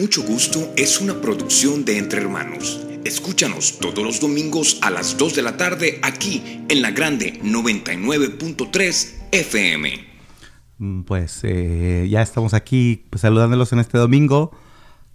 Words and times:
Mucho 0.00 0.22
Gusto 0.22 0.72
es 0.78 0.98
una 1.02 1.20
producción 1.20 1.84
de 1.84 1.98
Entre 1.98 2.22
Hermanos. 2.22 2.80
Escúchanos 3.04 3.78
todos 3.80 4.02
los 4.02 4.18
domingos 4.18 4.78
a 4.80 4.88
las 4.88 5.18
2 5.18 5.36
de 5.36 5.42
la 5.42 5.58
tarde 5.58 6.00
aquí 6.02 6.64
en 6.70 6.80
la 6.80 6.90
grande 6.90 7.38
99.3 7.42 9.28
FM. 9.30 9.92
Mm, 10.78 11.02
pues 11.02 11.40
eh, 11.42 12.08
ya 12.08 12.22
estamos 12.22 12.54
aquí 12.54 13.04
pues, 13.10 13.20
saludándolos 13.20 13.74
en 13.74 13.80
este 13.80 13.98
domingo, 13.98 14.52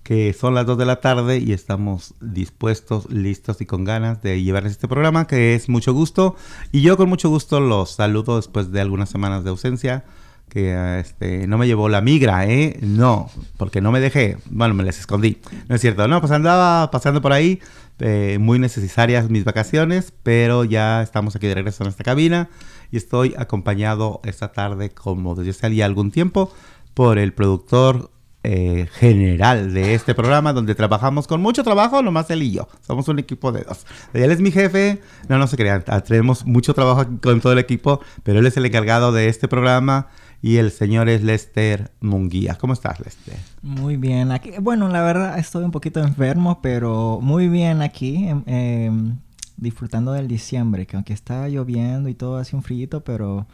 que 0.04 0.34
son 0.34 0.54
las 0.54 0.68
2 0.68 0.78
de 0.78 0.86
la 0.86 1.02
tarde 1.02 1.40
y 1.40 1.52
estamos 1.54 2.14
dispuestos, 2.22 3.10
listos 3.10 3.62
y 3.62 3.66
con 3.66 3.86
ganas 3.86 4.22
de 4.22 4.44
llevarles 4.44 4.74
este 4.74 4.88
programa, 4.88 5.26
que 5.26 5.56
es 5.56 5.68
mucho 5.68 5.94
gusto. 5.94 6.36
Y 6.72 6.82
yo 6.82 6.96
con 6.96 7.10
mucho 7.10 7.30
gusto 7.30 7.60
los 7.60 7.96
saludo 7.96 8.36
después 8.36 8.72
de 8.72 8.82
algunas 8.82 9.10
semanas 9.10 9.44
de 9.44 9.50
ausencia 9.50 10.06
que 10.50 11.00
este, 11.00 11.48
no 11.48 11.58
me 11.58 11.68
llevó 11.68 11.90
la 11.90 12.02
migra, 12.02 12.46
¿eh? 12.46 12.78
No, 12.82 13.30
porque 13.58 13.82
no 13.82 13.92
me 13.92 14.00
dejé, 14.00 14.38
bueno, 14.50 14.74
me 14.74 14.84
les 14.84 15.00
escondí, 15.00 15.42
no 15.68 15.76
es 15.76 15.82
cierto, 15.82 16.08
no, 16.08 16.20
pues 16.22 16.32
andaba 16.32 16.90
pasando 16.92 17.22
por 17.22 17.34
ahí, 17.34 17.60
eh, 18.00 18.38
muy 18.40 18.60
necesarias 18.60 19.30
mis 19.30 19.44
vacaciones, 19.44 20.14
pero 20.24 20.64
ya 20.64 21.02
estamos 21.02 21.36
aquí 21.36 21.48
de 21.48 21.56
regreso 21.56 21.84
en 21.84 21.90
esta 21.90 22.04
cabina 22.04 22.50
y 22.92 22.98
estoy 22.98 23.36
acompañado 23.38 24.22
esta 24.24 24.52
tarde, 24.52 24.92
como 24.92 25.36
desde 25.36 25.52
hace 25.52 25.84
algún 25.84 26.12
tiempo, 26.12 26.54
por 26.94 27.18
el 27.18 27.34
productor 27.34 28.12
eh, 28.44 28.88
general 28.94 29.74
de 29.74 29.96
este 29.96 30.14
programa, 30.14 30.54
donde 30.54 30.76
trabajamos 30.76 31.26
con 31.26 31.42
mucho 31.42 31.64
trabajo, 31.64 32.04
nomás 32.04 32.30
él 32.30 32.44
y 32.44 32.52
yo. 32.52 32.68
Somos 32.86 33.08
un 33.08 33.18
equipo 33.18 33.52
de 33.52 33.64
dos. 33.64 33.88
Él 34.14 34.30
es 34.30 34.40
mi 34.40 34.52
jefe, 34.52 35.02
no, 35.28 35.40
no 35.40 35.48
se 35.48 35.58
crean, 35.58 35.84
tenemos 36.06 36.46
mucho 36.46 36.76
trabajo 36.76 37.06
con 37.24 37.42
todo 37.42 37.54
el 37.54 37.60
equipo, 37.60 38.02
pero 38.24 38.40
él 38.40 38.46
es 38.46 38.56
el 38.56 38.66
encargado 38.66 39.12
de 39.12 39.30
este 39.30 39.48
programa 39.48 40.10
y 40.42 40.58
el 40.58 40.72
señor 40.72 41.10
es 41.10 41.24
Lester 41.24 41.92
Munguía. 42.02 42.56
¿Cómo 42.60 42.74
estás, 42.74 43.00
Lester? 43.00 43.38
Muy 43.62 43.98
bien. 43.98 44.32
Aquí, 44.32 44.52
bueno, 44.62 44.88
la 44.90 45.02
verdad 45.02 45.38
estoy 45.40 45.64
un 45.64 45.72
poquito 45.72 46.02
enfermo, 46.02 46.60
pero 46.62 47.20
muy 47.22 47.48
bien 47.48 47.82
aquí, 47.82 48.28
em, 48.28 48.44
em, 48.46 49.18
disfrutando 49.58 50.12
del 50.12 50.28
diciembre, 50.28 50.86
que 50.86 50.96
aunque 50.96 51.14
está 51.14 51.48
lloviendo 51.48 52.10
y 52.10 52.14
todo 52.14 52.38
hace 52.38 52.56
un 52.56 52.64
frío, 52.64 53.02
pero 53.04 53.48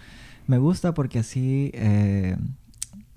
me 0.47 0.57
gusta 0.57 0.93
porque 0.93 1.19
así 1.19 1.71
eh, 1.73 2.35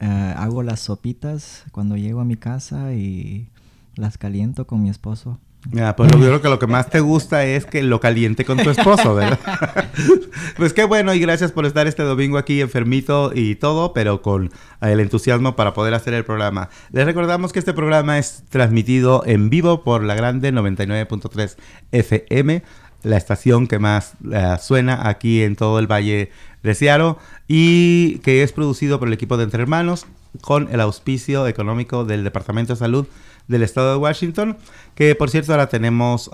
eh, 0.01 0.35
hago 0.37 0.63
las 0.63 0.81
sopitas 0.81 1.65
cuando 1.73 1.97
llego 1.97 2.21
a 2.21 2.25
mi 2.25 2.37
casa 2.37 2.93
y 2.95 3.49
las 3.97 4.19
caliento 4.19 4.67
con 4.67 4.83
mi 4.83 4.91
esposo. 4.91 5.39
Ya, 5.71 5.97
pues 5.97 6.11
yo 6.11 6.19
creo 6.19 6.43
que 6.43 6.49
lo 6.49 6.59
que 6.59 6.67
más 6.67 6.91
te 6.91 7.01
gusta 7.01 7.45
es 7.45 7.65
que 7.65 7.83
lo 7.83 7.99
caliente 7.99 8.45
con 8.45 8.59
tu 8.59 8.69
esposo, 8.71 9.15
¿verdad? 9.15 9.39
pues 10.57 10.75
qué 10.75 10.85
bueno 10.85 11.15
y 11.15 11.21
gracias 11.21 11.53
por 11.53 11.65
estar 11.65 11.87
este 11.87 12.03
domingo 12.03 12.37
aquí 12.37 12.61
enfermito 12.61 13.33
y 13.35 13.55
todo, 13.55 13.95
pero 13.95 14.21
con 14.21 14.51
el 14.83 15.01
entusiasmo 15.01 15.57
para 15.57 15.73
poder 15.73 15.95
hacer 15.95 16.13
el 16.13 16.25
programa. 16.25 16.69
Les 16.93 17.07
recordamos 17.07 17.53
que 17.53 17.59
este 17.59 17.73
programa 17.73 18.19
es 18.19 18.45
transmitido 18.51 19.23
en 19.25 19.49
vivo 19.49 19.83
por 19.85 20.05
la 20.05 20.15
grande 20.15 20.53
99.3 20.53 21.57
FM, 21.93 22.63
la 23.03 23.17
estación 23.17 23.67
que 23.67 23.79
más 23.79 24.15
eh, 24.33 24.57
suena 24.61 25.09
aquí 25.09 25.43
en 25.43 25.57
todo 25.57 25.79
el 25.79 25.91
Valle 25.91 26.31
de 26.63 26.75
Searo 26.75 27.19
y 27.49 28.19
que 28.19 28.43
es 28.43 28.53
producido 28.53 28.99
por 28.99 29.09
el 29.09 29.15
equipo 29.15 29.39
de 29.39 29.45
Entre 29.45 29.63
Hermanos 29.63 30.07
con 30.41 30.69
el 30.73 30.81
auspicio 30.81 31.47
económico 31.47 32.05
del 32.05 32.25
Departamento 32.25 32.75
de 32.75 32.79
Salud 32.79 33.07
del 33.49 33.63
estado 33.63 33.93
de 33.93 33.99
Washington, 33.99 34.57
que 34.95 35.15
por 35.15 35.31
cierto 35.31 35.53
ahora 35.53 35.69
tenemos 35.69 36.31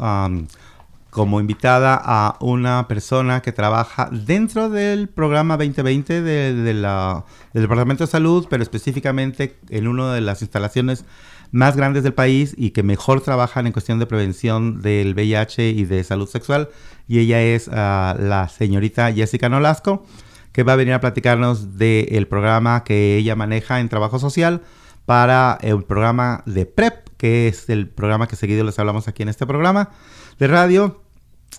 como 1.10 1.40
invitada 1.40 2.00
a 2.02 2.36
una 2.40 2.86
persona 2.86 3.42
que 3.42 3.52
trabaja 3.52 4.08
dentro 4.12 4.70
del 4.70 5.08
programa 5.08 5.56
2020 5.56 6.22
de, 6.22 6.74
la, 6.74 7.24
del 7.52 7.64
Departamento 7.64 8.04
de 8.04 8.10
Salud, 8.10 8.46
pero 8.48 8.62
específicamente 8.62 9.58
en 9.68 9.88
una 9.88 10.14
de 10.14 10.20
las 10.20 10.40
instalaciones 10.40 11.04
más 11.52 11.76
grandes 11.76 12.04
del 12.04 12.14
país 12.14 12.54
y 12.56 12.70
que 12.70 12.84
mejor 12.84 13.22
trabajan 13.22 13.66
en 13.66 13.72
cuestión 13.72 13.98
de 13.98 14.06
prevención 14.06 14.80
del 14.80 15.14
VIH 15.14 15.70
y 15.70 15.84
de 15.84 16.04
salud 16.04 16.28
sexual. 16.28 16.68
Y 17.08 17.18
ella 17.18 17.42
es 17.42 17.68
ah, 17.72 18.14
la 18.18 18.48
señorita 18.48 19.12
Jessica 19.12 19.48
Nolasco, 19.48 20.06
que 20.52 20.62
va 20.62 20.72
a 20.72 20.76
venir 20.76 20.94
a 20.94 21.00
platicarnos 21.00 21.78
del 21.78 22.26
programa 22.26 22.84
que 22.84 23.16
ella 23.16 23.36
maneja 23.36 23.80
en 23.80 23.88
trabajo 23.88 24.18
social 24.18 24.62
para 25.06 25.58
el 25.62 25.82
programa 25.84 26.42
de 26.46 26.66
PrEP, 26.66 27.08
que 27.16 27.48
es 27.48 27.68
el 27.68 27.88
programa 27.88 28.26
que 28.26 28.36
seguido 28.36 28.64
les 28.64 28.78
hablamos 28.78 29.08
aquí 29.08 29.22
en 29.22 29.28
este 29.28 29.46
programa 29.46 29.90
de 30.38 30.46
radio. 30.46 31.02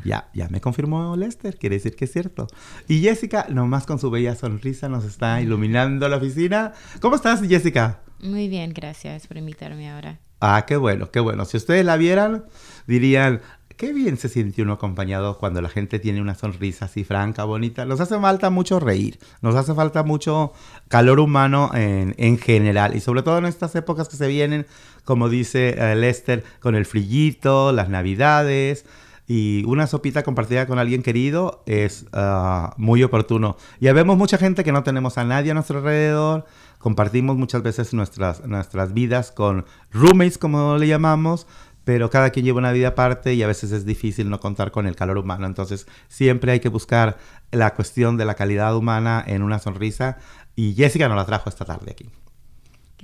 Ya, 0.05 0.29
ya 0.35 0.49
me 0.49 0.61
confirmó 0.61 1.17
Lester, 1.17 1.57
quiere 1.57 1.77
decir 1.77 1.97
que 1.97 2.05
es 2.05 2.13
cierto. 2.13 2.47
Y 2.89 3.01
Jessica, 3.01 3.47
nomás 3.49 3.87
con 3.87 3.99
su 3.99 4.11
bella 4.11 4.37
sonrisa, 4.37 4.89
nos 4.89 5.05
está 5.05 5.41
iluminando 5.41 6.09
la 6.09 6.17
oficina. 6.17 6.73
¿Cómo 7.01 7.17
estás, 7.17 7.41
Jessica? 7.43 8.01
Muy 8.21 8.49
bien, 8.49 8.73
gracias 8.73 9.27
por 9.27 9.37
invitarme 9.37 9.91
ahora. 9.91 10.21
Ah, 10.41 10.65
qué 10.67 10.77
bueno, 10.77 11.11
qué 11.11 11.21
bueno. 11.21 11.45
Si 11.45 11.57
ustedes 11.57 11.85
la 11.85 11.97
vieran, 11.97 12.45
dirían, 12.87 13.43
Qué 13.81 13.95
bien 13.95 14.19
se 14.19 14.29
siente 14.29 14.61
uno 14.61 14.75
acompañado 14.75 15.39
cuando 15.39 15.63
la 15.63 15.71
gente 15.71 15.99
tiene 15.99 16.21
una 16.21 16.35
sonrisa 16.35 16.85
así 16.85 17.03
franca, 17.03 17.45
bonita. 17.45 17.87
Nos 17.87 17.99
hace 17.99 18.21
falta 18.21 18.51
mucho 18.51 18.79
reír, 18.79 19.19
nos 19.41 19.55
hace 19.55 19.73
falta 19.75 20.03
mucho 20.03 20.53
calor 20.89 21.19
humano 21.19 21.71
en, 21.73 22.37
general 22.37 22.95
y 22.95 23.01
sobre 23.01 23.23
todo 23.23 23.39
en 23.39 23.47
estas 23.47 23.75
épocas 23.77 24.11
que 24.11 24.17
se 24.17 24.29
vienen, 24.29 24.67
como 25.05 25.31
dice 25.31 25.77
eh, 25.79 25.97
Lester, 25.97 26.45
con 26.61 26.75
el 26.75 26.85
frillito, 26.85 27.73
las 27.73 27.89
navidades 27.89 28.85
y 29.27 29.65
una 29.65 29.87
sopita 29.87 30.25
compartida 30.25 30.67
con 30.67 30.79
alguien 30.79 31.03
querido 31.03 31.63
es 31.65 32.05
ah, 32.13 32.75
muy 32.77 33.03
oportuno. 33.03 33.57
Ya 33.81 33.95
vemos 33.95 34.19
mucha 34.19 34.37
gente 34.37 34.63
que 34.63 34.73
no 34.73 34.83
tenemos 34.83 35.17
a 35.17 35.25
nadie 35.25 35.53
a 35.53 35.55
nuestro 35.55 35.79
alrededor, 35.79 36.45
compartimos 36.81 37.39
muchas 37.39 37.63
veces 37.63 37.95
nuestras, 37.95 38.45
nuestras 38.45 38.93
vidas 38.93 39.33
con 39.33 39.65
roommates, 39.91 40.37
como 40.37 40.77
le 40.77 40.87
llamamos, 40.87 41.47
pero 41.85 42.11
cada 42.11 42.31
quien 42.31 42.45
lleva 42.45 42.59
una 42.59 42.73
vida 42.73 42.89
aparte 42.89 43.35
y 43.35 43.43
a 43.43 43.47
veces 43.47 43.73
es 43.73 43.85
difícil 43.85 44.29
no 44.31 44.39
contar 44.41 44.71
con 44.71 44.87
el 44.87 44.97
calor 44.97 45.19
humano. 45.19 45.47
Entonces 45.47 45.87
siempre 46.09 46.53
hay 46.53 46.61
que 46.61 46.69
buscar 46.69 47.19
la 47.51 47.75
cuestión 47.75 48.17
de 48.17 48.25
la 48.25 48.35
calidad 48.35 48.77
humana 48.77 49.23
en 49.27 49.43
una 49.43 49.59
sonrisa 49.59 50.19
y 50.57 50.75
Jessica 50.75 51.09
nos 51.09 51.17
la 51.17 51.25
trajo 51.27 51.49
esta 51.49 51.65
tarde 51.65 51.93
aquí. 51.93 52.09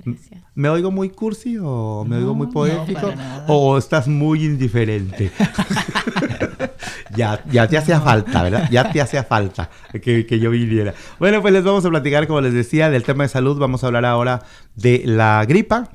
Gracias. 0.05 0.43
¿Me 0.53 0.69
oigo 0.69 0.91
muy 0.91 1.09
cursi 1.09 1.57
o 1.59 2.05
me 2.07 2.17
oigo 2.17 2.27
No, 2.29 2.33
muy 2.35 2.47
no, 2.47 2.53
poético? 2.53 3.15
nada. 3.15 3.45
¿O 3.47 3.77
estás 3.79 4.07
muy 4.07 4.45
indiferente? 4.45 5.31
ya, 7.15 7.43
ya 7.51 7.67
te 7.67 7.77
hacía 7.77 7.99
falta, 7.99 8.43
¿verdad? 8.43 8.69
Ya 8.71 8.91
te 8.91 9.01
hacía 9.01 9.23
falta 9.23 9.69
que, 10.01 10.25
que 10.25 10.39
yo 10.39 10.51
viniera. 10.51 10.93
Bueno, 11.19 11.41
pues 11.41 11.53
les 11.53 11.63
vamos 11.63 11.83
a 11.85 11.89
platicar, 11.89 12.27
como 12.27 12.41
les 12.41 12.53
decía, 12.53 12.89
del 12.89 13.03
tema 13.03 13.23
de 13.23 13.29
salud. 13.29 13.57
Vamos 13.57 13.83
a 13.83 13.87
hablar 13.87 14.05
ahora 14.05 14.43
de 14.75 15.01
la 15.05 15.43
gripa, 15.47 15.89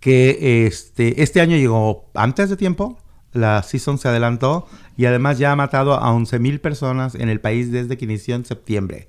que 0.00 0.66
este, 0.66 1.22
este 1.22 1.40
año 1.40 1.56
llegó 1.56 2.10
antes 2.14 2.50
de 2.50 2.56
tiempo. 2.56 2.98
La 3.32 3.62
season 3.62 3.98
se 3.98 4.08
adelantó 4.08 4.66
y 4.96 5.04
además 5.04 5.38
ya 5.38 5.52
ha 5.52 5.56
matado 5.56 5.94
a 5.94 6.12
11.000 6.12 6.60
personas 6.60 7.14
en 7.14 7.28
el 7.28 7.40
país 7.40 7.70
desde 7.70 7.96
que 7.96 8.06
inició 8.06 8.34
en 8.34 8.44
septiembre. 8.44 9.08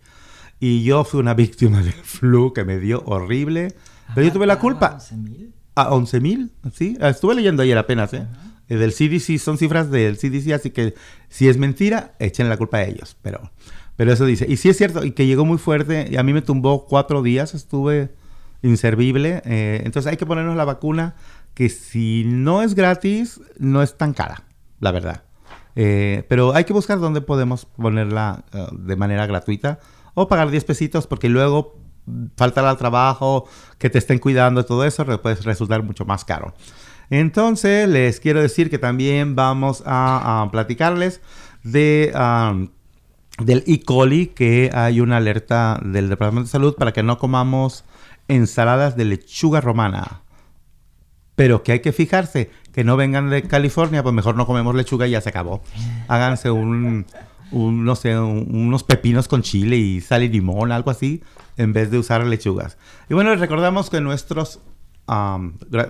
Y 0.59 0.83
yo 0.83 1.03
fui 1.03 1.19
una 1.19 1.33
víctima 1.35 1.81
del 1.81 1.93
flu 1.93 2.53
que 2.53 2.63
me 2.63 2.77
dio 2.77 3.01
horrible. 3.05 3.73
Pero 4.13 4.27
yo 4.27 4.33
tuve 4.33 4.45
la 4.45 4.59
culpa. 4.59 4.99
A 5.73 5.89
11.000, 5.89 6.51
sí. 6.73 6.97
Estuve 6.99 7.35
leyendo 7.35 7.63
ayer 7.63 7.77
apenas, 7.77 8.13
¿eh? 8.13 8.27
Eh, 8.67 8.75
Del 8.75 8.93
CDC, 8.93 9.39
son 9.39 9.57
cifras 9.57 9.89
del 9.89 10.17
CDC, 10.17 10.51
así 10.53 10.69
que 10.69 10.93
si 11.29 11.47
es 11.47 11.57
mentira, 11.57 12.13
echen 12.19 12.49
la 12.49 12.57
culpa 12.57 12.77
a 12.77 12.83
ellos. 12.83 13.17
Pero, 13.21 13.51
pero 13.95 14.11
eso 14.11 14.25
dice. 14.25 14.45
Y 14.47 14.57
sí 14.57 14.69
es 14.69 14.77
cierto, 14.77 15.03
y 15.03 15.11
que 15.11 15.25
llegó 15.25 15.45
muy 15.45 15.57
fuerte, 15.57 16.07
y 16.11 16.17
a 16.17 16.23
mí 16.23 16.33
me 16.33 16.41
tumbó 16.41 16.85
cuatro 16.85 17.23
días, 17.23 17.53
estuve 17.53 18.13
inservible. 18.61 19.41
eh, 19.45 19.81
entonces 19.85 20.11
hay 20.11 20.17
que 20.17 20.25
ponernos 20.25 20.55
la 20.55 20.65
vacuna, 20.65 21.15
que 21.53 21.69
si 21.69 22.23
no 22.25 22.61
es 22.61 22.75
gratis, 22.75 23.41
no 23.57 23.81
es 23.81 23.97
tan 23.97 24.13
cara, 24.13 24.43
la 24.79 24.91
verdad. 24.91 25.23
Eh, 25.75 26.25
pero 26.27 26.53
hay 26.53 26.65
que 26.65 26.73
buscar 26.73 26.99
dónde 26.99 27.21
podemos 27.21 27.65
ponerla 27.65 28.43
eh, 28.53 28.67
de 28.71 28.95
manera 28.95 29.25
gratuita 29.25 29.79
o 30.13 30.27
pagar 30.27 30.51
10 30.51 30.65
pesitos 30.65 31.07
porque 31.07 31.29
luego 31.29 31.79
faltar 32.35 32.65
al 32.65 32.77
trabajo, 32.77 33.47
que 33.77 33.89
te 33.89 33.99
estén 33.99 34.19
cuidando, 34.19 34.65
todo 34.65 34.83
eso 34.85 35.05
puede 35.21 35.35
resultar 35.35 35.83
mucho 35.83 36.03
más 36.05 36.25
caro. 36.25 36.53
Entonces, 37.09 37.87
les 37.87 38.19
quiero 38.19 38.41
decir 38.41 38.69
que 38.69 38.79
también 38.79 39.35
vamos 39.35 39.83
a, 39.85 40.47
platicarles 40.51 41.21
de, 41.63 42.11
del 43.37 43.63
E. 43.67 43.83
coli, 43.83 44.27
que 44.27 44.71
hay 44.73 44.99
una 44.99 45.17
alerta 45.17 45.79
del 45.83 46.09
Departamento 46.09 46.47
de 46.47 46.51
Salud 46.51 46.75
para 46.75 46.91
que 46.91 47.03
no 47.03 47.17
comamos 47.17 47.85
ensaladas 48.27 48.95
de 48.95 49.05
lechuga 49.05 49.61
romana. 49.61 50.21
Pero 51.35 51.63
que 51.63 51.71
hay 51.71 51.79
que 51.79 51.91
fijarse, 51.91 52.51
que 52.73 52.83
no 52.83 52.97
vengan 52.97 53.29
de 53.29 53.43
California, 53.43 54.03
pues 54.03 54.13
mejor 54.13 54.35
no 54.35 54.45
comemos 54.45 54.75
lechuga 54.75 55.07
y 55.07 55.11
ya 55.11 55.21
se 55.21 55.29
acabó. 55.29 55.61
Háganse 56.07 56.49
no 56.49 57.05
unos 57.51 58.83
pepinos 58.83 59.27
con 59.27 59.41
chile 59.41 59.77
y 59.77 60.01
sal 60.01 60.23
y 60.23 60.29
limón, 60.29 60.71
algo 60.71 60.91
así, 60.91 61.23
en 61.57 61.73
vez 61.73 61.91
de 61.91 61.97
usar 61.97 62.25
lechugas. 62.25 62.77
Y 63.09 63.13
bueno, 63.13 63.35
recordamos 63.35 63.89
que 63.89 64.01
nuestros 64.01 64.59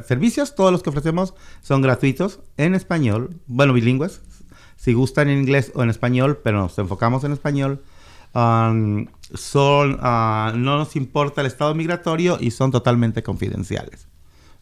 servicios, 0.07 0.55
todos 0.55 0.71
los 0.71 0.81
que 0.81 0.89
ofrecemos, 0.89 1.33
son 1.61 1.81
gratuitos 1.81 2.39
en 2.57 2.73
español, 2.73 3.35
bueno, 3.45 3.73
bilingües. 3.73 4.21
Si 4.77 4.93
gustan 4.93 5.29
en 5.29 5.39
inglés 5.39 5.71
o 5.75 5.83
en 5.83 5.91
español, 5.91 6.39
pero 6.43 6.59
nos 6.59 6.79
enfocamos 6.79 7.23
en 7.23 7.33
español. 7.33 7.83
Am, 8.33 9.07
son, 9.33 9.97
ah, 10.01 10.53
no 10.55 10.77
nos 10.77 10.95
importa 10.95 11.41
el 11.41 11.47
estado 11.47 11.73
migratorio 11.75 12.37
y 12.39 12.51
son 12.51 12.71
totalmente 12.71 13.23
confidenciales. 13.23 14.07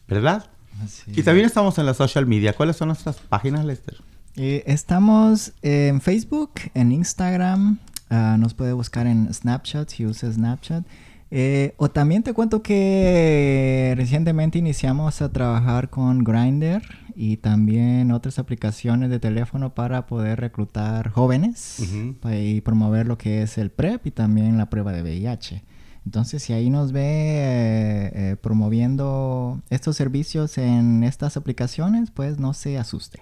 ¿Verdad? 0.08 0.50
Así 0.82 1.12
Y 1.14 1.22
también 1.22 1.46
estamos 1.46 1.78
en 1.78 1.86
la 1.86 1.94
social 1.94 2.26
media. 2.26 2.52
¿Cuáles 2.52 2.76
son 2.76 2.88
nuestras 2.88 3.16
páginas, 3.16 3.64
Lester? 3.64 3.96
Eh, 4.36 4.62
estamos 4.66 5.52
en 5.62 6.00
Facebook, 6.00 6.52
en 6.74 6.92
Instagram, 6.92 7.78
ah, 8.10 8.36
nos 8.38 8.54
puede 8.54 8.72
buscar 8.72 9.06
en 9.06 9.32
Snapchat 9.32 9.88
si 9.90 10.06
usa 10.06 10.32
Snapchat. 10.32 10.84
Eh, 11.32 11.74
o 11.76 11.88
también 11.90 12.24
te 12.24 12.32
cuento 12.32 12.60
que 12.62 13.94
recientemente 13.96 14.58
iniciamos 14.58 15.22
a 15.22 15.30
trabajar 15.30 15.88
con 15.88 16.24
Grindr 16.24 16.82
y 17.22 17.36
también 17.36 18.12
otras 18.12 18.38
aplicaciones 18.38 19.10
de 19.10 19.18
teléfono 19.18 19.74
para 19.74 20.06
poder 20.06 20.40
reclutar 20.40 21.10
jóvenes 21.10 21.76
pa- 22.20 22.34
y 22.36 22.62
promover 22.62 23.06
lo 23.06 23.18
que 23.18 23.42
es 23.42 23.58
el 23.58 23.70
PrEP 23.70 24.06
y 24.06 24.10
también 24.10 24.56
la 24.56 24.70
prueba 24.70 24.92
de 24.92 25.02
VIH. 25.02 25.62
Entonces, 26.06 26.42
si 26.42 26.54
ahí 26.54 26.70
nos 26.70 26.92
ve 26.92 27.02
eh, 27.04 28.12
eh, 28.14 28.36
promoviendo 28.40 29.60
estos 29.68 29.96
servicios 29.96 30.56
en 30.56 31.04
estas 31.04 31.36
aplicaciones, 31.36 32.10
pues 32.10 32.38
no 32.38 32.54
se 32.54 32.78
asuste. 32.78 33.20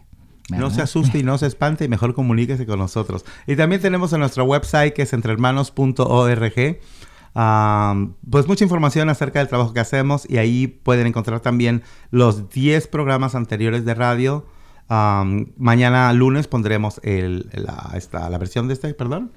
No 0.48 0.70
se 0.70 0.80
asuste 0.82 1.18
y 1.18 1.22
no 1.24 1.36
se 1.36 1.46
espante 1.46 1.84
y 1.84 1.88
mejor 1.88 2.14
comuníquese 2.14 2.64
con 2.66 2.78
nosotros. 2.78 3.24
Y 3.48 3.56
también 3.56 3.82
tenemos 3.82 4.12
en 4.12 4.20
nuestro 4.20 4.44
website 4.44 4.94
que 4.94 5.02
es 5.02 5.12
entrehermanos.org. 5.12 6.78
am, 7.34 8.14
pues 8.30 8.46
mucha 8.46 8.64
información 8.64 9.08
acerca 9.08 9.38
del 9.38 9.48
trabajo 9.48 9.72
que 9.72 9.80
hacemos 9.80 10.28
y 10.28 10.38
ahí 10.38 10.66
pueden 10.66 11.06
encontrar 11.06 11.40
también 11.40 11.82
los 12.10 12.50
10 12.50 12.88
programas 12.88 13.34
anteriores 13.34 13.84
de 13.84 13.94
radio. 13.94 14.46
Mañana 15.56 16.12
lunes 16.12 16.48
pondremos 16.48 17.00
el- 17.04 17.48
la, 17.52 18.38
versión 18.38 18.68
de 18.68 18.74
este, 18.74 18.94
perdón. 18.94 19.32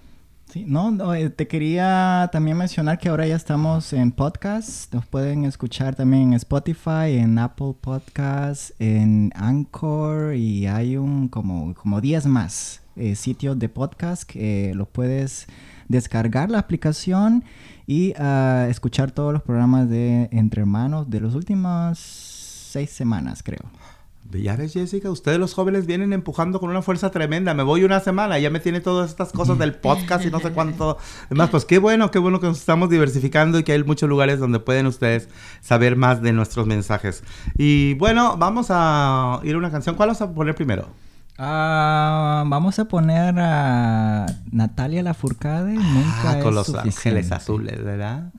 No, 0.65 0.91
no, 0.91 1.13
eh, 1.15 1.29
te 1.29 1.47
quería 1.47 2.29
también 2.33 2.57
mencionar 2.57 2.99
que 2.99 3.07
ahora 3.07 3.25
ya 3.25 3.37
estamos 3.37 3.93
en 3.93 4.11
podcast. 4.11 4.93
Nos 4.93 5.05
pueden 5.05 5.45
escuchar 5.45 5.95
también 5.95 6.23
en 6.23 6.33
Spotify, 6.33 7.17
en 7.17 7.39
Apple 7.39 7.73
Podcasts, 7.79 8.73
en 8.77 9.31
Anchor 9.33 10.35
y 10.35 10.67
hay 10.67 10.97
un 10.97 11.29
como, 11.29 11.73
como 11.73 12.01
10 12.01 12.25
más 12.25 12.81
eh, 12.97 13.15
sitios 13.15 13.57
de 13.59 13.69
podcast 13.69 14.23
que 14.23 14.73
lo 14.75 14.85
puedes 14.87 15.47
descargar 15.91 16.49
la 16.49 16.59
aplicación 16.59 17.43
y 17.85 18.13
ah, 18.17 18.67
escuchar 18.69 19.11
todos 19.11 19.33
los 19.33 19.43
programas 19.43 19.89
de 19.89 20.29
Entre 20.31 20.61
Hermanos 20.61 21.09
de 21.09 21.21
las 21.21 21.35
últimas 21.35 21.99
seis 21.99 22.89
semanas, 22.89 23.43
creo. 23.43 23.69
Ya 24.39 24.55
ves, 24.55 24.73
Jessica, 24.73 25.09
ustedes 25.09 25.39
los 25.39 25.53
jóvenes 25.53 25.85
vienen 25.85 26.13
empujando 26.13 26.59
con 26.59 26.69
una 26.69 26.81
fuerza 26.81 27.11
tremenda. 27.11 27.53
Me 27.53 27.63
voy 27.63 27.83
una 27.83 27.99
semana, 27.99 28.39
ya 28.39 28.49
me 28.49 28.61
tiene 28.61 28.79
todas 28.79 29.09
estas 29.09 29.33
cosas 29.33 29.57
del 29.57 29.75
podcast 29.75 30.25
y 30.25 30.31
no 30.31 30.39
sé 30.39 30.51
cuánto. 30.51 30.97
Además, 31.25 31.49
pues 31.49 31.65
qué 31.65 31.79
bueno, 31.79 32.11
qué 32.11 32.19
bueno 32.19 32.39
que 32.39 32.47
nos 32.47 32.59
estamos 32.59 32.89
diversificando 32.89 33.59
y 33.59 33.63
que 33.63 33.73
hay 33.73 33.83
muchos 33.83 34.07
lugares 34.07 34.39
donde 34.39 34.59
pueden 34.59 34.87
ustedes 34.87 35.27
saber 35.59 35.97
más 35.97 36.21
de 36.21 36.31
nuestros 36.31 36.65
mensajes. 36.65 37.23
Y 37.57 37.95
bueno, 37.95 38.37
vamos 38.37 38.67
a 38.69 39.41
ir 39.43 39.55
a 39.55 39.57
una 39.57 39.69
canción. 39.69 39.95
¿Cuál 39.95 40.09
vas 40.09 40.21
a 40.21 40.33
poner 40.33 40.55
primero? 40.55 40.87
Ah, 41.43 42.43
vamos 42.45 42.77
a 42.77 42.85
poner 42.85 43.33
a 43.39 44.27
Natalia 44.51 45.01
Lafourcade. 45.01 45.73
Nunca 45.73 46.29
Ah, 46.31 46.37
es 46.37 46.43
con 46.43 46.53
los 46.53 46.67
suficiente. 46.67 46.99
Ángeles 46.99 47.31
Azules, 47.31 47.83
¿verdad? 47.83 48.31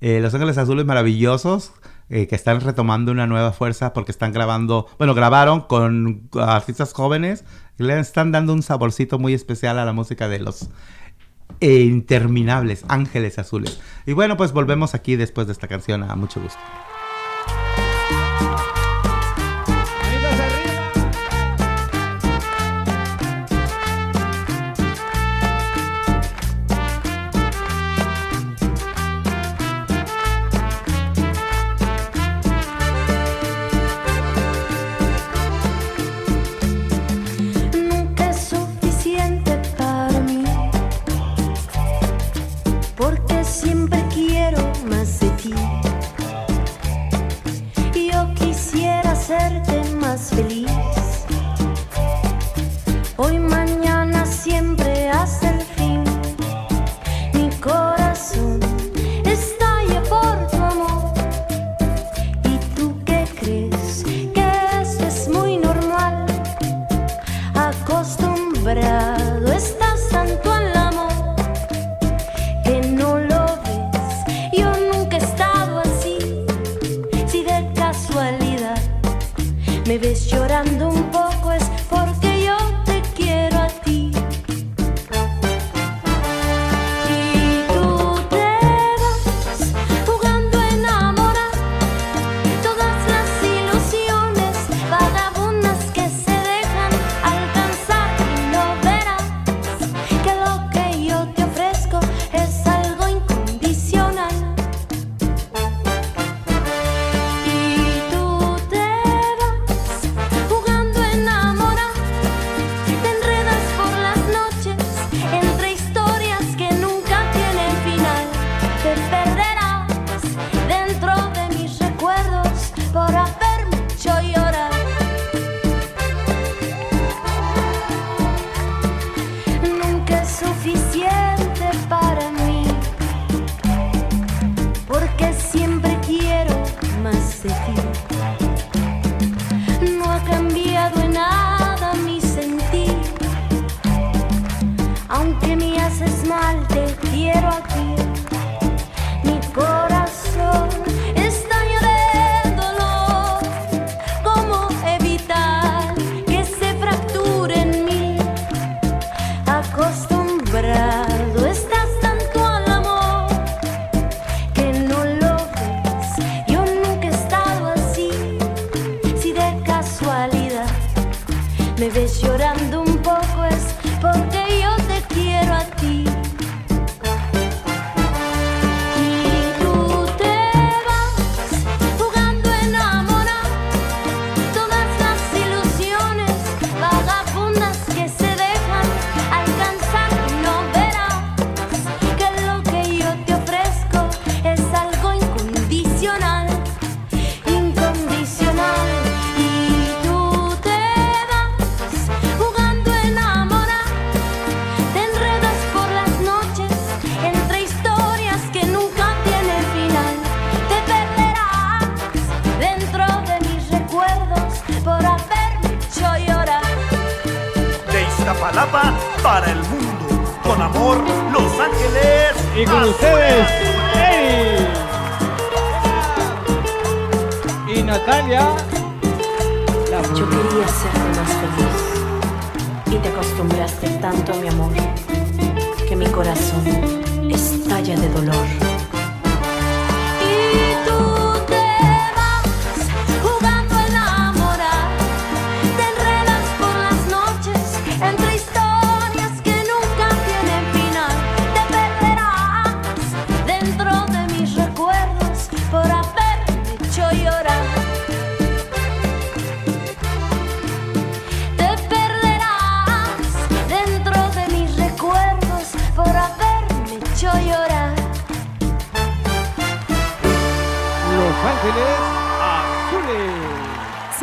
Eh, 0.00 0.18
los 0.20 0.34
Ángeles 0.34 0.58
Azules 0.58 0.84
maravillosos 0.84 1.72
eh, 2.08 2.26
que 2.26 2.34
están 2.34 2.60
retomando 2.60 3.12
una 3.12 3.28
nueva 3.28 3.52
fuerza 3.52 3.92
porque 3.92 4.10
están 4.10 4.32
grabando, 4.32 4.88
bueno, 4.98 5.14
grabaron 5.14 5.60
con 5.60 6.28
artistas 6.40 6.92
jóvenes 6.92 7.44
y 7.78 7.84
le 7.84 8.00
están 8.00 8.32
dando 8.32 8.52
un 8.52 8.64
saborcito 8.64 9.20
muy 9.20 9.32
especial 9.32 9.78
a 9.78 9.84
la 9.84 9.92
música 9.92 10.26
de 10.26 10.40
los 10.40 10.70
eh, 11.60 11.82
interminables 11.82 12.84
Ángeles 12.88 13.38
Azules. 13.38 13.80
Y 14.06 14.12
bueno, 14.12 14.36
pues 14.36 14.50
volvemos 14.50 14.96
aquí 14.96 15.14
después 15.14 15.46
de 15.46 15.52
esta 15.52 15.68
canción 15.68 16.02
a 16.02 16.16
mucho 16.16 16.40
gusto. 16.40 16.58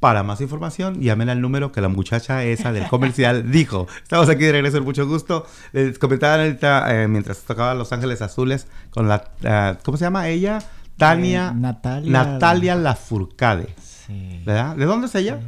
Para 0.00 0.22
más 0.22 0.40
información, 0.40 1.00
llamen 1.00 1.28
al 1.28 1.40
número 1.40 1.72
que 1.72 1.80
la 1.80 1.88
muchacha 1.88 2.44
esa 2.44 2.70
del 2.72 2.86
comercial 2.86 3.50
dijo. 3.50 3.88
Estamos 4.02 4.28
aquí 4.28 4.44
de 4.44 4.52
regreso, 4.52 4.80
mucho 4.82 5.06
gusto. 5.08 5.44
Les 5.72 5.98
comentaba 5.98 6.36
ahorita, 6.42 7.02
eh, 7.02 7.08
mientras 7.08 7.40
tocaba 7.40 7.74
Los 7.74 7.92
Ángeles 7.92 8.22
Azules, 8.22 8.68
con 8.90 9.08
la... 9.08 9.24
eh, 9.42 9.74
¿Cómo 9.84 9.98
se 9.98 10.04
llama 10.04 10.28
ella? 10.28 10.60
Tania... 10.96 11.48
Eh, 11.54 11.58
Natalia- 11.60 12.10
Natalia 12.12 12.74
Lafourcade. 12.76 13.74
Sí. 13.82 14.42
¿Verdad? 14.46 14.76
¿De 14.76 14.84
dónde 14.84 15.08
es 15.08 15.14
ella? 15.16 15.40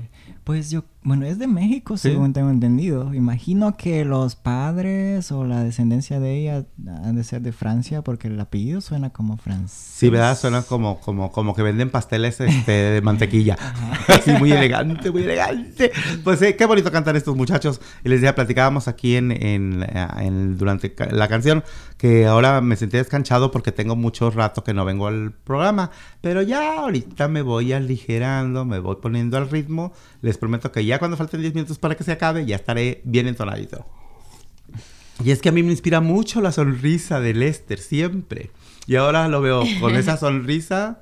Pues 0.44 0.70
yo, 0.70 0.82
bueno, 1.02 1.24
es 1.24 1.38
de 1.38 1.46
México, 1.46 1.96
Sí. 1.96 2.10
según 2.10 2.32
tengo 2.34 2.50
entendido. 2.50 3.14
Imagino 3.14 3.76
que 3.76 4.04
los 4.04 4.36
padres 4.36 5.32
o 5.32 5.44
la 5.46 5.62
descendencia 5.64 6.20
de 6.20 6.36
ella 6.38 6.66
han 7.04 7.16
de 7.16 7.24
ser 7.24 7.40
de 7.40 7.52
Francia 7.52 8.02
porque 8.02 8.28
el 8.28 8.38
apellido 8.38 8.80
suena 8.82 9.10
como 9.10 9.36
francés. 9.38 9.70
Sí, 9.94 10.10
¿verdad? 10.10 10.36
Suena 10.38 10.62
como, 10.62 11.00
como, 11.00 11.32
como 11.32 11.54
que 11.54 11.62
venden 11.62 11.88
pasteles 11.90 12.40
este, 12.40 12.72
de 12.72 13.00
mantequilla. 13.02 13.56
Así, 14.08 14.30
muy 14.32 14.52
elegante, 14.52 15.10
muy 15.10 15.22
elegante. 15.22 15.90
Pues 16.22 16.42
eh, 16.42 16.54
qué 16.56 16.66
bonito 16.66 16.92
cantar 16.92 17.16
estos 17.16 17.34
muchachos. 17.36 17.80
Y 18.04 18.08
les 18.10 18.20
decía, 18.20 18.34
platicábamos 18.34 18.86
aquí 18.88 19.16
en, 19.16 19.30
en, 19.32 19.86
en- 20.18 20.58
durante 20.58 20.94
la 21.12 21.28
canción 21.28 21.64
que 21.96 22.26
ahora 22.26 22.60
me 22.62 22.76
sentí 22.76 22.96
descanchado 22.96 23.50
porque 23.50 23.72
tengo 23.72 23.94
mucho 23.94 24.30
rato 24.30 24.64
que 24.64 24.72
no 24.74 24.84
vengo 24.84 25.06
al 25.06 25.32
programa. 25.32 25.90
Pero 26.20 26.42
ya 26.42 26.80
ahorita 26.80 27.28
me 27.28 27.42
voy 27.42 27.72
aligerando, 27.72 28.64
me 28.64 28.78
voy 28.80 28.96
poniendo 29.00 29.36
al 29.38 29.48
ritmo. 29.48 29.92
Les 30.22 30.36
prometo 30.38 30.72
que 30.72 30.84
ya 30.84 30.89
cuando 30.98 31.16
falten 31.16 31.40
10 31.40 31.54
minutos 31.54 31.78
para 31.78 31.94
que 31.96 32.04
se 32.04 32.12
acabe, 32.12 32.46
ya 32.46 32.56
estaré 32.56 33.00
bien 33.04 33.26
entonadito. 33.26 33.86
Y 35.24 35.30
es 35.30 35.40
que 35.40 35.50
a 35.50 35.52
mí 35.52 35.62
me 35.62 35.70
inspira 35.70 36.00
mucho 36.00 36.40
la 36.40 36.52
sonrisa 36.52 37.20
de 37.20 37.34
Lester, 37.34 37.78
siempre. 37.78 38.50
Y 38.86 38.96
ahora 38.96 39.28
lo 39.28 39.40
veo 39.40 39.62
con 39.80 39.96
esa 39.96 40.16
sonrisa 40.18 41.00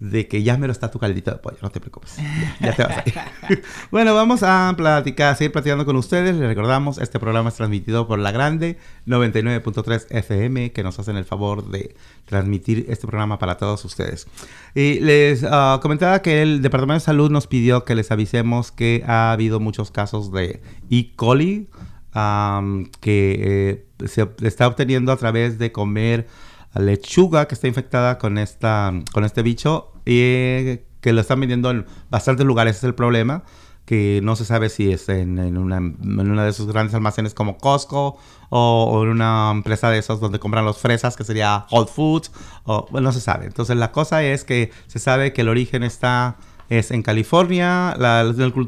de 0.00 0.28
que 0.28 0.42
ya 0.42 0.58
me 0.58 0.66
lo 0.66 0.72
está 0.72 0.90
tu 0.90 0.98
caldito 0.98 1.30
de 1.30 1.38
pollo, 1.38 1.56
no 1.62 1.70
te 1.70 1.80
preocupes. 1.80 2.16
Ya, 2.16 2.56
ya 2.60 2.72
te 2.76 2.82
vas 2.82 2.98
a 2.98 3.02
ir. 3.06 3.62
bueno, 3.90 4.14
vamos 4.14 4.42
a 4.42 4.74
platicar, 4.76 5.36
seguir 5.36 5.52
platicando 5.52 5.84
con 5.84 5.96
ustedes. 5.96 6.34
Les 6.34 6.48
recordamos, 6.48 6.98
este 6.98 7.18
programa 7.20 7.48
es 7.48 7.54
transmitido 7.54 8.06
por 8.06 8.18
La 8.18 8.32
Grande 8.32 8.78
99.3 9.06 10.06
FM, 10.10 10.72
que 10.72 10.82
nos 10.82 10.98
hacen 10.98 11.16
el 11.16 11.24
favor 11.24 11.70
de 11.70 11.94
transmitir 12.26 12.86
este 12.88 13.06
programa 13.06 13.38
para 13.38 13.56
todos 13.56 13.84
ustedes. 13.84 14.26
Y 14.74 15.00
les 15.00 15.44
ah, 15.48 15.78
comentaba 15.80 16.20
que 16.22 16.42
el 16.42 16.60
Departamento 16.60 17.00
de 17.00 17.06
Salud 17.06 17.30
nos 17.30 17.46
pidió 17.46 17.84
que 17.84 17.94
les 17.94 18.10
avisemos 18.10 18.72
que 18.72 19.04
ha 19.06 19.32
habido 19.32 19.60
muchos 19.60 19.90
casos 19.90 20.32
de 20.32 20.60
E. 20.90 21.14
coli 21.14 21.68
am, 22.12 22.90
que 23.00 23.86
eh, 24.00 24.06
se 24.06 24.28
está 24.42 24.66
obteniendo 24.66 25.12
a 25.12 25.16
través 25.16 25.58
de 25.58 25.72
comer 25.72 26.26
lechuga 26.74 27.46
que 27.46 27.54
está 27.54 27.68
infectada 27.68 28.18
con 28.18 28.38
esta 28.38 28.92
con 29.12 29.24
este 29.24 29.42
bicho 29.42 29.92
y 30.04 30.78
que 31.00 31.12
lo 31.12 31.20
están 31.20 31.40
vendiendo 31.40 31.70
en 31.70 31.86
bastantes 32.10 32.46
lugares 32.46 32.78
es 32.78 32.84
el 32.84 32.94
problema 32.94 33.44
que 33.84 34.20
no 34.22 34.34
se 34.34 34.46
sabe 34.46 34.70
si 34.70 34.90
es 34.90 35.10
en, 35.10 35.38
en 35.38 35.58
una, 35.58 35.76
en 35.76 36.30
una 36.30 36.44
de 36.44 36.50
esos 36.50 36.66
grandes 36.66 36.94
almacenes 36.94 37.34
como 37.34 37.58
Costco 37.58 38.16
o, 38.48 39.02
en 39.02 39.10
una 39.10 39.50
empresa 39.52 39.90
de 39.90 39.98
esos 39.98 40.20
donde 40.20 40.38
compran 40.38 40.64
los 40.64 40.78
fresas 40.78 41.16
que 41.16 41.24
sería 41.24 41.66
Whole 41.70 41.86
Foods 41.86 42.32
o 42.64 42.88
no 42.98 43.12
se 43.12 43.20
sabe 43.20 43.46
entonces 43.46 43.76
la 43.76 43.92
cosa 43.92 44.22
es 44.22 44.44
que 44.44 44.70
se 44.86 44.98
sabe 44.98 45.32
que 45.32 45.42
el 45.42 45.48
origen 45.48 45.82
está 45.82 46.36
es 46.68 46.90
en 46.90 47.02
California, 47.02 47.96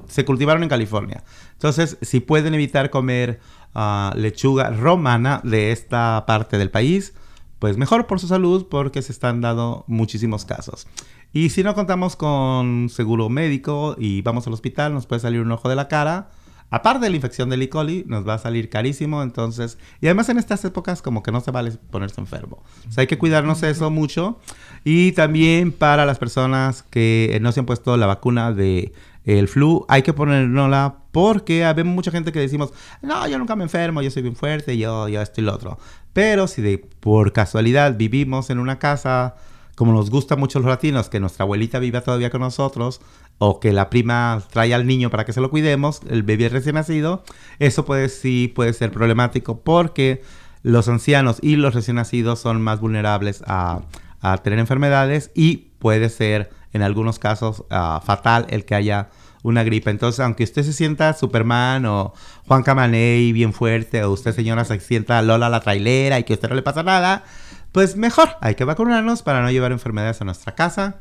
se 0.09 0.25
cultivaron 0.25 0.63
en 0.63 0.69
California. 0.69 1.25
Entonces, 1.53 1.97
si 2.03 2.21
pueden 2.21 2.55
evitar 2.55 2.91
comer 2.91 3.41
ah, 3.75 4.13
lechuga 4.17 4.71
romana 4.71 5.41
de 5.45 5.73
esta 5.73 6.25
parte 6.27 6.59
del 6.59 6.71
país, 6.71 7.15
pues 7.59 7.77
mejor 7.77 8.07
por 8.07 8.21
su 8.21 8.29
salud 8.29 8.67
porque 8.71 9.03
se 9.03 9.13
están 9.13 9.41
dando 9.41 9.85
muchísimos 9.87 10.45
casos. 10.45 10.87
Y 11.33 11.51
si 11.51 11.63
no 11.63 11.75
contamos 11.75 12.17
con 12.17 12.89
seguro 12.89 13.29
médico 13.29 13.97
y 13.99 14.23
vamos 14.23 14.47
al 14.47 14.53
hospital, 14.53 14.95
nos 14.95 15.07
puede 15.07 15.21
salir 15.21 15.41
un 15.41 15.53
ojo 15.53 15.69
de 15.69 15.77
la 15.77 15.89
cara. 15.89 16.31
Aparte 16.69 17.05
de 17.05 17.11
la 17.11 17.17
infección 17.17 17.49
del 17.49 17.63
E. 17.63 17.69
coli, 17.69 18.05
nos 18.09 18.27
va 18.27 18.35
a 18.35 18.39
salir 18.39 18.69
carísimo, 18.69 19.23
entonces... 19.23 19.79
Y 20.01 20.07
además 20.07 20.29
en 20.31 20.39
estas 20.39 20.65
épocas 20.65 21.01
como 21.01 21.23
que 21.23 21.31
no 21.31 21.41
se 21.41 21.53
vale 21.53 21.71
ponerse 21.91 22.21
enfermo. 22.21 22.63
O 22.89 22.93
sea, 22.93 23.03
hay 23.03 23.07
que 23.07 23.19
cuidarnos 23.19 23.63
eso 23.63 23.89
mucho. 23.91 24.41
Y 24.83 25.13
también 25.13 25.71
para 25.71 26.07
las 26.07 26.19
personas 26.19 26.83
que 26.83 27.39
no 27.41 27.53
se 27.53 27.61
han 27.61 27.67
puesto 27.67 27.97
la 27.97 28.07
vacuna 28.07 28.53
de 28.53 28.93
el 29.27 29.49
flu, 29.49 29.85
hay 29.89 30.03
que 30.03 30.13
ponérnosla 30.13 30.99
porque 31.13 31.65
hay 31.65 31.85
mucha 31.85 32.11
gente 32.11 32.33
que 32.33 32.41
decimos, 32.41 32.73
no, 33.03 33.27
yo 33.29 33.39
nunca 33.39 33.57
me 33.57 33.65
enfermo, 33.65 34.01
yo 34.01 34.11
soy 34.11 34.23
bien 34.23 34.37
fuerte, 34.37 34.79
yo, 34.79 35.09
yo 35.09 35.21
esto 35.21 35.41
y 35.41 35.45
lo 35.45 35.55
otro. 35.55 35.79
Pero 36.13 36.47
si 36.47 36.63
de 36.63 36.79
por 36.79 37.33
casualidad 37.33 37.97
vivimos 37.97 38.51
en 38.51 38.59
una 38.59 38.79
casa 38.79 39.35
como 39.77 39.93
nos 39.93 40.09
gusta 40.09 40.37
mucho 40.37 40.59
los 40.59 40.69
latinos, 40.69 41.11
que 41.11 41.21
nuestra 41.21 41.45
abuelita 41.45 41.79
viva 41.79 42.01
todavía 42.01 42.31
con 42.31 42.41
nosotros, 42.41 43.03
o 43.39 43.61
que 43.61 43.75
la 43.75 43.91
prima 43.91 44.43
trae 44.51 44.73
al 44.73 44.87
niño 44.87 45.11
para 45.11 45.27
que 45.27 45.35
se 45.35 45.43
lo 45.43 45.51
cuidemos, 45.51 46.01
el 46.09 46.23
bebé 46.23 46.49
recién 46.49 46.77
nacido, 46.77 47.23
eso 47.59 47.85
puede 47.85 48.09
sí 48.09 48.51
puede 48.55 48.73
ser 48.73 48.91
problemático 48.91 49.61
porque 49.61 50.23
los 50.63 50.89
ancianos 50.89 51.39
y 51.43 51.57
los 51.57 51.75
recién 51.75 51.97
nacidos 51.97 52.41
son 52.41 52.63
más 52.63 52.81
vulnerables 52.81 53.43
a, 53.47 53.83
a 54.23 54.39
tener 54.39 54.59
enfermedades 54.59 55.31
y 55.35 55.69
puede 55.79 56.09
ser 56.09 56.49
en 56.77 56.83
algunos 56.83 57.19
casos 57.19 57.65
ah, 57.71 58.01
fatal 58.05 58.47
el 58.51 58.65
que 58.65 58.77
haya 58.77 59.09
una 59.43 59.63
gripe. 59.63 59.91
Entonces, 59.91 60.21
aunque 60.21 60.45
usted 60.45 60.63
se 60.63 60.73
sienta 60.73 61.13
Superman 61.13 61.87
o 61.87 62.13
Juan 62.47 62.63
Camaney 62.63 63.33
bien 63.33 63.53
fuerte, 63.53 64.03
o 64.05 64.11
usted 64.11 64.35
señora 64.35 64.65
se 64.65 64.79
sienta 64.81 65.21
Lola 65.23 65.49
la 65.49 65.61
trailera 65.61 66.19
y 66.19 66.25
que 66.25 66.33
a 66.33 66.37
usted 66.37 66.49
no 66.49 66.55
le 66.55 66.63
pasa 66.63 66.83
nada, 66.83 67.25
pues 67.73 67.97
mejor, 67.97 68.31
hay 68.41 68.55
que 68.55 68.65
vacunarnos 68.65 69.23
para 69.23 69.43
no 69.43 69.51
llevar 69.51 69.73
enfermedades 69.73 70.21
a 70.21 70.25
nuestra 70.25 70.55
casa. 70.55 70.97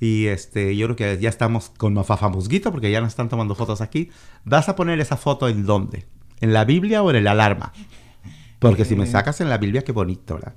Y 0.00 0.26
este, 0.26 0.76
yo 0.76 0.86
creo 0.86 0.96
que 0.96 1.18
ya 1.20 1.28
estamos 1.28 1.70
con 1.76 1.94
Mafafa 1.94 2.28
Musguito 2.28 2.72
porque 2.72 2.90
ya 2.90 3.00
nos 3.00 3.10
están 3.10 3.28
tomando 3.28 3.54
fotos 3.54 3.80
aquí. 3.80 4.10
¿Vas 4.44 4.68
a 4.68 4.74
poner 4.74 4.98
esa 5.00 5.16
foto 5.16 5.48
en 5.48 5.64
dónde? 5.64 6.06
¿En 6.40 6.52
la 6.52 6.64
Biblia 6.64 7.02
o 7.02 7.10
en 7.10 7.16
el 7.16 7.28
alarma? 7.28 7.72
Porque 8.58 8.84
si 8.84 8.96
me 8.96 9.06
sacas 9.06 9.40
en 9.40 9.48
la 9.48 9.58
Biblia, 9.58 9.82
qué 9.82 9.92
bonito, 9.92 10.34
¿verdad? 10.34 10.54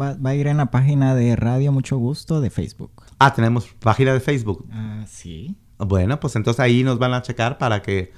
Va, 0.00 0.14
va 0.14 0.30
a 0.30 0.34
ir 0.34 0.46
en 0.46 0.56
la 0.56 0.70
página 0.70 1.14
de 1.14 1.36
Radio 1.36 1.70
Mucho 1.70 1.98
Gusto 1.98 2.40
de 2.40 2.50
Facebook. 2.50 3.01
Ah, 3.24 3.32
tenemos 3.34 3.66
página 3.78 4.12
de 4.12 4.20
Facebook. 4.20 4.66
Ah, 4.72 5.04
sí. 5.08 5.54
Bueno, 5.78 6.18
pues 6.20 6.36
entonces 6.36 6.60
ahí 6.60 6.84
nos 6.84 6.98
van 6.98 7.12
a 7.14 7.22
checar 7.22 7.58
para 7.58 7.82
que. 7.82 8.12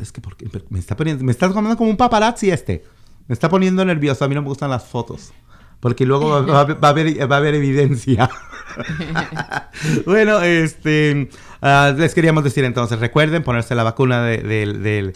Es 0.00 0.12
que 0.12 0.20
porque 0.20 0.48
me 0.70 0.78
está 0.78 0.96
poniendo. 0.96 1.22
Me 1.24 1.32
está 1.32 1.48
tomando 1.52 1.76
como 1.76 1.90
un 1.90 1.96
paparazzi 1.96 2.50
este. 2.50 2.84
Me 3.26 3.32
está 3.34 3.48
poniendo 3.48 3.84
nervioso. 3.84 4.24
A 4.24 4.28
mí 4.28 4.34
no 4.34 4.42
me 4.42 4.48
gustan 4.48 4.70
las 4.70 4.84
fotos. 4.84 5.32
porque 5.80 6.04
luego 6.06 6.28
va, 6.30 6.40
va- 6.64 6.74
va 6.74 6.88
a, 6.88 6.90
haber, 6.90 7.30
va 7.30 7.36
a 7.36 7.38
haber 7.38 7.54
evidencia. 7.54 8.28
bueno, 10.06 10.40
este, 10.42 11.28
ah, 11.62 11.94
les 11.96 12.14
queríamos 12.14 12.44
decir 12.44 12.64
entonces, 12.64 12.98
recuerden 12.98 13.42
ponerse 13.42 13.74
la 13.74 13.82
vacuna 13.82 14.22
de- 14.24 14.38
del, 14.38 15.12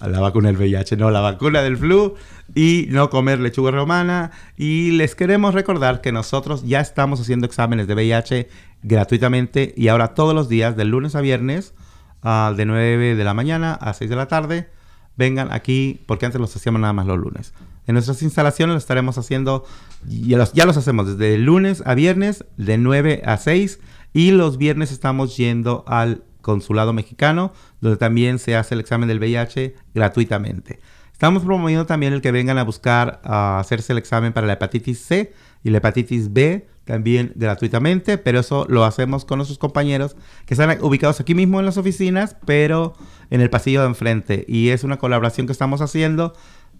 a- 0.00 0.08
la 0.08 0.20
vacuna 0.20 0.48
del 0.48 0.56
VIH, 0.56 0.96
no, 0.96 1.10
la 1.10 1.20
vacuna 1.20 1.62
del 1.62 1.76
flu 1.76 2.14
y 2.54 2.86
no 2.90 3.10
comer 3.10 3.40
lechuga 3.40 3.70
romana. 3.70 4.30
Y 4.56 4.92
les 4.92 5.14
queremos 5.14 5.54
recordar 5.54 6.00
que 6.00 6.12
nosotros 6.12 6.64
ya 6.66 6.80
estamos 6.80 7.20
haciendo 7.20 7.46
exámenes 7.46 7.86
de 7.86 7.94
VIH 7.94 8.48
gratuitamente 8.82 9.74
y 9.76 9.88
ahora 9.88 10.08
todos 10.14 10.34
los 10.34 10.48
días, 10.48 10.76
de 10.76 10.84
lunes 10.84 11.14
a 11.14 11.20
viernes, 11.20 11.74
ah, 12.22 12.52
de 12.56 12.64
9 12.66 13.14
de 13.16 13.24
la 13.24 13.34
mañana 13.34 13.74
a 13.74 13.92
6 13.94 14.10
de 14.10 14.16
la 14.16 14.26
tarde. 14.28 14.68
Vengan 15.16 15.52
aquí, 15.52 16.00
porque 16.06 16.24
antes 16.26 16.40
los 16.40 16.54
hacíamos 16.56 16.80
nada 16.80 16.92
más 16.94 17.06
los 17.06 17.18
lunes. 17.18 17.52
En 17.86 17.94
nuestras 17.94 18.22
instalaciones 18.22 18.74
lo 18.74 18.78
estaremos 18.78 19.18
haciendo, 19.18 19.64
ya 20.06 20.38
los, 20.38 20.52
ya 20.52 20.66
los 20.66 20.76
hacemos 20.76 21.06
desde 21.06 21.38
lunes 21.38 21.82
a 21.86 21.94
viernes, 21.94 22.44
de 22.56 22.78
9 22.78 23.22
a 23.24 23.36
6. 23.36 23.80
Y 24.12 24.32
los 24.32 24.58
viernes 24.58 24.92
estamos 24.92 25.36
yendo 25.36 25.84
al 25.86 26.24
consulado 26.40 26.92
mexicano, 26.92 27.52
donde 27.80 27.96
también 27.96 28.38
se 28.38 28.56
hace 28.56 28.74
el 28.74 28.80
examen 28.80 29.08
del 29.08 29.18
VIH 29.18 29.74
gratuitamente. 29.94 30.80
Estamos 31.12 31.42
promoviendo 31.42 31.84
también 31.84 32.14
el 32.14 32.22
que 32.22 32.32
vengan 32.32 32.56
a 32.56 32.64
buscar 32.64 33.20
a 33.24 33.58
hacerse 33.58 33.92
el 33.92 33.98
examen 33.98 34.32
para 34.32 34.46
la 34.46 34.54
hepatitis 34.54 35.00
C 35.00 35.34
y 35.62 35.68
la 35.70 35.78
hepatitis 35.78 36.32
B 36.32 36.66
también 36.84 37.32
gratuitamente, 37.36 38.18
pero 38.18 38.40
eso 38.40 38.66
lo 38.68 38.84
hacemos 38.84 39.24
con 39.24 39.36
nuestros 39.36 39.58
compañeros 39.58 40.16
que 40.46 40.54
están 40.54 40.78
ubicados 40.82 41.20
aquí 41.20 41.34
mismo 41.34 41.60
en 41.60 41.66
las 41.66 41.76
oficinas, 41.76 42.36
pero 42.46 42.94
en 43.28 43.40
el 43.40 43.50
pasillo 43.50 43.82
de 43.82 43.88
enfrente. 43.88 44.44
Y 44.48 44.70
es 44.70 44.82
una 44.82 44.96
colaboración 44.96 45.46
que 45.46 45.52
estamos 45.52 45.82
haciendo 45.82 46.32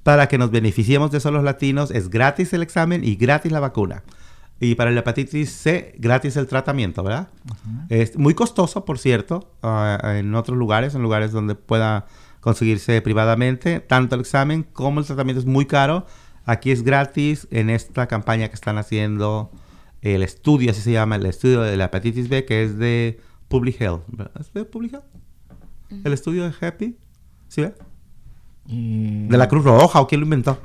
para 0.02 0.28
que 0.28 0.38
nos 0.38 0.50
beneficiemos 0.50 1.10
de 1.10 1.18
eso 1.18 1.30
los 1.30 1.44
latinos. 1.44 1.90
Es 1.90 2.10
gratis 2.10 2.52
el 2.52 2.62
examen 2.62 3.04
y 3.04 3.16
gratis 3.16 3.52
la 3.52 3.60
vacuna. 3.60 4.02
Y 4.62 4.74
para 4.74 4.90
la 4.90 5.00
hepatitis 5.00 5.50
C, 5.50 5.94
gratis 5.98 6.36
el 6.36 6.46
tratamiento, 6.46 7.02
¿verdad? 7.02 7.28
Es 7.88 8.18
muy 8.18 8.34
costoso, 8.34 8.84
por 8.84 8.98
cierto, 8.98 9.54
ah, 9.62 10.16
en 10.18 10.34
otros 10.34 10.58
lugares, 10.58 10.94
en 10.94 11.02
lugares 11.02 11.32
donde 11.32 11.54
pueda 11.54 12.06
conseguirse 12.40 13.00
privadamente. 13.00 13.80
Tanto 13.80 14.16
el 14.16 14.20
examen 14.20 14.64
como 14.64 15.00
el 15.00 15.06
tratamiento 15.06 15.40
es 15.40 15.46
muy 15.46 15.64
caro. 15.64 16.04
Aquí 16.44 16.70
es 16.70 16.82
gratis 16.82 17.48
en 17.50 17.70
esta 17.70 18.06
campaña 18.06 18.48
que 18.48 18.54
están 18.54 18.76
haciendo 18.76 19.50
el 20.02 20.22
estudio, 20.22 20.72
así 20.72 20.82
se 20.82 20.92
llama, 20.92 21.16
el 21.16 21.26
estudio 21.26 21.62
de 21.62 21.76
la 21.78 21.86
hepatitis 21.86 22.28
B, 22.28 22.44
que 22.44 22.62
es 22.62 22.76
de 22.76 23.18
Public 23.48 23.80
Health. 23.80 24.02
¿verdad? 24.08 24.32
¿Es 24.40 24.52
de 24.52 24.64
Public 24.64 24.92
Health? 24.92 25.04
El 26.04 26.12
estudio 26.12 26.44
de 26.44 26.66
Happy. 26.66 26.98
¿Sí 27.48 27.62
ve? 27.62 27.74
Y- 28.70 29.26
De 29.28 29.36
la 29.36 29.48
Cruz 29.48 29.64
Roja, 29.64 30.00
¿o 30.00 30.06
quién 30.06 30.20
lo 30.20 30.26
inventó? 30.26 30.58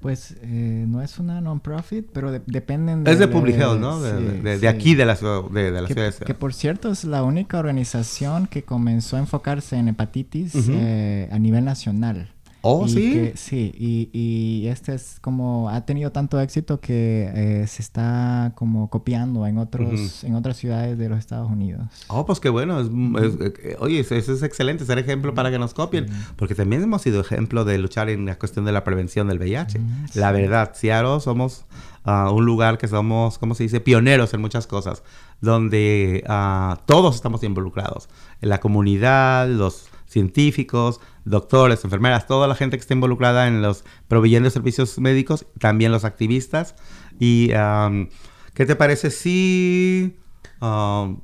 Pues 0.00 0.36
eh, 0.42 0.84
no 0.86 1.02
es 1.02 1.18
una 1.18 1.40
non-profit, 1.40 2.06
pero 2.12 2.30
de- 2.30 2.40
dependen 2.46 3.04
Es 3.04 3.18
de 3.18 3.26
Public 3.26 3.56
Health, 3.56 3.80
¿no? 3.80 4.00
De, 4.00 4.16
sí, 4.16 4.24
de- 4.24 4.42
de 4.42 4.58
sí. 4.60 4.66
aquí, 4.68 4.94
de 4.94 5.04
la 5.04 5.16
ciudad 5.16 5.42
de, 5.50 5.72
de 5.72 5.80
la 5.82 5.88
que, 5.88 5.94
ciudad 5.94 6.14
de 6.16 6.24
que 6.24 6.34
por 6.34 6.54
cierto 6.54 6.92
es 6.92 7.02
la 7.02 7.24
única 7.24 7.58
organización 7.58 8.46
que 8.46 8.62
comenzó 8.62 9.16
a 9.16 9.18
enfocarse 9.18 9.76
en 9.76 9.88
hepatitis 9.88 10.54
eh, 10.68 11.28
a 11.32 11.38
nivel 11.40 11.64
nacional. 11.64 12.28
Oh, 12.60 12.86
Y 12.86 12.88
¿sí? 12.90 13.12
que- 13.12 13.32
sí, 13.36 13.72
y, 13.78 14.10
y 14.12 14.66
este 14.66 14.92
es 14.94 15.18
como, 15.20 15.70
ha 15.70 15.82
tenido 15.86 16.10
tanto 16.10 16.40
éxito 16.40 16.80
que 16.80 17.30
eh, 17.32 17.66
se 17.68 17.82
está 17.82 18.52
como 18.56 18.90
copiando 18.90 19.46
en, 19.46 19.58
otros, 19.58 20.24
en 20.24 20.34
otras 20.34 20.56
ciudades 20.56 20.98
de 20.98 21.08
los 21.08 21.20
Estados 21.20 21.48
Unidos. 21.50 21.86
Oh, 22.08 22.26
pues 22.26 22.40
qué 22.40 22.48
bueno. 22.48 22.80
Es, 22.80 22.88
es- 22.88 23.54
eh, 23.62 23.76
oye, 23.78 24.00
eso, 24.00 24.16
es 24.16 24.42
excelente, 24.42 24.84
ser 24.84 24.98
ejemplo 24.98 25.34
para 25.34 25.50
que 25.52 25.58
nos 25.60 25.72
copien. 25.72 26.08
Porque 26.36 26.56
también 26.56 26.82
hemos 26.82 27.02
sido 27.02 27.20
ejemplo 27.20 27.64
de 27.64 27.78
luchar 27.78 28.10
en 28.10 28.26
la 28.26 28.36
cuestión 28.38 28.64
de 28.64 28.72
la 28.72 28.82
prevención 28.82 29.28
del 29.28 29.38
VIH. 29.38 29.80
La 30.14 30.32
verdad, 30.32 30.72
Seattle 30.74 31.20
somos 31.20 31.64
ah, 32.04 32.30
un 32.32 32.44
lugar 32.44 32.76
que 32.78 32.88
somos, 32.88 33.38
¿cómo 33.38 33.54
se 33.54 33.62
dice? 33.62 33.80
Pioneros 33.80 34.34
en 34.34 34.40
muchas 34.40 34.66
cosas. 34.66 35.04
Donde 35.40 36.24
ah, 36.28 36.80
todos 36.86 37.14
estamos 37.14 37.44
involucrados. 37.44 38.08
La 38.40 38.58
comunidad, 38.58 39.48
los 39.48 39.88
científicos, 40.08 41.00
doctores, 41.24 41.84
enfermeras, 41.84 42.26
toda 42.26 42.48
la 42.48 42.54
gente 42.54 42.76
que 42.76 42.80
está 42.80 42.94
involucrada 42.94 43.46
en 43.46 43.62
los 43.62 43.84
proveyendo 44.08 44.50
servicios 44.50 44.98
médicos, 44.98 45.46
también 45.58 45.92
los 45.92 46.04
activistas. 46.04 46.74
Y, 47.20 47.52
am, 47.52 48.08
¿qué 48.54 48.64
te 48.66 48.74
parece 48.74 49.10
si 49.10 50.16
am, 50.60 51.20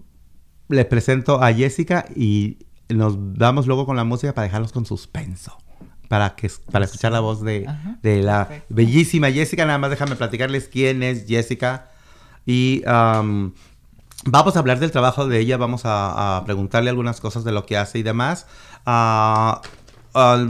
les 0.68 0.87
presento 0.87 1.42
a 1.42 1.53
Jessica 1.53 2.05
y 2.14 2.59
nos 2.88 3.16
damos 3.35 3.66
luego 3.66 3.87
con 3.87 3.97
la 3.97 4.05
música 4.05 4.35
para 4.35 4.44
dejarlos 4.44 4.73
con 4.73 4.85
suspenso? 4.85 5.57
Para, 6.09 6.37
que, 6.37 6.51
para 6.70 6.85
escuchar 6.85 7.12
la 7.12 7.20
voz 7.20 7.40
de, 7.42 7.64
Ajá, 7.66 7.99
de 8.03 8.23
la 8.23 8.47
perfecto. 8.47 8.75
bellísima 8.75 9.31
Jessica. 9.31 9.64
Nada 9.64 9.79
más 9.79 9.90
déjame 9.90 10.16
platicarles 10.16 10.68
quién 10.68 11.03
es 11.03 11.27
Jessica. 11.27 11.90
Y 12.44 12.83
am, 12.87 13.55
vamos 14.27 14.57
a 14.57 14.59
hablar 14.59 14.79
del 14.79 14.91
trabajo 14.91 15.27
de 15.27 15.39
ella, 15.39 15.57
vamos 15.57 15.83
a, 15.85 16.43
preguntarle 16.47 16.91
algunas 16.91 17.21
cosas 17.21 17.45
de 17.45 17.53
lo 17.53 17.67
que 17.67 17.77
hace 17.77 17.99
y 17.99 18.03
demás. 18.03 18.47
Ah, 18.87 19.61
ah, 20.15 20.47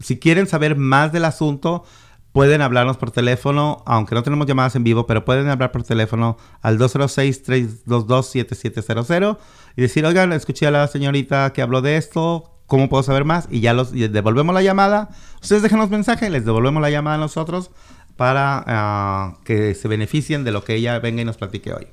si 0.00 0.18
quieren 0.18 0.46
saber 0.46 0.76
más 0.76 1.12
del 1.12 1.24
asunto, 1.24 1.84
pueden 2.32 2.62
hablarnos 2.62 2.96
por 2.96 3.10
teléfono, 3.10 3.82
aunque 3.86 4.14
no 4.14 4.22
tenemos 4.22 4.46
llamadas 4.46 4.76
en 4.76 4.84
vivo, 4.84 5.06
pero 5.06 5.24
pueden 5.24 5.48
hablar 5.48 5.72
por 5.72 5.82
teléfono 5.82 6.36
al 6.62 6.78
206-322-7700 6.78 9.38
y 9.76 9.82
decir, 9.82 10.06
oigan, 10.06 10.32
escuché 10.32 10.66
a 10.66 10.70
la 10.70 10.86
señorita 10.86 11.52
que 11.52 11.62
habló 11.62 11.82
de 11.82 11.96
esto, 11.96 12.52
¿cómo 12.66 12.88
puedo 12.88 13.02
saber 13.02 13.24
más? 13.24 13.48
Y 13.50 13.60
ya 13.60 13.74
los 13.74 13.92
devolvemos 13.92 14.54
la 14.54 14.62
llamada. 14.62 15.10
Ustedes 15.42 15.62
déjenos 15.62 15.90
mensaje, 15.90 16.30
les 16.30 16.44
devolvemos 16.44 16.80
la 16.80 16.90
llamada 16.90 17.16
a 17.16 17.20
nosotros 17.20 17.70
para 18.16 18.62
ah, 18.66 19.38
que 19.44 19.74
se 19.74 19.88
beneficien 19.88 20.44
de 20.44 20.52
lo 20.52 20.62
que 20.62 20.74
ella 20.74 20.98
venga 20.98 21.22
y 21.22 21.24
nos 21.24 21.36
platique 21.36 21.72
hoy. 21.72 21.88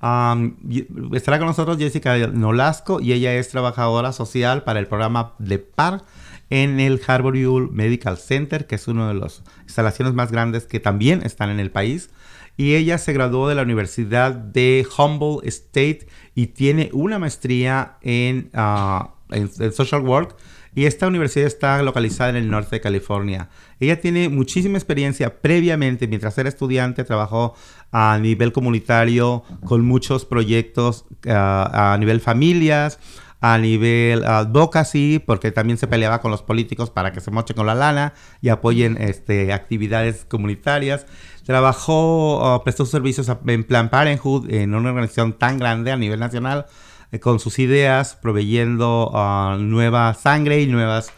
Estará 0.00 1.38
con 1.38 1.46
nosotros 1.46 1.76
Jessica 1.76 2.16
Nolasco 2.28 3.00
y 3.00 3.12
ella 3.12 3.34
es 3.34 3.48
trabajadora 3.48 4.12
social 4.12 4.62
para 4.62 4.80
el 4.80 4.86
programa 4.86 5.34
de 5.38 5.58
PAR 5.58 6.02
en 6.48 6.80
el 6.80 7.00
Harborview 7.06 7.68
Medical 7.70 8.16
Center, 8.16 8.66
que 8.66 8.76
es 8.76 8.88
una 8.88 9.08
de 9.08 9.14
las 9.14 9.42
instalaciones 9.64 10.14
más 10.14 10.32
grandes 10.32 10.64
que 10.64 10.80
también 10.80 11.22
están 11.22 11.50
en 11.50 11.60
el 11.60 11.70
país. 11.70 12.10
Y 12.56 12.74
ella 12.74 12.98
se 12.98 13.12
graduó 13.12 13.48
de 13.48 13.54
la 13.54 13.62
Universidad 13.62 14.32
de 14.32 14.86
Humboldt 14.96 15.46
State 15.46 16.08
y 16.34 16.48
tiene 16.48 16.90
una 16.92 17.18
maestría 17.18 17.98
en, 18.00 18.50
ah, 18.54 19.14
en 19.30 19.72
Social 19.72 20.02
Work. 20.02 20.36
Y 20.74 20.86
esta 20.86 21.08
universidad 21.08 21.46
está 21.46 21.82
localizada 21.82 22.30
en 22.30 22.36
el 22.36 22.50
norte 22.50 22.76
de 22.76 22.80
California. 22.80 23.48
Ella 23.80 24.00
tiene 24.00 24.28
muchísima 24.28 24.78
experiencia 24.78 25.40
previamente, 25.40 26.06
mientras 26.06 26.38
era 26.38 26.48
estudiante, 26.48 27.04
trabajó 27.04 27.54
a 27.90 28.18
nivel 28.18 28.52
comunitario 28.52 29.42
con 29.64 29.84
muchos 29.84 30.24
proyectos 30.24 31.06
ah, 31.28 31.92
a 31.92 31.98
nivel 31.98 32.20
familias, 32.20 32.98
a 33.40 33.58
nivel 33.58 34.24
advocacy, 34.24 35.18
porque 35.18 35.50
también 35.50 35.78
se 35.78 35.86
peleaba 35.86 36.20
con 36.20 36.30
los 36.30 36.42
políticos 36.42 36.90
para 36.90 37.12
que 37.12 37.20
se 37.20 37.30
mochen 37.30 37.56
con 37.56 37.66
la 37.66 37.74
lana 37.74 38.12
y 38.42 38.50
apoyen 38.50 38.96
este, 39.00 39.52
actividades 39.52 40.24
comunitarias. 40.26 41.06
Trabajó, 41.44 42.44
ah, 42.44 42.62
prestó 42.62 42.86
servicios 42.86 43.30
en 43.46 43.64
Plan 43.64 43.88
Parenthood, 43.88 44.52
en 44.52 44.74
una 44.74 44.90
organización 44.90 45.32
tan 45.32 45.58
grande 45.58 45.90
a 45.90 45.96
nivel 45.96 46.20
nacional, 46.20 46.66
eh, 46.66 46.70
con 47.18 47.40
sus 47.40 47.58
ideas, 47.58 48.16
proveyendo 48.20 49.10
ah, 49.14 49.56
nueva 49.58 50.14
sangre 50.14 50.60
y 50.60 50.66
nuevas 50.66 51.12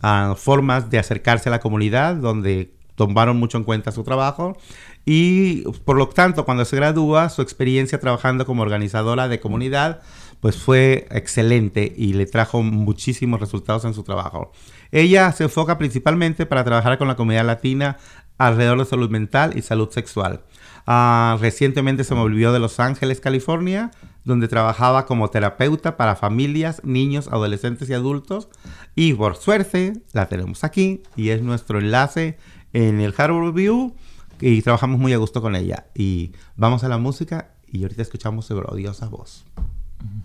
ah, 0.00 0.34
formas 0.36 0.88
de 0.90 0.98
acercarse 0.98 1.48
a 1.48 1.52
la 1.52 1.60
comunidad, 1.60 2.16
donde 2.16 2.72
tomaron 2.94 3.36
mucho 3.36 3.58
en 3.58 3.64
cuenta 3.64 3.92
su 3.92 4.04
trabajo. 4.04 4.56
Y 5.04 5.64
por 5.84 5.96
lo 5.96 6.08
tanto, 6.08 6.44
cuando 6.44 6.64
se 6.64 6.76
gradúa, 6.76 7.28
su 7.28 7.42
experiencia 7.42 8.00
trabajando 8.00 8.46
como 8.46 8.62
organizadora 8.62 9.28
de 9.28 9.40
comunidad, 9.40 10.00
pues 10.40 10.56
fue 10.56 11.06
excelente 11.10 11.92
y 11.96 12.14
le 12.14 12.26
trajo 12.26 12.62
muchísimos 12.62 13.40
resultados 13.40 13.84
en 13.84 13.94
su 13.94 14.02
trabajo. 14.02 14.52
Ella 14.92 15.30
se 15.32 15.44
enfoca 15.44 15.76
principalmente 15.76 16.46
para 16.46 16.64
trabajar 16.64 16.96
con 16.98 17.08
la 17.08 17.16
comunidad 17.16 17.44
latina 17.44 17.98
alrededor 18.38 18.78
de 18.78 18.84
salud 18.84 19.10
mental 19.10 19.56
y 19.56 19.62
salud 19.62 19.90
sexual. 19.90 20.42
Ah, 20.86 21.36
recientemente 21.40 22.04
se 22.04 22.14
volvió 22.14 22.52
de 22.52 22.58
Los 22.58 22.80
Ángeles, 22.80 23.20
California, 23.20 23.90
donde 24.24 24.48
trabajaba 24.48 25.06
como 25.06 25.28
terapeuta 25.28 25.96
para 25.96 26.16
familias, 26.16 26.80
niños, 26.84 27.28
adolescentes 27.28 27.88
y 27.90 27.94
adultos. 27.94 28.48
Y 28.94 29.12
por 29.14 29.36
suerte 29.36 29.94
la 30.12 30.28
tenemos 30.28 30.64
aquí 30.64 31.02
y 31.16 31.30
es 31.30 31.42
nuestro 31.42 31.78
enlace 31.78 32.38
en 32.72 33.00
el 33.00 33.14
Harbor 33.16 33.52
View 33.52 33.94
y 34.40 34.62
trabajamos 34.62 34.98
muy 34.98 35.12
a 35.12 35.18
gusto 35.18 35.42
con 35.42 35.56
ella. 35.56 35.86
Y 35.94 36.32
vamos 36.56 36.84
a 36.84 36.88
la 36.88 36.98
música 36.98 37.50
y 37.66 37.82
ahorita 37.82 38.02
escuchamos 38.02 38.46
su 38.46 38.56
odiosa 38.56 39.08
voz. 39.08 39.44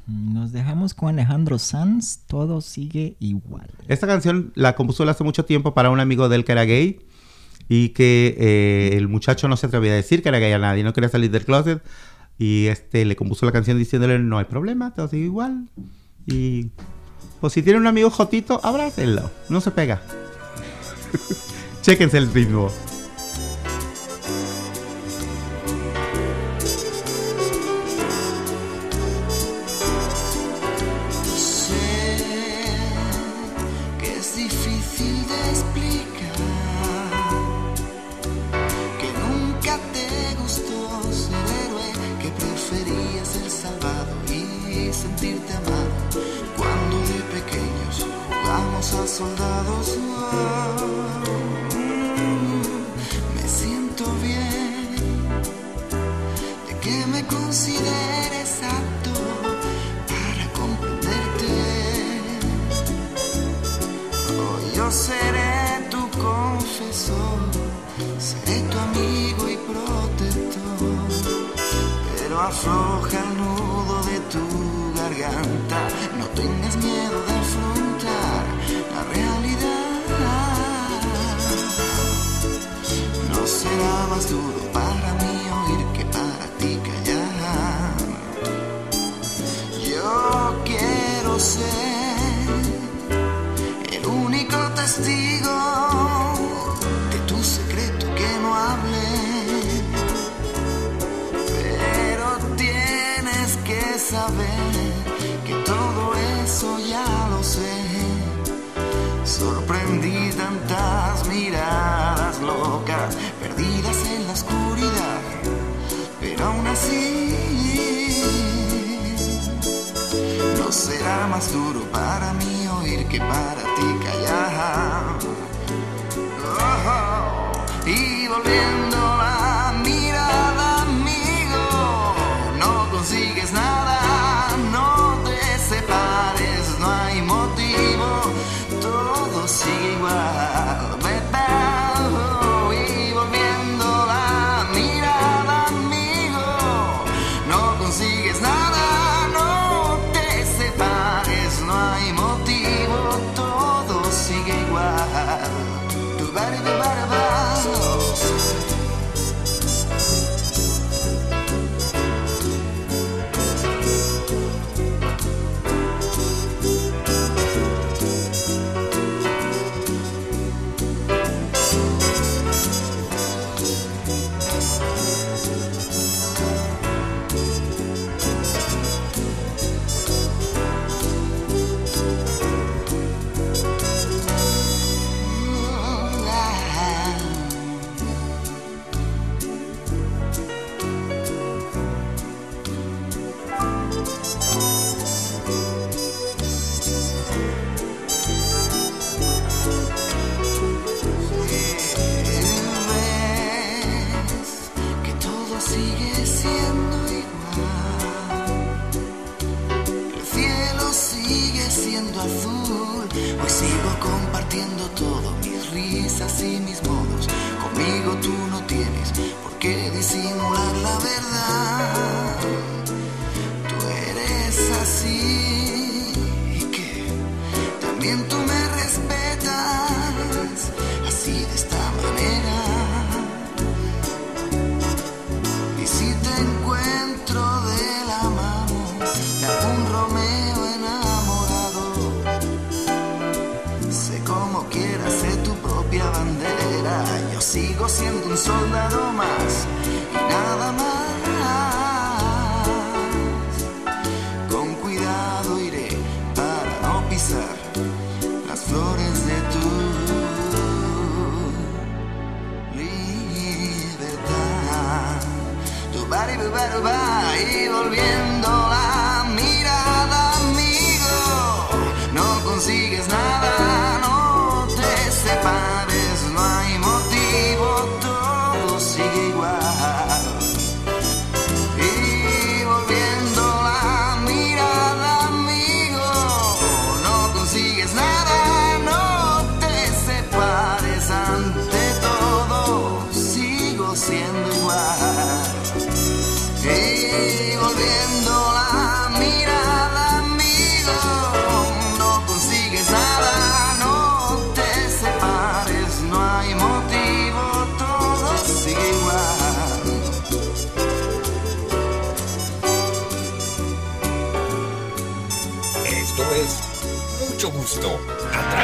Nos 0.08 0.52
dejamos 0.52 0.94
con 0.94 1.10
Alejandro 1.10 1.58
Sanz, 1.58 2.20
todo 2.28 2.62
sigue 2.62 3.16
igual. 3.20 3.70
Esta 3.88 4.08
canción 4.08 4.52
la 4.56 4.76
compuso 4.76 5.08
hace 5.10 5.24
mucho 5.24 5.46
tiempo 5.46 5.74
para 5.74 5.90
un 5.90 6.00
amigo 6.00 6.28
de 6.28 6.36
él 6.36 6.46
que 6.46 6.52
era 6.52 6.66
gay 6.66 7.00
y 7.70 7.90
que 7.90 8.36
eh, 8.38 8.98
el 8.98 9.08
muchacho 9.08 9.48
no 9.48 9.56
se 9.56 9.68
atrevía 9.68 9.92
a 9.92 9.96
decir 9.96 10.22
que 10.24 10.30
era 10.30 10.40
gay 10.40 10.52
a 10.52 10.60
nadie, 10.60 10.84
no 10.84 10.92
quería 10.92 11.10
salir 11.10 11.32
del 11.32 11.46
closet 11.46 11.82
y 12.40 12.68
este 12.68 13.06
le 13.06 13.16
compuso 13.16 13.46
la 13.46 13.52
canción 13.52 13.78
diciéndole 13.78 14.18
no 14.18 14.40
hay 14.40 14.46
problema, 14.46 14.94
todo 14.94 15.08
sigue 15.08 15.26
igual 15.26 15.70
y 16.26 16.72
pues 17.42 17.54
si 17.54 17.62
tiene 17.62 17.80
un 17.80 17.88
amigo 17.88 18.10
jotito, 18.10 18.60
abrácenlo, 18.64 19.30
no 19.50 19.62
se 19.62 19.72
pega. 19.72 20.02
Chéquense 21.82 22.18
el 22.18 22.32
ritmo. 22.32 22.70
soldados. 49.20 49.98
Ah. 50.32 50.69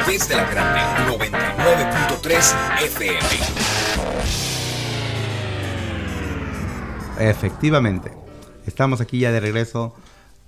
Través 0.05 0.29
la 0.29 0.45
grande 0.51 0.79
99.3 1.11 2.55
FM. 2.83 3.19
Efectivamente. 7.19 8.11
Estamos 8.67 9.01
aquí 9.01 9.19
ya 9.19 9.31
de 9.31 9.39
regreso 9.39 9.95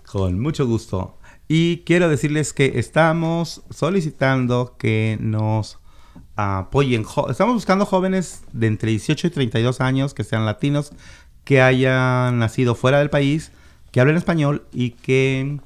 con 0.06 0.40
mucho 0.40 0.68
gusto. 0.68 1.18
Y 1.48 1.78
quiero 1.86 2.08
decirles 2.08 2.54
que 2.54 2.74
estamos 2.78 3.64
solicitando 3.72 4.76
que 4.78 5.18
nos 5.20 5.80
apoyen. 6.36 7.04
Estamos 7.30 7.56
buscando 7.56 7.86
jóvenes 7.86 8.44
de 8.54 8.68
entre 8.68 8.92
18 8.92 9.28
y 9.28 9.30
32 9.32 9.82
años 9.82 10.14
que 10.14 10.24
sean 10.24 10.46
latinos, 10.46 10.92
que 11.46 11.62
hayan 11.62 12.38
nacido 12.38 12.76
fuera 12.76 13.00
del 13.00 13.10
país, 13.10 13.52
que 13.92 14.02
hablen 14.02 14.18
español 14.18 14.68
y 14.72 14.92
que 14.92 15.60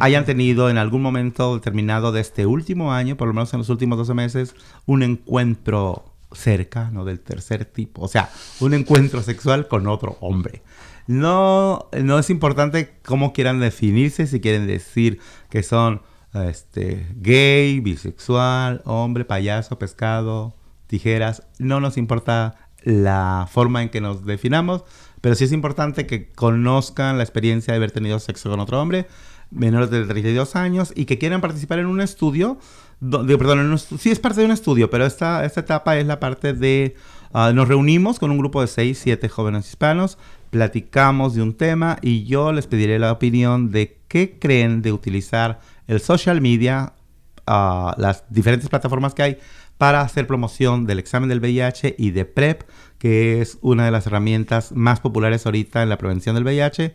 hayan 0.00 0.24
tenido 0.24 0.70
en 0.70 0.78
algún 0.78 1.02
momento 1.02 1.54
determinado 1.54 2.12
de 2.12 2.20
este 2.20 2.46
último 2.46 2.92
año, 2.92 3.16
por 3.16 3.28
lo 3.28 3.34
menos 3.34 3.52
en 3.54 3.58
los 3.58 3.68
últimos 3.68 3.98
12 3.98 4.14
meses, 4.14 4.54
un 4.86 5.02
encuentro 5.02 6.04
cercano 6.32 7.04
del 7.04 7.20
tercer 7.20 7.64
tipo. 7.64 8.02
O 8.02 8.08
sea, 8.08 8.30
un 8.60 8.74
encuentro 8.74 9.22
sexual 9.22 9.68
con 9.68 9.86
otro 9.86 10.16
hombre. 10.20 10.62
No, 11.06 11.88
no 12.02 12.18
es 12.18 12.30
importante 12.30 12.94
cómo 13.04 13.32
quieran 13.32 13.60
definirse, 13.60 14.26
si 14.26 14.40
quieren 14.40 14.66
decir 14.66 15.20
que 15.50 15.62
son 15.62 16.02
este, 16.32 17.06
gay, 17.16 17.80
bisexual, 17.80 18.82
hombre, 18.84 19.24
payaso, 19.24 19.78
pescado, 19.78 20.54
tijeras. 20.86 21.42
No 21.58 21.80
nos 21.80 21.96
importa 21.96 22.56
la 22.82 23.48
forma 23.50 23.82
en 23.82 23.90
que 23.90 24.00
nos 24.00 24.24
definamos, 24.24 24.84
pero 25.20 25.34
sí 25.34 25.44
es 25.44 25.52
importante 25.52 26.06
que 26.06 26.30
conozcan 26.32 27.16
la 27.16 27.24
experiencia 27.24 27.72
de 27.72 27.76
haber 27.76 27.92
tenido 27.92 28.18
sexo 28.18 28.50
con 28.50 28.60
otro 28.60 28.80
hombre 28.80 29.06
menores 29.54 29.90
de 29.90 30.04
32 30.04 30.56
años 30.56 30.92
y 30.94 31.04
que 31.04 31.18
quieran 31.18 31.40
participar 31.40 31.78
en 31.78 31.86
un 31.86 32.00
estudio. 32.00 32.58
perdón, 33.00 33.78
sí 33.78 34.10
es 34.10 34.18
parte 34.18 34.40
de 34.40 34.46
un 34.46 34.52
estudio, 34.52 34.90
pero 34.90 35.06
esta, 35.06 35.44
esta 35.44 35.60
etapa 35.60 35.96
es 35.96 36.06
la 36.06 36.20
parte 36.20 36.52
de... 36.52 36.96
ah, 37.32 37.52
nos 37.54 37.68
reunimos 37.68 38.18
con 38.18 38.30
un 38.30 38.38
grupo 38.38 38.60
de 38.60 38.66
6, 38.66 38.98
7 39.02 39.28
jóvenes 39.28 39.68
hispanos, 39.68 40.18
platicamos 40.50 41.34
de 41.34 41.42
un 41.42 41.54
tema 41.54 41.98
y 42.02 42.24
yo 42.24 42.52
les 42.52 42.66
pediré 42.66 42.98
la 42.98 43.12
opinión 43.12 43.70
de 43.70 43.98
qué 44.08 44.38
creen 44.38 44.82
de 44.82 44.92
utilizar 44.92 45.60
el 45.86 46.00
social 46.00 46.40
media, 46.40 46.94
ah, 47.46 47.94
las 47.98 48.24
diferentes 48.30 48.68
plataformas 48.68 49.14
que 49.14 49.22
hay 49.22 49.38
para 49.78 50.00
hacer 50.00 50.26
promoción 50.26 50.86
del 50.86 50.98
examen 50.98 51.28
del 51.28 51.40
VIH 51.40 51.96
y 51.98 52.10
de 52.10 52.24
PrEP, 52.24 52.62
que 52.98 53.40
es 53.40 53.58
una 53.60 53.84
de 53.84 53.90
las 53.90 54.06
herramientas 54.06 54.72
más 54.72 55.00
populares 55.00 55.46
ahorita 55.46 55.82
en 55.82 55.88
la 55.88 55.98
prevención 55.98 56.34
del 56.34 56.44
VIH. 56.44 56.94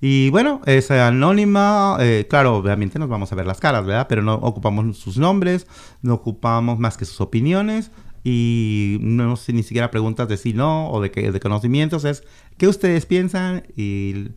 Y 0.00 0.30
bueno, 0.30 0.62
es 0.64 0.90
anónima, 0.90 1.98
eh, 2.00 2.26
claro, 2.28 2.56
obviamente 2.56 2.98
nos 2.98 3.08
vamos 3.08 3.32
a 3.32 3.34
ver 3.34 3.46
las 3.46 3.60
caras, 3.60 3.84
¿verdad? 3.84 4.06
Pero 4.08 4.22
no 4.22 4.34
ocupamos 4.34 4.96
sus 4.96 5.18
nombres, 5.18 5.66
no 6.00 6.14
ocupamos 6.14 6.78
más 6.78 6.96
que 6.96 7.04
sus 7.04 7.20
opiniones 7.20 7.90
y 8.24 8.98
no 9.00 9.36
sé 9.36 9.52
ni 9.52 9.62
siquiera 9.62 9.90
preguntas 9.90 10.28
de 10.28 10.38
sí, 10.38 10.54
no 10.54 10.90
o 10.90 11.02
de, 11.02 11.10
de 11.10 11.40
conocimientos, 11.40 12.04
es 12.04 12.24
qué 12.56 12.66
ustedes 12.66 13.04
piensan 13.04 13.64
y 13.76 14.28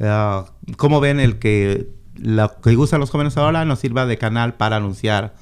ah, 0.00 0.46
cómo 0.76 1.00
ven 1.00 1.18
el 1.18 1.40
que 1.40 1.88
lo 2.14 2.60
que 2.60 2.76
usan 2.76 3.00
los 3.00 3.10
jóvenes 3.10 3.36
ahora 3.36 3.64
nos 3.64 3.80
sirva 3.80 4.06
de 4.06 4.18
canal 4.18 4.54
para 4.54 4.76
anunciar 4.76 5.34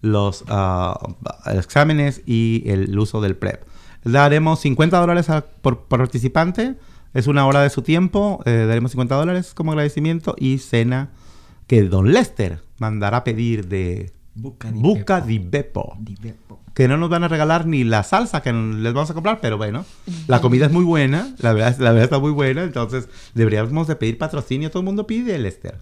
los 0.00 0.44
ah, 0.48 0.98
exámenes 1.46 2.22
y 2.26 2.62
el 2.66 2.96
uso 2.98 3.20
del 3.20 3.36
PrEP. 3.36 3.64
Daremos 4.04 4.60
50 4.60 5.00
dólares 5.00 5.26
por 5.62 5.84
participante. 5.84 6.74
Es 7.14 7.26
una 7.26 7.46
hora 7.46 7.62
de 7.62 7.70
su 7.70 7.82
tiempo. 7.82 8.42
eh, 8.44 8.66
daremos 8.68 8.90
50 8.92 9.14
dólares 9.14 9.54
como 9.54 9.72
agradecimiento 9.72 10.34
y 10.38 10.58
cena 10.58 11.10
que 11.66 11.82
Don 11.84 12.12
Lester 12.12 12.60
mandará 12.78 13.24
pedir 13.24 13.68
de 13.68 14.12
Buca 14.34 14.70
di 14.72 14.80
Buca 14.80 15.16
Beppo. 15.20 15.26
di 15.28 15.38
Beppo. 15.38 15.96
Di 16.00 16.16
Beppo. 16.20 16.60
Que 16.74 16.88
no 16.88 16.96
nos 16.96 17.08
van 17.08 17.22
a 17.22 17.28
regalar 17.28 17.66
ni 17.66 17.84
la 17.84 18.02
salsa 18.02 18.42
que 18.42 18.52
les 18.52 18.92
vamos 18.92 19.08
a 19.08 19.14
comprar, 19.14 19.40
pero 19.40 19.56
bueno, 19.56 19.84
la 20.26 20.40
comida 20.40 20.66
es 20.66 20.72
muy 20.72 20.84
buena, 20.84 21.32
la 21.38 21.52
verdad, 21.52 21.76
la 21.78 21.90
verdad 21.92 22.04
está 22.04 22.18
muy 22.18 22.32
buena, 22.32 22.64
entonces 22.64 23.08
deberíamos 23.32 23.86
de 23.86 23.94
pedir 23.94 24.18
patrocinio, 24.18 24.70
todo 24.72 24.80
el 24.80 24.86
mundo 24.86 25.06
pide, 25.06 25.38
Lester. 25.38 25.80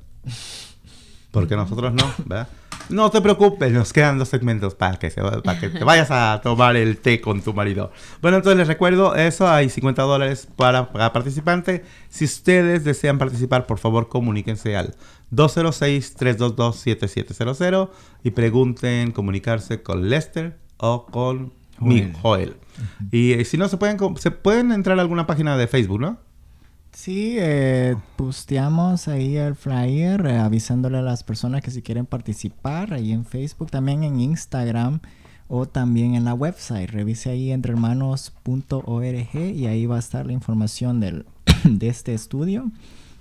Porque 1.31 1.57
nosotros 1.57 1.95
no, 1.95 2.05
¿verdad? 2.27 2.47
No 2.89 3.11
te 3.11 3.21
preocupes, 3.21 3.73
nos 3.73 3.93
quedan 3.93 4.19
dos 4.19 4.29
segmentos 4.29 4.75
para 4.75 4.99
que, 4.99 5.11
se, 5.11 5.21
para 5.23 5.59
que 5.59 5.69
te 5.69 5.85
vayas 5.85 6.11
a 6.11 6.41
tomar 6.43 6.77
el 6.77 6.97
té 6.99 7.21
con 7.21 7.43
tu 7.43 7.53
marido. 7.55 7.93
Bueno, 8.21 8.39
entonces 8.39 8.59
les 8.59 8.67
recuerdo 8.69 9.15
eso, 9.15 9.49
hay 9.49 9.69
50 9.69 10.03
dólares 10.03 10.49
para 10.57 10.91
cada 10.93 11.13
participante. 11.13 11.85
Si 12.09 12.25
ustedes 12.25 12.85
desean 12.85 13.19
participar, 13.19 13.67
por 13.67 13.79
favor 13.79 14.09
comuníquense 14.09 14.77
al 14.77 14.95
206-322-7700 15.33 17.91
y 18.23 18.31
pregunten 18.31 19.11
comunicarse 19.13 19.83
con 19.83 20.09
Lester 20.09 20.57
o 20.77 21.07
con 21.07 21.53
mi 21.79 22.13
Joel. 22.21 22.57
Y 23.11 23.33
eh, 23.33 23.45
si 23.45 23.59
no, 23.59 23.69
se 23.69 23.77
pueden, 23.77 23.99
se 24.17 24.31
pueden 24.31 24.73
entrar 24.73 24.99
a 24.99 25.03
alguna 25.03 25.27
página 25.27 25.57
de 25.57 25.67
Facebook, 25.67 26.01
¿no? 26.01 26.19
Sí, 26.93 27.37
eh, 27.39 27.97
posteamos 28.17 29.09
ahí 29.09 29.37
el 29.37 29.55
flyer 29.55 30.27
eh, 30.27 30.37
avisándole 30.39 30.99
a 30.99 31.03
las 31.03 31.25
personas 31.25 31.63
que 31.63 31.71
si 31.71 31.81
quieren 31.83 32.05
participar 32.07 32.93
ahí 32.93 33.13
en 33.13 33.25
Facebook, 33.25 33.71
también 33.71 34.05
en 34.05 34.21
Instagram 34.21 35.01
o 35.49 35.67
también 35.67 36.15
en 36.15 36.25
la 36.25 36.35
website. 36.35 36.91
Revise 36.91 37.31
ahí 37.31 37.51
entrehermanos.org 37.51 39.35
y 39.35 39.67
ahí 39.67 39.87
va 39.87 39.97
a 39.97 39.99
estar 39.99 40.27
la 40.27 40.33
información 40.33 41.01
del, 41.01 41.25
de 41.65 41.89
este 41.89 42.13
estudio 42.13 42.71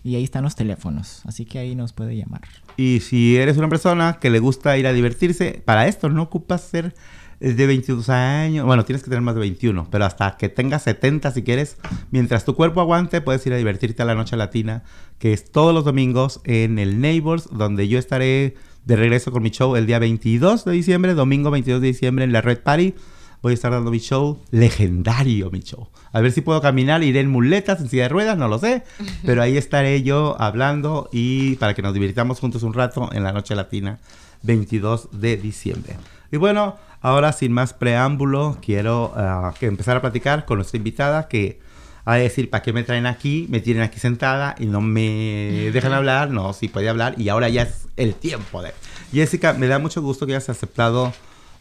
y 0.03 0.15
ahí 0.15 0.23
están 0.23 0.43
los 0.43 0.55
teléfonos, 0.55 1.21
así 1.25 1.45
que 1.45 1.59
ahí 1.59 1.75
nos 1.75 1.93
puede 1.93 2.15
llamar. 2.15 2.41
Y 2.75 3.01
si 3.01 3.37
eres 3.37 3.57
una 3.57 3.69
persona 3.69 4.17
que 4.19 4.29
le 4.29 4.39
gusta 4.39 4.77
ir 4.77 4.87
a 4.87 4.93
divertirse, 4.93 5.61
para 5.63 5.87
esto 5.87 6.09
no 6.09 6.23
ocupas 6.23 6.61
ser 6.61 6.95
de 7.41 7.67
22 7.67 8.07
años. 8.09 8.65
Bueno, 8.65 8.85
tienes 8.85 9.03
que 9.03 9.09
tener 9.09 9.21
más 9.21 9.33
de 9.33 9.41
21, 9.41 9.87
pero 9.89 10.05
hasta 10.05 10.37
que 10.37 10.47
tengas 10.47 10.83
70 10.83 11.31
si 11.31 11.43
quieres, 11.43 11.77
mientras 12.11 12.45
tu 12.45 12.55
cuerpo 12.55 12.81
aguante, 12.81 13.19
puedes 13.19 13.45
ir 13.47 13.53
a 13.53 13.57
divertirte 13.57 14.03
a 14.03 14.05
la 14.05 14.15
noche 14.15 14.37
latina, 14.37 14.83
que 15.17 15.33
es 15.33 15.51
todos 15.51 15.73
los 15.73 15.83
domingos 15.83 16.39
en 16.43 16.77
el 16.77 17.01
Neighbors, 17.01 17.49
donde 17.51 17.87
yo 17.87 17.97
estaré 17.97 18.55
de 18.85 18.95
regreso 18.95 19.31
con 19.31 19.43
mi 19.43 19.49
show 19.49 19.75
el 19.75 19.87
día 19.87 19.99
22 19.99 20.65
de 20.65 20.71
diciembre, 20.71 21.13
domingo 21.15 21.51
22 21.51 21.81
de 21.81 21.87
diciembre 21.87 22.25
en 22.25 22.31
la 22.31 22.41
Red 22.41 22.59
Party. 22.59 22.93
Voy 23.41 23.51
a 23.51 23.53
estar 23.55 23.71
dando 23.71 23.89
mi 23.89 23.97
show, 23.97 24.39
legendario 24.51 25.49
mi 25.49 25.61
show. 25.61 25.89
A 26.11 26.21
ver 26.21 26.31
si 26.31 26.41
puedo 26.41 26.61
caminar, 26.61 27.01
iré 27.01 27.21
en 27.21 27.31
muletas, 27.31 27.81
en 27.81 27.89
silla 27.89 28.03
de 28.03 28.09
ruedas, 28.09 28.37
no 28.37 28.47
lo 28.47 28.59
sé. 28.59 28.83
Pero 29.25 29.41
ahí 29.41 29.57
estaré 29.57 30.03
yo 30.03 30.39
hablando 30.39 31.09
y 31.11 31.55
para 31.55 31.73
que 31.73 31.81
nos 31.81 31.95
divirtamos 31.95 32.39
juntos 32.39 32.61
un 32.61 32.75
rato 32.75 33.09
en 33.11 33.23
la 33.23 33.31
noche 33.31 33.55
latina, 33.55 33.99
22 34.43 35.09
de 35.11 35.37
diciembre. 35.37 35.95
Y 36.31 36.37
bueno, 36.37 36.77
ahora 37.01 37.33
sin 37.33 37.51
más 37.51 37.73
preámbulo, 37.73 38.57
quiero 38.61 39.13
que 39.59 39.65
empezar 39.65 39.97
a 39.97 40.01
platicar 40.01 40.45
con 40.45 40.57
nuestra 40.57 40.77
invitada 40.77 41.27
que 41.27 41.59
a 42.05 42.15
decir, 42.15 42.49
¿para 42.49 42.63
qué 42.63 42.73
me 42.73 42.83
traen 42.83 43.05
aquí? 43.05 43.47
Me 43.49 43.59
tienen 43.59 43.83
aquí 43.83 43.99
sentada 43.99 44.55
y 44.57 44.65
no 44.65 44.81
me 44.81 45.69
dejan 45.71 45.93
hablar. 45.93 46.31
No, 46.31 46.53
sí 46.53 46.67
puede 46.67 46.89
hablar 46.89 47.15
y 47.17 47.29
ahora 47.29 47.49
ya 47.49 47.63
es 47.63 47.87
el 47.97 48.15
tiempo 48.15 48.61
de... 48.61 48.73
Jessica, 49.11 49.53
me 49.53 49.67
da 49.67 49.77
mucho 49.77 50.01
gusto 50.01 50.25
que 50.25 50.33
hayas 50.33 50.49
aceptado 50.49 51.13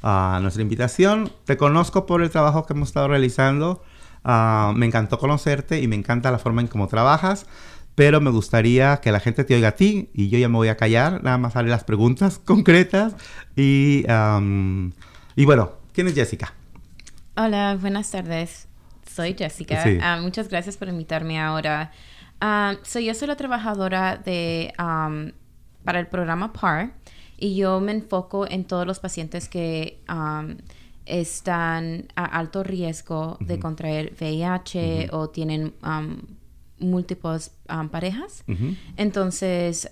a 0.03 0.39
nuestra 0.41 0.63
invitación. 0.63 1.33
Te 1.45 1.57
conozco 1.57 2.07
por 2.07 2.23
el 2.23 2.31
trabajo 2.31 2.65
que 2.65 2.73
hemos 2.73 2.89
estado 2.89 3.09
realizando. 3.09 3.83
Ah, 4.23 4.73
me 4.77 4.87
encantó 4.87 5.19
conocerte 5.19 5.81
y 5.81 5.89
me 5.89 5.97
encanta 5.97 6.31
la 6.31 6.39
forma 6.39 6.61
en 6.61 6.69
cómo 6.69 6.87
trabajas. 6.87 7.47
Pero 7.95 8.21
me 8.21 8.31
gustaría 8.31 8.99
que 8.99 9.13
la 9.13 9.21
gente 9.21 9.45
te 9.45 9.55
oiga 9.55 9.69
a 9.69 9.77
ti 9.77 10.09
y 10.15 10.29
yo 10.29 10.39
ya 10.39 10.49
me 10.49 10.57
voy 10.57 10.69
a 10.69 10.77
callar. 10.77 11.23
Nada 11.23 11.39
más 11.39 11.57
haré 11.57 11.69
las 11.69 11.85
preguntas 11.85 12.39
concretas. 12.45 13.15
Y, 13.57 14.05
am, 14.09 14.93
y 15.37 15.45
bueno, 15.45 15.73
¿quién 15.93 16.07
es 16.07 16.15
Jessica? 16.15 16.55
Hola, 17.37 17.77
buenas 17.81 18.11
tardes. 18.11 18.69
Soy 19.07 19.35
Jessica. 19.35 19.83
Sí. 19.83 19.99
Ah, 20.01 20.19
muchas 20.21 20.49
gracias 20.49 20.77
por 20.77 20.89
invitarme 20.89 21.41
ahora. 21.41 21.93
Ah, 22.41 22.77
so 22.83 23.01
yo 23.01 23.13
soy 23.15 23.29
la 23.29 23.37
trabajadora 23.37 24.17
de, 24.17 24.73
am, 24.79 25.33
para 25.85 26.01
el 26.01 26.07
programa 26.07 26.53
PAR 26.53 26.93
y 27.37 27.57
yo 27.57 27.81
me 27.81 27.93
enfoco 27.93 28.49
en 28.49 28.65
todos 28.65 28.87
los 28.87 28.99
pacientes 29.01 29.49
que 29.49 30.01
am, 30.07 30.59
están 31.07 32.07
a 32.15 32.25
alto 32.25 32.63
riesgo 32.63 33.37
de 33.41 33.59
contraer 33.59 34.13
VIH 34.21 35.09
o 35.13 35.29
tienen 35.31 35.75
múltiples 36.81 37.53
am, 37.69 37.89
parejas. 37.89 38.45
Entonces, 38.97 39.91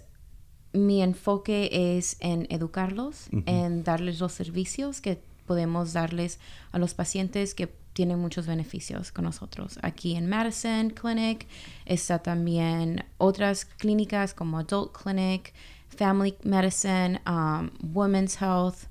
mi 0.73 1.03
enfoque 1.03 1.97
es 1.97 2.17
en 2.21 2.47
educarlos, 2.51 3.29
en 3.47 3.85
darles 3.85 4.21
los 4.21 4.33
servicios 4.33 5.01
que 5.01 5.23
podemos 5.47 5.93
darles 5.93 6.39
a 6.73 6.79
los 6.79 6.95
pacientes 6.95 7.55
que 7.55 7.73
tienen 7.95 8.19
muchos 8.21 8.47
beneficios 8.47 9.11
con 9.11 9.25
nosotros. 9.25 9.79
Aquí 9.83 10.15
en 10.15 10.29
Madison 10.29 10.91
Clinic 10.91 11.47
está 11.85 12.21
también 12.21 13.05
otras 13.17 13.65
clínicas 13.65 14.35
como 14.35 14.59
Adult 14.59 14.93
Clinic, 14.93 15.53
Family 15.89 16.37
Medicine, 16.45 17.21
um, 17.27 17.71
Women's 17.93 18.41
Health. 18.41 18.87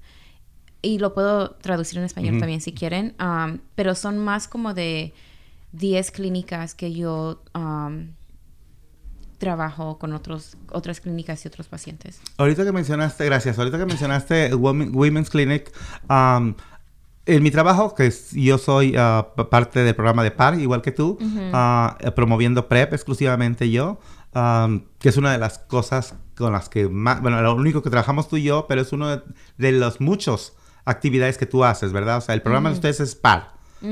Y 0.81 0.99
lo 0.99 1.13
puedo 1.13 1.51
traducir 1.51 1.99
en 1.99 2.05
español 2.05 2.39
también 2.39 2.59
si 2.59 2.73
quieren. 2.73 3.15
um, 3.19 3.59
pero 3.75 3.95
son 3.95 4.17
más 4.17 4.47
como 4.47 4.73
de 4.73 5.13
10 5.71 6.11
clínicas 6.11 6.73
que 6.75 6.93
yo 6.93 7.43
um, 7.55 8.09
trabajo 9.37 9.99
con 9.99 10.13
otros, 10.13 10.57
otras 10.71 10.99
clínicas 10.99 11.43
y 11.45 11.47
otros 11.47 11.67
pacientes. 11.67 12.19
Ahorita 12.37 12.63
que 12.65 12.71
mencionaste, 12.71 13.25
gracias, 13.25 13.59
ahorita 13.59 13.77
que 13.77 13.85
mencionaste 13.85 14.55
Women- 14.55 14.91
Women's 14.95 15.29
Clinic, 15.29 15.71
am, 16.07 16.55
en 17.27 17.43
mi 17.43 17.51
trabajo, 17.51 17.93
que 17.93 18.07
es- 18.07 18.31
yo 18.31 18.57
soy 18.57 18.93
p- 18.93 19.43
parte 19.45 19.83
del 19.83 19.93
programa 19.95 20.23
de 20.23 20.31
PAR, 20.31 20.59
igual 20.59 20.81
que 20.81 20.91
tú, 20.91 21.17
eh, 21.21 22.11
promoviendo 22.15 22.67
PrEP 22.67 22.93
exclusivamente 22.93 23.69
yo, 23.69 23.99
am, 24.33 24.85
que 24.97 25.09
es 25.09 25.17
una 25.17 25.31
de 25.33 25.37
las 25.37 25.59
cosas 25.59 26.15
con 26.35 26.51
las 26.53 26.69
que 26.69 26.87
más, 26.87 27.21
bueno, 27.21 27.39
lo 27.41 27.53
único 27.55 27.83
que 27.83 27.89
trabajamos 27.89 28.27
tú 28.29 28.37
y 28.37 28.43
yo, 28.43 28.65
pero 28.67 28.81
es 28.81 28.91
uno 28.91 29.07
de, 29.09 29.21
de 29.57 29.71
los 29.73 29.99
muchos 30.01 30.53
actividades 30.85 31.37
que 31.37 31.45
tú 31.45 31.63
haces, 31.63 31.91
¿verdad? 31.91 32.17
O 32.17 32.21
sea, 32.21 32.33
el 32.33 32.41
programa 32.41 32.69
de 32.69 32.75
ustedes 32.75 33.01
es 33.01 33.15
PAR, 33.15 33.49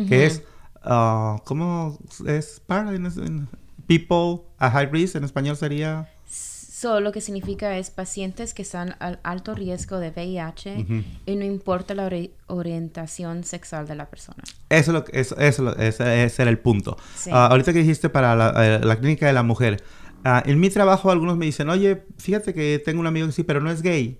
que 0.07 0.25
es, 0.25 0.41
ah, 0.85 1.41
¿cómo 1.45 1.97
es 2.27 2.61
PAR? 2.65 2.93
en- 2.93 3.47
People 3.87 4.41
a 4.57 4.71
High 4.71 4.87
Risk, 4.91 5.15
en 5.15 5.23
español 5.25 5.55
sería... 5.57 6.09
So, 6.27 6.99
lo 6.99 7.11
que 7.11 7.21
significa 7.21 7.77
es 7.77 7.89
pacientes 7.89 8.53
que 8.53 8.61
están 8.63 8.95
al 8.99 9.19
alto 9.23 9.55
riesgo 9.55 9.97
de 9.99 10.09
VIH 10.09 10.81
Ujú. 10.81 11.03
y 11.25 11.35
no 11.35 11.45
importa 11.45 11.93
la 11.95 12.07
ori- 12.09 12.31
orientación 12.47 13.43
sexual 13.43 13.87
de 13.87 13.95
la 13.95 14.07
persona. 14.09 14.43
Eso, 14.69 14.91
es 14.91 14.93
lo 14.93 15.05
eso, 15.13 15.37
eso, 15.37 15.77
ese, 15.77 16.23
ese 16.25 16.41
era 16.41 16.51
el 16.51 16.59
punto. 16.59 16.97
Sí. 17.15 17.29
Ah, 17.33 17.47
ahorita 17.47 17.71
que 17.73 17.79
dijiste 17.79 18.09
para 18.09 18.35
la, 18.35 18.53
eh, 18.75 18.79
la 18.83 18.97
clínica 18.97 19.25
de 19.27 19.33
la 19.33 19.41
mujer, 19.43 19.83
ah, 20.25 20.43
en 20.45 20.59
mi 20.59 20.69
trabajo 20.69 21.09
algunos 21.11 21.37
me 21.37 21.45
dicen, 21.45 21.69
oye, 21.69 22.03
fíjate 22.17 22.53
que 22.53 22.81
tengo 22.83 22.99
un 22.99 23.07
amigo 23.07 23.25
que 23.27 23.33
sí, 23.33 23.43
pero 23.43 23.61
no 23.61 23.71
es 23.71 23.81
gay. 23.81 24.19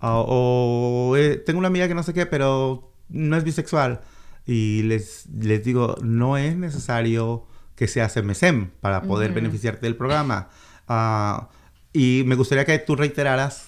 O 0.00 1.14
eh, 1.16 1.36
tengo 1.44 1.58
una 1.58 1.68
amiga 1.68 1.88
que 1.88 1.94
no 1.94 2.02
sé 2.02 2.14
qué, 2.14 2.26
pero 2.26 2.92
no 3.08 3.36
es 3.36 3.44
bisexual. 3.44 4.00
Y 4.50 4.82
les, 4.84 5.26
les 5.38 5.62
digo, 5.62 5.96
no 6.02 6.38
es 6.38 6.56
necesario 6.56 7.44
que 7.76 7.86
seas 7.86 8.16
MSM 8.16 8.70
para 8.80 9.02
poder 9.02 9.30
Ujú. 9.30 9.36
beneficiarte 9.36 9.82
del 9.84 9.94
programa. 9.94 10.48
Ah, 10.88 11.50
y 11.92 12.22
me 12.24 12.34
gustaría 12.34 12.64
que 12.64 12.78
tú 12.78 12.96
reiteraras 12.96 13.66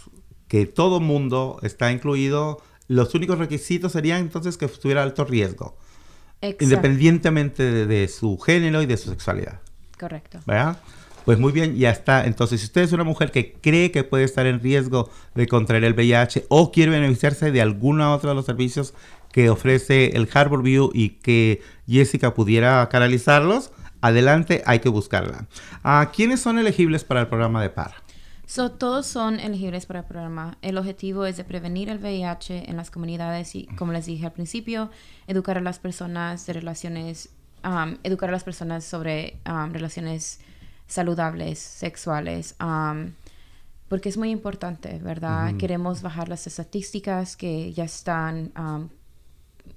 que 0.48 0.64
todo 0.64 0.98
mundo 0.98 1.58
está 1.62 1.92
incluido. 1.92 2.62
Los 2.88 3.14
únicos 3.14 3.38
requisitos 3.38 3.92
serían 3.92 4.20
entonces 4.22 4.56
que 4.56 4.64
estuviera 4.64 5.02
a 5.02 5.04
alto 5.04 5.24
riesgo, 5.26 5.76
Exacto. 6.40 6.64
independientemente 6.64 7.62
de, 7.62 7.84
de 7.86 8.08
su 8.08 8.38
género 8.38 8.80
y 8.80 8.86
de 8.86 8.96
su 8.96 9.10
sexualidad. 9.10 9.60
Correcto. 9.98 10.40
¿Verdad? 10.46 10.78
Pues 11.26 11.38
muy 11.38 11.52
bien, 11.52 11.76
ya 11.76 11.90
está. 11.90 12.24
Entonces, 12.24 12.60
si 12.60 12.66
usted 12.66 12.80
es 12.80 12.92
una 12.92 13.04
mujer 13.04 13.30
que 13.30 13.52
cree 13.52 13.90
que 13.90 14.02
puede 14.02 14.24
estar 14.24 14.46
en 14.46 14.60
riesgo 14.60 15.10
de 15.34 15.46
contraer 15.46 15.84
el 15.84 15.92
VIH 15.92 16.46
o 16.48 16.72
quiere 16.72 16.90
beneficiarse 16.90 17.52
de 17.52 17.60
alguna 17.60 18.14
otra 18.14 18.30
de 18.30 18.36
los 18.36 18.46
servicios 18.46 18.94
que 19.32 19.50
ofrece 19.50 20.16
el 20.16 20.28
Harbor 20.32 20.62
View 20.62 20.90
y 20.92 21.10
que 21.10 21.62
Jessica 21.86 22.34
pudiera 22.34 22.88
canalizarlos, 22.88 23.72
adelante, 24.00 24.62
hay 24.66 24.80
que 24.80 24.88
buscarla. 24.88 25.46
Ah, 25.82 26.10
¿Quiénes 26.14 26.40
son 26.40 26.58
elegibles 26.58 27.04
para 27.04 27.20
el 27.20 27.28
programa 27.28 27.62
de 27.62 27.70
PAR? 27.70 27.94
So, 28.46 28.72
todos 28.72 29.06
son 29.06 29.38
elegibles 29.38 29.86
para 29.86 30.00
el 30.00 30.06
programa. 30.06 30.58
El 30.60 30.76
objetivo 30.76 31.24
es 31.24 31.36
de 31.36 31.44
prevenir 31.44 31.88
el 31.88 31.98
VIH 31.98 32.68
en 32.68 32.76
las 32.76 32.90
comunidades 32.90 33.54
y, 33.54 33.66
como 33.76 33.92
les 33.92 34.06
dije 34.06 34.26
al 34.26 34.32
principio, 34.32 34.90
educar 35.28 35.58
a 35.58 35.60
las 35.60 35.78
personas 35.78 36.46
de 36.46 36.54
relaciones, 36.54 37.28
um, 37.62 37.96
educar 38.02 38.28
a 38.28 38.32
las 38.32 38.42
personas 38.42 38.84
sobre 38.84 39.38
um, 39.46 39.72
relaciones 39.72 40.40
saludables, 40.88 41.60
sexuales, 41.60 42.56
um, 42.60 43.12
porque 43.86 44.08
es 44.08 44.16
muy 44.16 44.30
importante, 44.30 44.98
¿verdad? 44.98 45.54
Queremos 45.56 46.02
bajar 46.02 46.28
las 46.28 46.46
estadísticas 46.48 47.36
que 47.36 47.72
ya 47.72 47.84
están 47.84 48.52
um, 48.58 48.88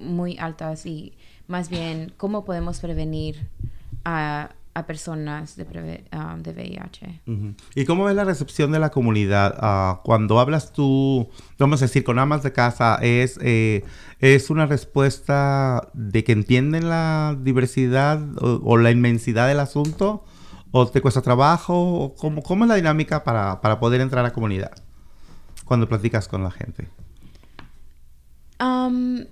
muy 0.03 0.37
altas 0.37 0.85
y 0.85 1.13
más 1.47 1.69
bien 1.69 2.13
cómo 2.17 2.45
podemos 2.45 2.79
prevenir 2.79 3.49
a, 4.05 4.49
a 4.73 4.85
personas 4.85 5.55
de, 5.55 5.67
preve- 5.67 6.03
um, 6.13 6.41
de 6.41 6.51
VIH. 6.51 7.21
¿Y 7.75 7.85
cómo 7.85 8.05
ves 8.05 8.15
la 8.15 8.23
recepción 8.23 8.71
de 8.71 8.79
la 8.79 8.89
comunidad? 8.89 9.55
Ah, 9.59 10.01
cuando 10.03 10.39
hablas 10.39 10.73
tú, 10.73 11.29
vamos 11.59 11.81
a 11.81 11.85
decir, 11.85 12.03
con 12.03 12.17
amas 12.19 12.43
de 12.43 12.51
casa, 12.53 12.97
¿es, 13.01 13.37
eh, 13.41 13.83
¿es 14.19 14.49
una 14.49 14.65
respuesta 14.65 15.89
de 15.93 16.23
que 16.23 16.31
entienden 16.31 16.89
la 16.89 17.37
diversidad 17.39 18.21
o, 18.41 18.61
o 18.63 18.77
la 18.77 18.91
inmensidad 18.91 19.47
del 19.47 19.59
asunto? 19.59 20.25
¿O 20.71 20.87
te 20.87 21.01
cuesta 21.01 21.21
trabajo? 21.21 21.75
¿O 22.05 22.15
¿Cómo, 22.15 22.41
cómo 22.41 22.63
es 22.65 22.69
la 22.69 22.75
dinámica 22.75 23.23
para, 23.23 23.61
para 23.61 23.79
poder 23.79 24.01
entrar 24.01 24.21
a 24.25 24.29
la 24.29 24.33
comunidad 24.33 24.71
cuando 25.65 25.88
platicas 25.88 26.28
con 26.28 26.41
la 26.43 26.49
gente? 26.49 26.88
Um, 28.59 29.25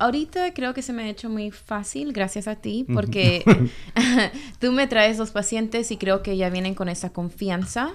ahorita 0.00 0.52
creo 0.54 0.74
que 0.74 0.82
se 0.82 0.92
me 0.92 1.04
ha 1.04 1.08
hecho 1.08 1.28
muy 1.28 1.50
fácil 1.50 2.12
gracias 2.12 2.48
a 2.48 2.56
ti 2.56 2.84
porque 2.92 3.44
tú 4.58 4.72
me 4.72 4.86
traes 4.86 5.18
los 5.18 5.30
pacientes 5.30 5.90
y 5.90 5.96
creo 5.96 6.22
que 6.22 6.36
ya 6.36 6.50
vienen 6.50 6.74
con 6.74 6.88
esa 6.88 7.10
confianza 7.12 7.92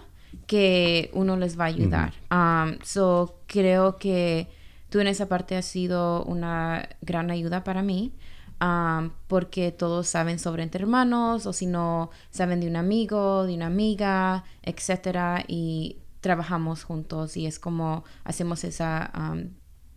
que 0.48 1.10
uno 1.14 1.38
les 1.38 1.60
va 1.60 1.66
a 1.66 1.68
ayudar. 1.68 2.14
Um, 2.32 2.78
so 2.84 3.40
creo 3.48 3.98
que 3.98 4.48
tú 4.90 5.00
en 5.00 5.08
esa 5.08 5.28
parte 5.28 5.56
has 5.56 5.66
sido 5.66 6.24
una 6.26 6.88
gran 7.02 7.32
ayuda 7.32 7.64
para 7.64 7.82
mí. 7.82 8.14
um, 8.62 9.12
porque 9.28 9.72
todos 9.74 10.08
saben 10.08 10.40
sobre 10.40 10.64
entre 10.64 10.82
hermanos 10.82 11.46
o 11.46 11.52
si 11.52 11.66
no 11.66 12.10
saben 12.30 12.62
de 12.62 12.68
un 12.68 12.78
amigo, 12.78 13.46
de 13.46 13.56
una 13.56 13.66
amiga, 13.66 14.46
etcétera 14.62 15.44
y 15.48 15.98
trabajamos 16.22 16.84
juntos 16.84 17.38
y 17.38 17.46
es 17.46 17.60
como 17.60 18.04
hacemos 18.24 18.64
esa 18.64 19.12
um, 19.16 19.50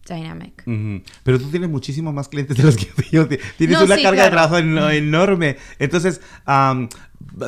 dynamic. 0.09 0.63
Pero 1.23 1.39
tú 1.39 1.51
tienes 1.51 1.69
muchísimos 1.71 2.13
más 2.15 2.29
clientes 2.29 2.57
de 2.57 2.63
los 2.63 2.77
que 2.77 2.89
yo. 3.13 3.27
Tienes 3.29 3.79
No, 3.79 3.85
una 3.85 3.97
sí, 3.97 4.03
carga 4.03 4.25
de 4.25 4.31
trabajo 4.31 4.59
eno- 4.59 4.91
enorme. 4.91 5.57
Entonces, 5.79 6.21
am, 6.45 6.89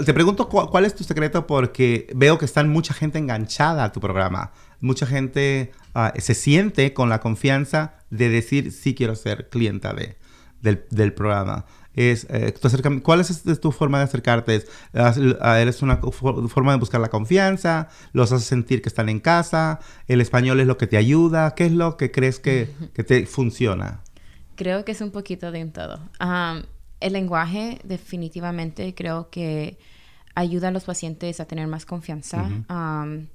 te 0.05 0.13
pregunto 0.15 0.49
cu- 0.49 0.69
cuál 0.71 0.85
es 0.85 0.95
tu 0.95 1.05
secreto 1.05 1.47
porque 1.47 2.07
veo 2.15 2.39
que 2.39 2.45
están 2.45 2.69
mucha 2.69 2.95
gente 2.95 3.19
enganchada 3.19 3.85
a 3.85 3.93
tu 3.93 4.01
programa. 4.01 4.53
Mucha 4.81 5.07
gente 5.07 5.73
ah, 5.95 6.13
se 6.19 6.35
siente 6.35 6.93
con 6.93 7.09
la 7.09 7.21
confianza 7.21 7.95
de 8.11 8.29
decir 8.29 8.73
sí 8.73 8.95
quiero 8.95 9.15
ser 9.15 9.49
clienta 9.51 9.93
de, 9.93 10.17
del, 10.63 10.85
del 10.91 11.13
programa. 11.13 11.67
Es, 11.95 12.27
eh, 12.31 12.53
tu 12.53 13.01
¿Cuál 13.03 13.21
es, 13.21 13.47
es 13.47 13.61
tu 13.61 13.73
forma 13.73 13.99
de 13.99 14.05
acercarte? 14.05 14.55
Es, 14.57 14.67
ah, 14.95 15.59
¿Eres 15.61 15.83
una 15.83 15.97
for- 15.97 16.49
forma 16.49 16.73
de 16.73 16.79
buscar 16.79 17.01
la 17.01 17.09
confianza? 17.09 17.89
¿Los 18.13 18.31
haces 18.33 18.47
sentir 18.47 18.81
que 18.81 18.89
están 18.89 19.09
en 19.09 19.19
casa? 19.21 19.81
¿El 20.07 20.21
español 20.21 20.61
es 20.61 20.67
lo 20.67 20.77
que 20.79 20.87
te 20.87 20.97
ayuda? 20.97 21.55
¿Qué 21.55 21.67
es 21.67 21.73
lo 21.73 21.97
que 21.97 22.11
crees 22.11 22.39
que, 22.39 22.71
que 22.95 23.03
te 23.03 23.27
funciona? 23.27 24.03
Creo 24.55 24.85
que 24.85 24.93
es 24.93 25.01
un 25.01 25.11
poquito 25.11 25.51
de 25.51 25.63
un 25.65 25.73
todo. 25.73 25.99
Um, 26.21 26.63
el 27.01 27.13
lenguaje 27.15 27.81
definitivamente 27.83 28.95
creo 28.95 29.31
que 29.31 29.79
ayuda 30.35 30.69
a 30.69 30.71
los 30.71 30.85
pacientes 30.85 31.41
a 31.41 31.47
tener 31.47 31.67
más 31.67 31.87
confianza. 31.87 32.49
Um, 32.69 33.27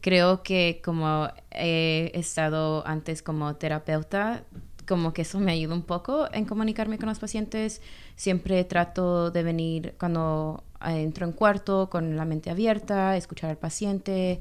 creo 0.00 0.42
que 0.42 0.80
como 0.84 1.28
he 1.50 2.10
estado 2.14 2.86
antes 2.86 3.22
como 3.22 3.56
terapeuta, 3.56 4.44
como 4.88 5.12
que 5.12 5.22
eso 5.22 5.38
me 5.38 5.52
ayuda 5.52 5.74
un 5.74 5.82
poco 5.82 6.28
en 6.32 6.46
comunicarme 6.46 6.98
con 6.98 7.10
los 7.10 7.18
pacientes. 7.18 7.82
Siempre 8.16 8.64
trato 8.64 9.30
de 9.30 9.42
venir 9.42 9.94
cuando 10.00 10.64
eh, 10.86 11.02
entro 11.02 11.26
en 11.26 11.32
cuarto 11.32 11.90
con 11.90 12.16
la 12.16 12.24
mente 12.24 12.50
abierta, 12.50 13.16
escuchar 13.16 13.50
al 13.50 13.58
paciente. 13.58 14.40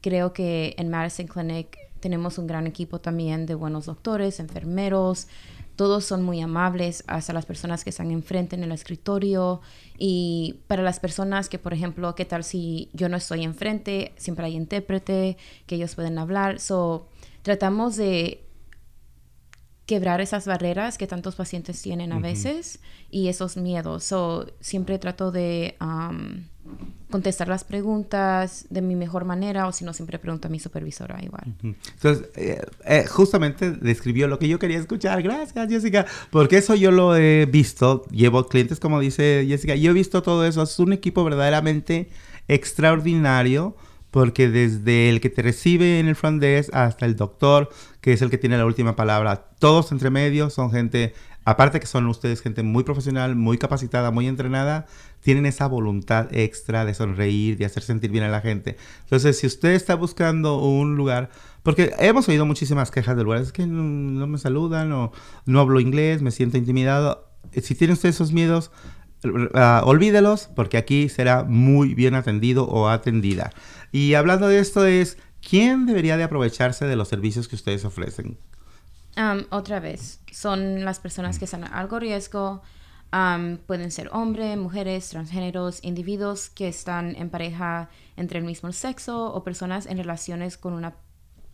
Creo 0.00 0.32
que 0.32 0.74
en 0.78 0.88
Madison 0.88 1.26
Clinic 1.26 1.76
tenemos 1.98 2.38
un 2.38 2.46
gran 2.46 2.66
equipo 2.66 3.00
también 3.00 3.44
de 3.46 3.54
buenos 3.54 3.86
doctores, 3.86 4.38
enfermeros. 4.38 5.26
Todos 5.74 6.04
son 6.04 6.22
muy 6.22 6.40
amables 6.40 7.02
hacia 7.08 7.34
las 7.34 7.46
personas 7.46 7.84
que 7.84 7.90
están 7.90 8.10
enfrente 8.10 8.54
en 8.54 8.62
el 8.62 8.70
escritorio 8.70 9.62
y 9.98 10.60
para 10.66 10.82
las 10.82 11.00
personas 11.00 11.48
que, 11.48 11.58
por 11.58 11.72
ejemplo, 11.72 12.14
¿qué 12.14 12.26
tal 12.26 12.44
si 12.44 12.90
yo 12.92 13.08
no 13.08 13.16
estoy 13.16 13.44
enfrente? 13.44 14.12
Siempre 14.16 14.44
hay 14.44 14.56
intérprete 14.56 15.38
que 15.66 15.76
ellos 15.76 15.94
pueden 15.94 16.18
hablar. 16.18 16.60
So, 16.60 17.08
tratamos 17.42 17.96
de 17.96 18.44
quebrar 19.90 20.20
esas 20.20 20.46
barreras 20.46 20.98
que 20.98 21.08
tantos 21.08 21.34
pacientes 21.34 21.82
tienen 21.82 22.12
a 22.12 22.20
veces 22.20 22.78
y 23.10 23.26
esos 23.26 23.56
miedos. 23.56 24.04
So, 24.04 24.46
siempre 24.60 25.00
trato 25.00 25.32
de 25.32 25.74
um, 25.80 26.44
contestar 27.10 27.48
las 27.48 27.64
preguntas 27.64 28.66
de 28.70 28.82
mi 28.82 28.94
mejor 28.94 29.24
manera 29.24 29.66
o 29.66 29.72
si 29.72 29.84
no, 29.84 29.92
siempre 29.92 30.20
pregunto 30.20 30.46
a 30.46 30.50
mi 30.52 30.60
supervisora 30.60 31.18
igual. 31.24 31.56
Entonces, 31.64 32.28
eh, 32.36 32.64
eh, 32.84 33.04
justamente 33.08 33.72
describió 33.72 34.28
lo 34.28 34.38
que 34.38 34.46
yo 34.46 34.60
quería 34.60 34.78
escuchar. 34.78 35.24
Gracias, 35.24 35.68
Jessica. 35.68 36.06
Porque 36.30 36.58
eso 36.58 36.76
yo 36.76 36.92
lo 36.92 37.16
he 37.16 37.46
visto. 37.46 38.04
Llevo 38.12 38.46
clientes, 38.46 38.78
como 38.78 39.00
dice 39.00 39.44
Jessica. 39.48 39.74
Yo 39.74 39.90
he 39.90 39.94
visto 39.94 40.22
todo 40.22 40.46
eso. 40.46 40.62
Es 40.62 40.78
un 40.78 40.92
equipo 40.92 41.24
verdaderamente 41.24 42.10
extraordinario. 42.46 43.74
Porque 44.10 44.48
desde 44.48 45.08
el 45.08 45.20
que 45.20 45.30
te 45.30 45.42
recibe 45.42 46.00
en 46.00 46.08
el 46.08 46.16
front 46.16 46.40
desk 46.40 46.74
hasta 46.74 47.06
el 47.06 47.16
doctor, 47.16 47.70
que 48.00 48.12
es 48.12 48.22
el 48.22 48.30
que 48.30 48.38
tiene 48.38 48.58
la 48.58 48.66
última 48.66 48.96
palabra, 48.96 49.46
todos 49.58 49.92
entre 49.92 50.10
medio 50.10 50.50
son 50.50 50.72
gente, 50.72 51.14
aparte 51.44 51.78
que 51.78 51.86
son 51.86 52.06
ustedes 52.06 52.40
gente 52.40 52.62
muy 52.62 52.82
profesional, 52.82 53.36
muy 53.36 53.58
capacitada, 53.58 54.10
muy 54.10 54.26
entrenada, 54.26 54.86
tienen 55.20 55.46
esa 55.46 55.66
voluntad 55.66 56.28
extra 56.32 56.84
de 56.84 56.94
sonreír, 56.94 57.56
de 57.56 57.66
hacer 57.66 57.82
sentir 57.82 58.10
bien 58.10 58.24
a 58.24 58.28
la 58.28 58.40
gente. 58.40 58.76
Entonces, 59.02 59.38
si 59.38 59.46
usted 59.46 59.70
está 59.70 59.94
buscando 59.94 60.58
un 60.58 60.96
lugar, 60.96 61.30
porque 61.62 61.92
hemos 61.98 62.28
oído 62.28 62.46
muchísimas 62.46 62.90
quejas 62.90 63.16
del 63.16 63.26
lugar, 63.26 63.42
es 63.42 63.52
que 63.52 63.66
no, 63.66 63.82
no 63.82 64.26
me 64.26 64.38
saludan 64.38 64.92
o 64.92 65.12
no 65.46 65.60
hablo 65.60 65.78
inglés, 65.78 66.22
me 66.22 66.30
siento 66.30 66.56
intimidado. 66.56 67.28
Si 67.62 67.74
tiene 67.74 67.92
usted 67.92 68.08
esos 68.08 68.32
miedos, 68.32 68.70
ah, 69.54 69.82
olvídelos 69.84 70.48
porque 70.54 70.78
aquí 70.78 71.08
será 71.08 71.44
muy 71.44 71.94
bien 71.94 72.14
atendido 72.14 72.66
o 72.66 72.88
atendida. 72.88 73.50
Y 73.92 74.14
hablando 74.14 74.48
de 74.48 74.58
esto 74.58 74.86
es, 74.86 75.18
¿quién 75.48 75.86
debería 75.86 76.16
de 76.16 76.24
aprovecharse 76.24 76.86
de 76.86 76.96
los 76.96 77.08
servicios 77.08 77.48
que 77.48 77.56
ustedes 77.56 77.84
ofrecen? 77.84 78.38
Um, 79.16 79.44
otra 79.50 79.80
vez, 79.80 80.20
son 80.30 80.84
las 80.84 81.00
personas 81.00 81.38
que 81.38 81.44
están 81.44 81.64
a 81.64 81.68
algo 81.68 81.98
riesgo. 81.98 82.62
um, 83.12 83.56
pueden 83.56 83.90
ser 83.90 84.08
hombres, 84.12 84.56
mujeres, 84.56 85.08
transgéneros, 85.08 85.82
individuos 85.82 86.48
que 86.48 86.68
están 86.68 87.16
en 87.16 87.28
pareja 87.28 87.90
entre 88.16 88.38
el 88.38 88.44
mismo 88.44 88.72
sexo 88.72 89.32
o 89.32 89.42
personas 89.42 89.86
en 89.86 89.98
relaciones 89.98 90.56
con 90.56 90.74
una 90.74 90.94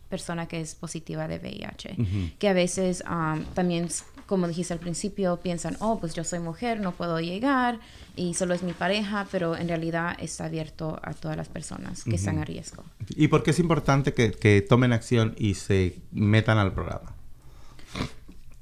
persona 0.09 0.47
que 0.47 0.61
es 0.61 0.75
positiva 0.75 1.27
de 1.27 1.39
VIH. 1.39 1.97
Que 2.39 2.49
a 2.49 2.53
veces 2.53 3.03
um, 3.09 3.43
también, 3.53 3.89
como 4.27 4.47
dijiste 4.47 4.73
al 4.73 4.79
principio, 4.79 5.37
piensan, 5.37 5.77
oh, 5.79 5.99
pues 5.99 6.13
yo 6.13 6.23
soy 6.23 6.39
mujer, 6.39 6.79
no 6.79 6.91
puedo 6.91 7.19
llegar 7.19 7.79
y 8.15 8.33
solo 8.33 8.53
es 8.53 8.61
mi 8.61 8.73
pareja, 8.73 9.25
pero 9.31 9.55
en 9.55 9.67
realidad 9.67 10.15
está 10.19 10.45
abierto 10.45 10.99
a 11.01 11.13
todas 11.13 11.37
las 11.37 11.47
personas 11.47 12.03
que 12.03 12.15
están 12.15 12.37
a 12.37 12.45
riesgo. 12.45 12.83
¿Y 13.09 13.29
por 13.29 13.41
qué 13.41 13.51
es 13.51 13.59
importante 13.59 14.13
que, 14.13 14.31
que 14.31 14.61
tomen 14.61 14.93
acción 14.93 15.33
y 15.37 15.55
se 15.55 15.97
metan 16.11 16.57
al 16.57 16.73
programa? 16.73 17.15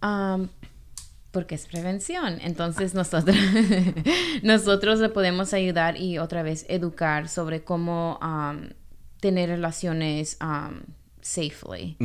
Um, 0.04 0.48
porque 1.32 1.56
es 1.56 1.66
prevención. 1.66 2.38
Entonces 2.42 2.94
nosotros, 2.94 3.36
nosotros 4.44 5.00
le 5.00 5.10
podemos 5.10 5.54
ayudar 5.54 5.98
y 5.98 6.20
otra 6.20 6.44
vez 6.44 6.66
educar 6.70 7.28
sobre 7.28 7.64
cómo 7.64 8.20
um, 8.22 8.70
tener 9.20 9.50
relaciones 9.50 10.38
um, 10.42 10.82
safely. 11.22 11.98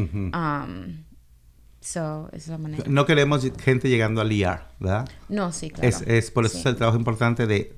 So, 1.81 2.29
es 2.33 2.49
la 2.49 2.59
manera. 2.59 2.85
No 2.87 3.07
queremos 3.07 3.47
gente 3.63 3.89
llegando 3.89 4.21
al 4.21 4.31
ER, 4.33 4.61
¿verdad? 4.79 5.09
No, 5.29 5.51
sí, 5.53 5.71
claro. 5.71 5.89
Es, 5.89 6.03
es 6.03 6.31
por 6.31 6.45
eso 6.45 6.55
Sí. 6.55 6.61
es 6.61 6.67
el 6.67 6.77
trabajo 6.77 6.99
importante 6.99 7.47
de... 7.47 7.75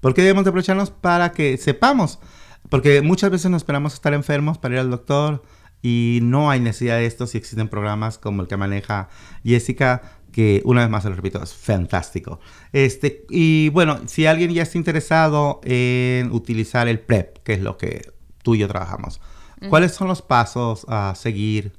¿Por 0.00 0.14
qué 0.14 0.22
debemos 0.22 0.44
de 0.44 0.50
aprovecharnos? 0.50 0.90
Para 0.90 1.32
que 1.32 1.56
sepamos. 1.56 2.20
Porque 2.70 3.02
muchas 3.02 3.30
veces 3.30 3.50
nos 3.50 3.62
esperamos 3.62 3.94
estar 3.94 4.14
enfermos 4.14 4.58
para 4.58 4.74
ir 4.74 4.80
al 4.80 4.90
doctor 4.90 5.42
y 5.82 6.20
no 6.22 6.50
hay 6.50 6.60
necesidad 6.60 6.96
de 6.96 7.06
esto 7.06 7.26
si 7.26 7.38
existen 7.38 7.68
programas 7.68 8.18
como 8.18 8.42
el 8.42 8.48
que 8.48 8.56
maneja 8.56 9.08
Jessica, 9.44 10.02
que 10.32 10.62
una 10.64 10.82
vez 10.82 10.90
más 10.90 11.02
se 11.04 11.10
lo 11.10 11.16
repito, 11.16 11.42
es 11.42 11.54
fantástico. 11.54 12.40
Este, 12.72 13.24
y 13.30 13.68
bueno, 13.70 14.00
si 14.06 14.26
alguien 14.26 14.52
ya 14.52 14.62
está 14.62 14.78
interesado 14.78 15.60
en 15.64 16.30
utilizar 16.32 16.88
el 16.88 17.00
PrEP, 17.00 17.38
que 17.42 17.54
es 17.54 17.60
lo 17.60 17.76
que 17.78 18.12
tú 18.42 18.54
y 18.54 18.58
yo 18.58 18.68
trabajamos. 18.68 19.20
¿cuáles 19.70 19.92
son 19.94 20.06
los 20.06 20.20
pasos 20.22 20.84
a 20.88 21.14
seguir 21.16 21.72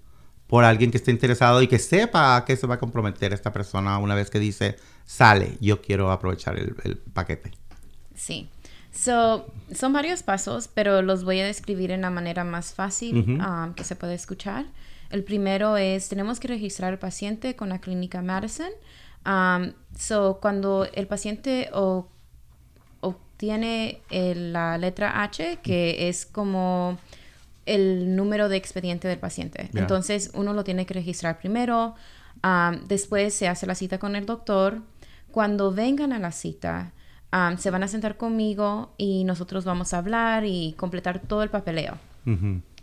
por 0.48 0.64
alguien 0.64 0.92
que 0.92 0.98
esté 0.98 1.12
interesado 1.12 1.62
y 1.62 1.68
que 1.68 1.78
sepa 1.80 2.36
a 2.38 2.46
qué 2.46 2.56
se 2.56 2.68
va 2.68 2.76
a 2.76 2.80
comprometer 2.80 3.34
esta 3.34 3.52
persona 3.52 3.98
una 3.98 4.16
vez 4.16 4.30
que 4.30 4.40
dice, 4.40 4.78
sale, 5.06 5.58
yo 5.60 5.82
quiero 5.82 6.12
aprovechar 6.12 6.58
el, 6.58 6.76
el 6.84 6.98
paquete? 6.98 7.52
Sí. 8.16 8.50
So, 8.92 9.46
son 9.76 9.94
varios 9.94 10.24
pasos, 10.24 10.70
pero 10.74 11.02
los 11.04 11.24
voy 11.24 11.40
a 11.42 11.46
describir 11.46 11.92
en 11.92 12.02
la 12.02 12.10
manera 12.10 12.44
más 12.44 12.74
fácil 12.74 13.40
um, 13.40 13.74
que 13.76 13.84
se 13.84 13.96
puede 13.96 14.16
escuchar. 14.16 14.66
El 15.12 15.24
primero 15.24 15.78
es, 15.78 16.10
tenemos 16.10 16.40
que 16.40 16.48
registrar 16.48 16.94
al 16.94 17.00
paciente 17.00 17.56
con 17.56 17.70
la 17.70 17.80
clínica 17.80 18.22
Madison. 18.22 18.70
Um, 19.26 19.74
so, 19.98 20.40
cuando 20.42 20.86
el 20.94 21.06
paciente 21.08 21.70
o- 21.74 22.08
obtiene 23.02 24.02
el- 24.10 24.54
la 24.54 24.78
letra 24.78 25.22
H, 25.24 25.60
que 25.62 26.10
es 26.10 26.26
como 26.26 26.98
el 27.68 28.16
número 28.16 28.50
de 28.50 28.58
expediente 28.58 29.08
del 29.08 29.20
paciente. 29.20 29.70
Entonces, 29.74 30.32
uno 30.34 30.54
lo 30.54 30.64
tiene 30.64 30.86
que 30.86 30.94
registrar 30.94 31.38
primero. 31.38 31.96
um, 32.44 32.88
después 32.88 33.34
se 33.34 33.48
hace 33.48 33.68
la 33.68 33.76
cita 33.76 34.00
con 34.00 34.16
el 34.16 34.26
doctor. 34.26 34.82
Cuando 35.32 35.72
vengan 35.72 36.14
a 36.14 36.20
la 36.20 36.32
cita, 36.32 36.94
um, 37.32 37.58
se 37.58 37.70
van 37.70 37.84
a 37.84 37.88
sentar 37.88 38.18
conmigo 38.18 38.94
y 38.98 39.24
nosotros 39.24 39.66
vamos 39.66 39.94
a 39.94 40.00
hablar 40.00 40.46
y 40.46 40.74
completar 40.78 41.20
todo 41.20 41.44
el 41.44 41.50
papeleo. 41.50 41.98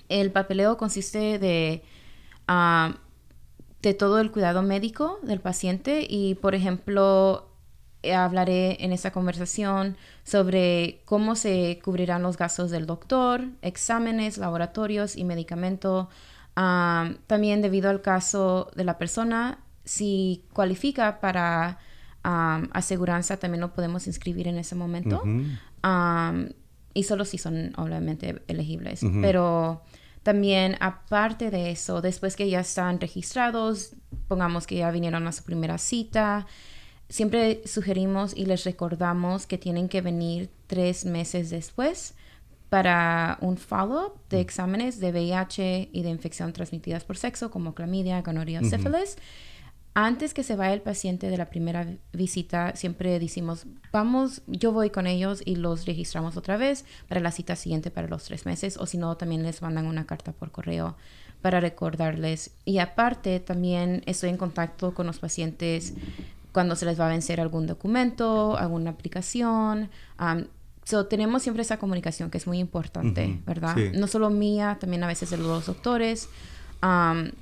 El 0.08 0.30
papeleo 0.30 0.76
consiste 0.76 1.38
de, 1.38 1.82
ah, 2.48 2.96
de 3.82 3.94
todo 3.94 4.20
el 4.20 4.30
cuidado 4.30 4.62
médico 4.62 5.18
del 5.22 5.40
paciente 5.40 6.06
y, 6.08 6.34
por 6.36 6.54
ejemplo, 6.54 7.50
hablaré 8.12 8.84
en 8.84 8.92
esa 8.92 9.12
conversación 9.12 9.96
sobre 10.24 11.00
cómo 11.04 11.36
se 11.36 11.80
cubrirán 11.84 12.22
los 12.22 12.36
gastos 12.36 12.70
del 12.70 12.86
doctor, 12.86 13.44
exámenes, 13.62 14.38
laboratorios 14.38 15.16
y 15.16 15.24
medicamento. 15.24 16.08
También 16.54 17.62
debido 17.62 17.90
al 17.90 18.02
caso 18.02 18.70
de 18.76 18.84
la 18.84 18.98
persona, 18.98 19.58
si 19.84 20.44
cualifica 20.52 21.20
para 21.20 21.78
aseguranza, 22.22 23.36
también 23.36 23.60
lo 23.60 23.72
podemos 23.72 24.06
inscribir 24.06 24.48
en 24.48 24.58
ese 24.58 24.74
momento. 24.74 25.22
Um, 25.22 26.48
y 26.94 27.02
solo 27.02 27.24
si 27.24 27.38
son 27.38 27.72
obviamente 27.76 28.42
elegibles. 28.48 29.00
Pero 29.20 29.82
también 30.22 30.76
aparte 30.80 31.50
de 31.50 31.70
eso, 31.70 32.00
después 32.00 32.34
que 32.34 32.48
ya 32.48 32.60
están 32.60 32.98
registrados, 33.00 33.94
pongamos 34.26 34.66
que 34.66 34.76
ya 34.76 34.90
vinieron 34.90 35.26
a 35.26 35.32
su 35.32 35.44
primera 35.44 35.76
cita, 35.76 36.46
siempre 37.08 37.62
sugerimos 37.66 38.34
y 38.36 38.46
les 38.46 38.64
recordamos 38.64 39.46
que 39.46 39.58
tienen 39.58 39.88
que 39.88 40.00
venir 40.00 40.50
tres 40.66 41.04
meses 41.04 41.50
después 41.50 42.14
para 42.70 43.38
un 43.40 43.56
follow-up 43.56 44.14
de 44.30 44.40
exámenes 44.40 44.98
de 44.98 45.10
VIH 45.12 45.90
y 45.92 46.02
de 46.02 46.08
infección 46.10 46.52
transmitidas 46.52 47.04
por 47.04 47.16
sexo 47.16 47.50
como 47.50 47.74
clamidia, 47.74 48.20
gonorrea, 48.22 48.60
Ujú. 48.60 48.70
sífilis. 48.70 49.16
Antes 49.96 50.34
que 50.34 50.42
se 50.42 50.56
vaya 50.56 50.74
el 50.74 50.80
paciente 50.82 51.30
de 51.30 51.36
la 51.36 51.48
primera 51.50 51.84
vi- 51.84 52.00
visita, 52.12 52.74
siempre 52.74 53.16
decimos, 53.20 53.66
vamos, 53.92 54.42
yo 54.48 54.72
voy 54.72 54.90
con 54.90 55.06
ellos 55.06 55.40
y 55.44 55.54
los 55.54 55.86
registramos 55.86 56.36
otra 56.36 56.56
vez 56.56 56.84
para 57.06 57.20
la 57.20 57.30
cita 57.30 57.54
siguiente 57.54 57.92
para 57.92 58.08
los 58.08 58.24
tres 58.24 58.44
meses, 58.44 58.76
o 58.76 58.86
si 58.86 58.98
no, 58.98 59.16
también 59.16 59.44
les 59.44 59.62
mandan 59.62 59.86
una 59.86 60.04
carta 60.04 60.32
por 60.32 60.50
correo 60.50 60.96
para 61.42 61.60
recordarles. 61.60 62.50
Y 62.64 62.78
aparte, 62.78 63.38
también 63.38 64.02
estoy 64.06 64.30
en 64.30 64.36
contacto 64.36 64.94
con 64.94 65.06
los 65.06 65.20
pacientes 65.20 65.94
cuando 66.54 66.76
se 66.76 66.86
les 66.86 66.98
va 66.98 67.06
a 67.06 67.08
vencer 67.08 67.40
algún 67.40 67.66
documento, 67.66 68.56
alguna 68.56 68.92
aplicación. 68.92 69.90
um, 70.20 70.44
so, 70.84 71.06
tenemos 71.06 71.42
siempre 71.42 71.62
esa 71.62 71.78
comunicación 71.78 72.30
que 72.30 72.38
es 72.38 72.46
muy 72.46 72.58
importante, 72.60 73.42
¿verdad? 73.44 73.74
sí. 73.76 73.90
No 73.94 74.06
solo 74.06 74.30
mía, 74.30 74.78
también 74.80 75.02
a 75.02 75.08
veces 75.08 75.30
de 75.30 75.36
los 75.36 75.66
doctores. 75.66 76.28
Um, 76.80 77.32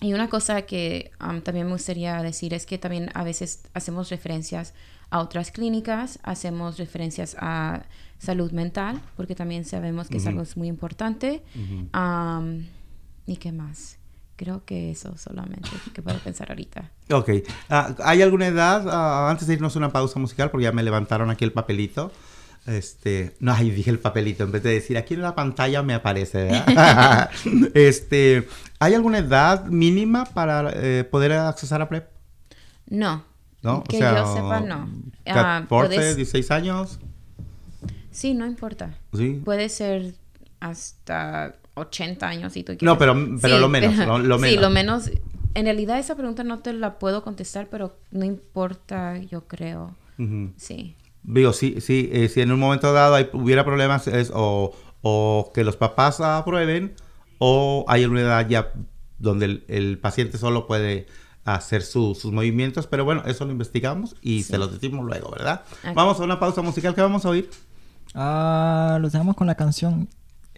y 0.00 0.14
una 0.14 0.28
cosa 0.28 0.62
que 0.62 1.10
um, 1.20 1.42
también 1.42 1.66
me 1.66 1.72
gustaría 1.72 2.22
decir 2.22 2.54
es 2.54 2.64
que 2.64 2.78
también 2.78 3.10
a 3.14 3.22
veces 3.22 3.64
hacemos 3.74 4.08
referencias 4.08 4.72
a 5.10 5.18
otras 5.18 5.50
clínicas, 5.50 6.18
hacemos 6.22 6.78
referencias 6.78 7.36
a 7.38 7.82
salud 8.18 8.52
mental, 8.52 9.02
porque 9.16 9.34
también 9.34 9.66
sabemos 9.66 10.08
que 10.08 10.16
es 10.16 10.26
algo 10.26 10.42
muy 10.56 10.68
importante. 10.68 11.42
Um, 11.92 12.64
¿Y 13.26 13.36
qué 13.36 13.52
más? 13.52 13.97
Creo 14.38 14.64
que 14.64 14.92
eso 14.92 15.16
solamente 15.18 15.68
que 15.92 16.00
puedo 16.00 16.16
pensar 16.20 16.48
ahorita. 16.50 16.92
Ok. 17.10 17.28
Ah, 17.68 17.92
¿Hay 18.04 18.22
alguna 18.22 18.46
edad, 18.46 18.88
ah, 18.88 19.28
antes 19.28 19.48
de 19.48 19.54
irnos 19.54 19.74
a 19.74 19.80
una 19.80 19.90
pausa 19.90 20.20
musical, 20.20 20.52
porque 20.52 20.62
ya 20.62 20.70
me 20.70 20.84
levantaron 20.84 21.28
aquí 21.28 21.44
el 21.44 21.50
papelito? 21.52 22.12
Este, 22.64 23.34
no, 23.40 23.52
ahí 23.52 23.70
dije 23.70 23.90
el 23.90 23.98
papelito, 23.98 24.44
en 24.44 24.52
vez 24.52 24.62
de 24.62 24.74
decir 24.74 24.96
aquí 24.96 25.14
en 25.14 25.22
la 25.22 25.34
pantalla 25.34 25.82
me 25.82 25.92
aparece, 25.92 26.44
¿verdad? 26.44 27.30
este, 27.74 28.46
¿hay 28.78 28.94
alguna 28.94 29.18
edad 29.18 29.64
mínima 29.66 30.24
para 30.24 30.70
eh, 30.72 31.02
poder 31.02 31.32
accesar 31.32 31.82
a 31.82 31.88
PrEP? 31.88 32.08
No. 32.88 33.24
¿No? 33.62 33.82
Que 33.82 33.98
yo 33.98 34.34
sepa, 34.36 34.60
no. 34.60 34.88
Ah, 35.26 35.64
14, 35.68 35.68
puedes- 35.68 36.16
16 36.16 36.50
años. 36.52 37.00
Sí, 38.12 38.34
no 38.34 38.46
importa. 38.46 38.94
Sí. 39.14 39.42
Puede 39.44 39.68
ser 39.68 40.14
hasta 40.60 41.56
80 41.78 42.28
años 42.28 42.52
si 42.52 42.62
tú 42.62 42.68
quieres. 42.72 42.82
No, 42.82 42.98
pero- 42.98 43.14
pero 43.40 43.58
lo 43.58 43.68
menos, 43.68 43.94
pero- 43.96 44.18
lo- 44.18 44.24
lo 44.24 44.36
Sí, 44.36 44.42
menos. 44.42 44.62
lo 44.62 44.70
menos. 44.70 45.10
En 45.54 45.64
realidad 45.64 45.98
esa 45.98 46.14
pregunta 46.14 46.44
no 46.44 46.58
te 46.60 46.72
la 46.72 46.98
puedo 46.98 47.22
contestar, 47.22 47.68
pero 47.70 47.96
no 48.10 48.24
importa, 48.24 49.18
yo 49.18 49.46
creo. 49.48 49.94
Sí. 50.56 50.94
Digo, 51.22 51.52
sí, 51.52 51.80
sí, 51.80 52.08
eh, 52.12 52.28
si 52.28 52.40
en 52.40 52.52
un 52.52 52.60
momento 52.60 52.92
dado 52.92 53.14
hay- 53.14 53.28
hubiera 53.32 53.64
problemas 53.64 54.06
es 54.08 54.30
o, 54.34 54.72
o 55.02 55.50
que 55.54 55.64
los 55.64 55.76
papás 55.76 56.20
aprueben 56.20 56.94
o 57.38 57.84
hay 57.88 58.04
una 58.04 58.20
edad 58.20 58.48
ya 58.48 58.72
donde 59.18 59.44
el, 59.46 59.64
el 59.68 59.98
paciente 59.98 60.38
solo 60.38 60.66
puede 60.66 61.06
hacer 61.44 61.82
su- 61.82 62.14
sus 62.14 62.32
movimientos, 62.32 62.86
pero 62.86 63.04
bueno, 63.04 63.22
eso 63.26 63.44
lo 63.44 63.52
investigamos 63.52 64.16
y 64.22 64.42
Sí. 64.42 64.50
se 64.50 64.58
lo 64.58 64.68
decimos 64.68 65.04
luego, 65.04 65.30
¿verdad? 65.30 65.62
Vamos 65.94 66.20
a 66.20 66.24
una 66.24 66.38
pausa 66.38 66.62
musical 66.62 66.94
que 66.94 67.00
vamos 67.00 67.24
a 67.24 67.30
oír. 67.30 67.48
Ah, 68.14 68.98
los 69.00 69.12
dejamos 69.12 69.36
con 69.36 69.46
la 69.46 69.54
canción 69.54 70.08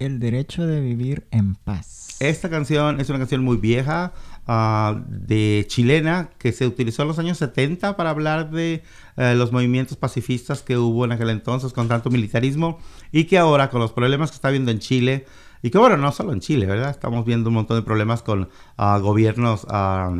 El 0.00 0.18
derecho 0.18 0.66
de 0.66 0.80
vivir 0.80 1.26
en 1.30 1.56
paz. 1.56 2.16
Esta 2.20 2.48
canción 2.48 3.00
es 3.00 3.10
una 3.10 3.18
canción 3.18 3.44
muy 3.44 3.58
vieja, 3.58 4.14
ah, 4.46 4.98
de 5.06 5.66
chilena, 5.68 6.30
que 6.38 6.52
se 6.52 6.66
utilizó 6.66 7.02
en 7.02 7.08
los 7.08 7.18
años 7.18 7.36
70 7.36 7.98
para 7.98 8.08
hablar 8.08 8.50
de 8.50 8.82
eh, 9.18 9.34
los 9.34 9.52
movimientos 9.52 9.98
pacifistas 9.98 10.62
que 10.62 10.78
hubo 10.78 11.04
en 11.04 11.12
aquel 11.12 11.28
entonces 11.28 11.74
con 11.74 11.86
tanto 11.86 12.08
militarismo 12.08 12.78
y 13.12 13.24
que 13.24 13.36
ahora 13.36 13.68
con 13.68 13.82
los 13.82 13.92
problemas 13.92 14.30
que 14.30 14.36
está 14.36 14.48
habiendo 14.48 14.70
en 14.70 14.78
Chile, 14.78 15.26
y 15.62 15.68
que 15.68 15.76
bueno, 15.76 15.98
no 15.98 16.10
solo 16.12 16.32
en 16.32 16.40
Chile, 16.40 16.64
¿verdad? 16.64 16.88
Estamos 16.88 17.26
viendo 17.26 17.50
un 17.50 17.56
montón 17.56 17.76
de 17.76 17.82
problemas 17.82 18.22
con 18.22 18.48
ah, 18.78 18.98
gobiernos 19.02 19.66
ah, 19.68 20.10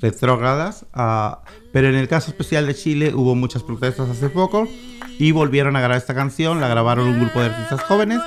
retrógradas, 0.00 0.86
ah, 0.92 1.42
pero 1.72 1.88
en 1.88 1.96
el 1.96 2.06
caso 2.06 2.30
especial 2.30 2.68
de 2.68 2.76
Chile 2.76 3.12
hubo 3.12 3.34
muchas 3.34 3.64
protestas 3.64 4.08
hace 4.08 4.28
poco 4.28 4.68
y 5.18 5.32
volvieron 5.32 5.74
a 5.74 5.80
grabar 5.80 5.98
esta 5.98 6.14
canción, 6.14 6.60
la 6.60 6.68
grabaron 6.68 7.08
un 7.08 7.18
grupo 7.18 7.40
de 7.40 7.46
artistas 7.46 7.82
jóvenes 7.82 8.20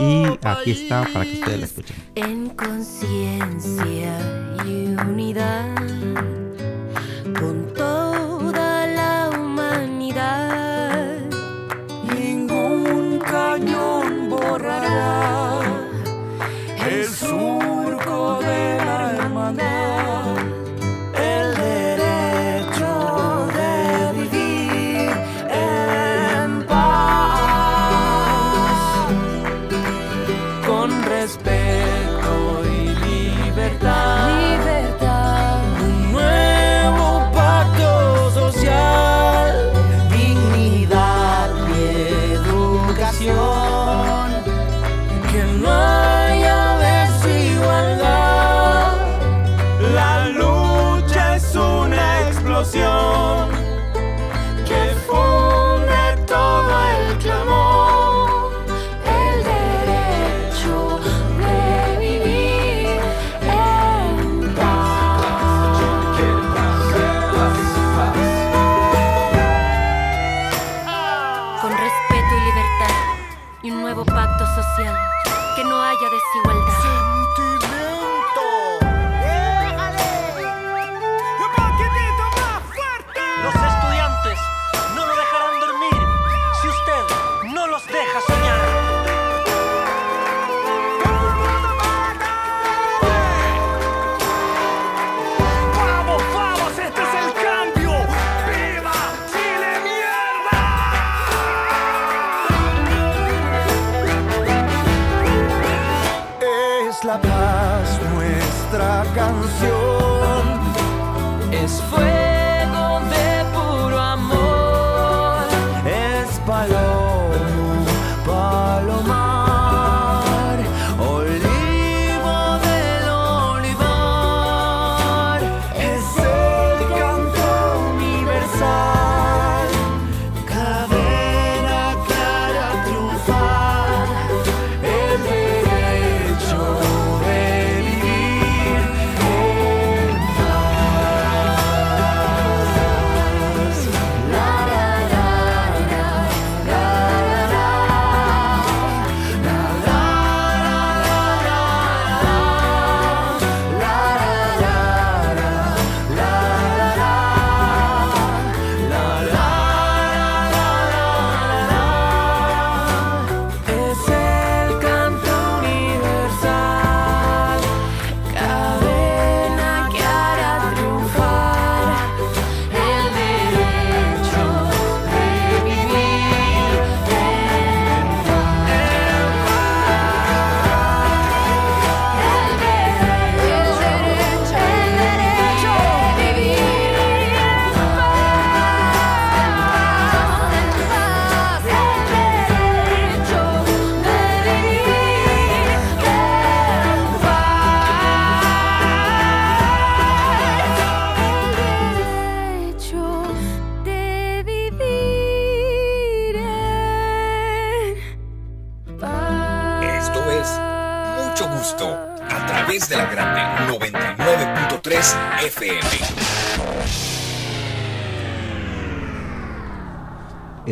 y 0.00 0.24
aquí 0.42 0.70
está 0.72 1.06
para 1.12 1.24
que 1.24 1.34
ustedes 1.34 1.58
la 1.58 1.66
escuchen. 1.66 1.96
en 2.14 2.48
conciencia 2.50 4.18
y 4.66 4.94
unidad 4.94 6.31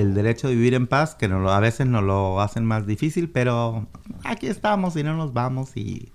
El 0.00 0.14
derecho 0.14 0.48
de 0.48 0.54
vivir 0.54 0.74
en 0.74 0.86
paz, 0.86 1.14
que 1.14 1.28
no 1.28 1.40
lo- 1.40 1.52
a 1.52 1.60
veces 1.60 1.86
nos 1.86 2.02
lo 2.02 2.40
hacen 2.40 2.64
más 2.64 2.86
difícil, 2.86 3.28
pero 3.30 3.86
aquí 4.24 4.46
estamos 4.46 4.96
y 4.96 5.02
no 5.04 5.16
nos 5.16 5.32
vamos 5.32 5.76
y... 5.76 6.12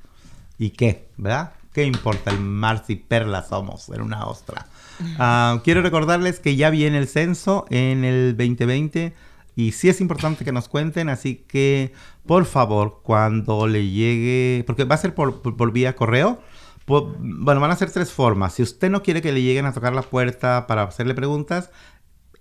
¿Y 0.58 0.70
qué? 0.70 1.10
¿Verdad? 1.18 1.52
¿Qué 1.74 1.84
importa 1.84 2.32
el 2.32 2.40
mar 2.40 2.84
si 2.88 2.96
perla 2.96 3.44
somos 3.44 3.90
en 3.90 4.02
una 4.02 4.26
ostra? 4.26 4.66
Ah, 5.20 5.60
quiero 5.66 5.82
recordarles 5.82 6.40
que 6.40 6.56
ya 6.56 6.70
viene 6.70 6.98
el 6.98 7.10
censo 7.10 7.66
en 7.70 8.06
el 8.06 8.38
2020 8.38 9.14
y 9.58 9.74
sí 9.74 9.90
es 9.90 10.00
importante 10.00 10.46
que 10.46 10.54
nos 10.54 10.70
cuenten, 10.70 11.10
así 11.10 11.36
que 11.50 11.92
por 12.26 12.46
favor, 12.46 13.02
cuando 13.04 13.68
le 13.68 13.90
llegue, 13.90 14.64
porque 14.66 14.86
va 14.86 14.96
a 14.96 14.98
ser 14.98 15.14
por, 15.14 15.42
por- 15.42 15.58
por 15.58 15.74
vía 15.74 15.98
correo, 15.98 16.40
bueno, 16.88 17.60
van 17.60 17.72
a 17.72 17.76
ser 17.76 17.92
tres 17.92 18.12
formas. 18.14 18.54
Si 18.54 18.64
usted 18.64 18.90
no 18.90 19.04
quiere 19.04 19.22
que 19.22 19.34
le 19.34 19.42
lleguen 19.42 19.66
a 19.66 19.74
tocar 19.74 19.94
la 19.94 20.02
puerta 20.04 20.66
para 20.68 20.84
hacerle 20.84 21.14
preguntas, 21.14 21.72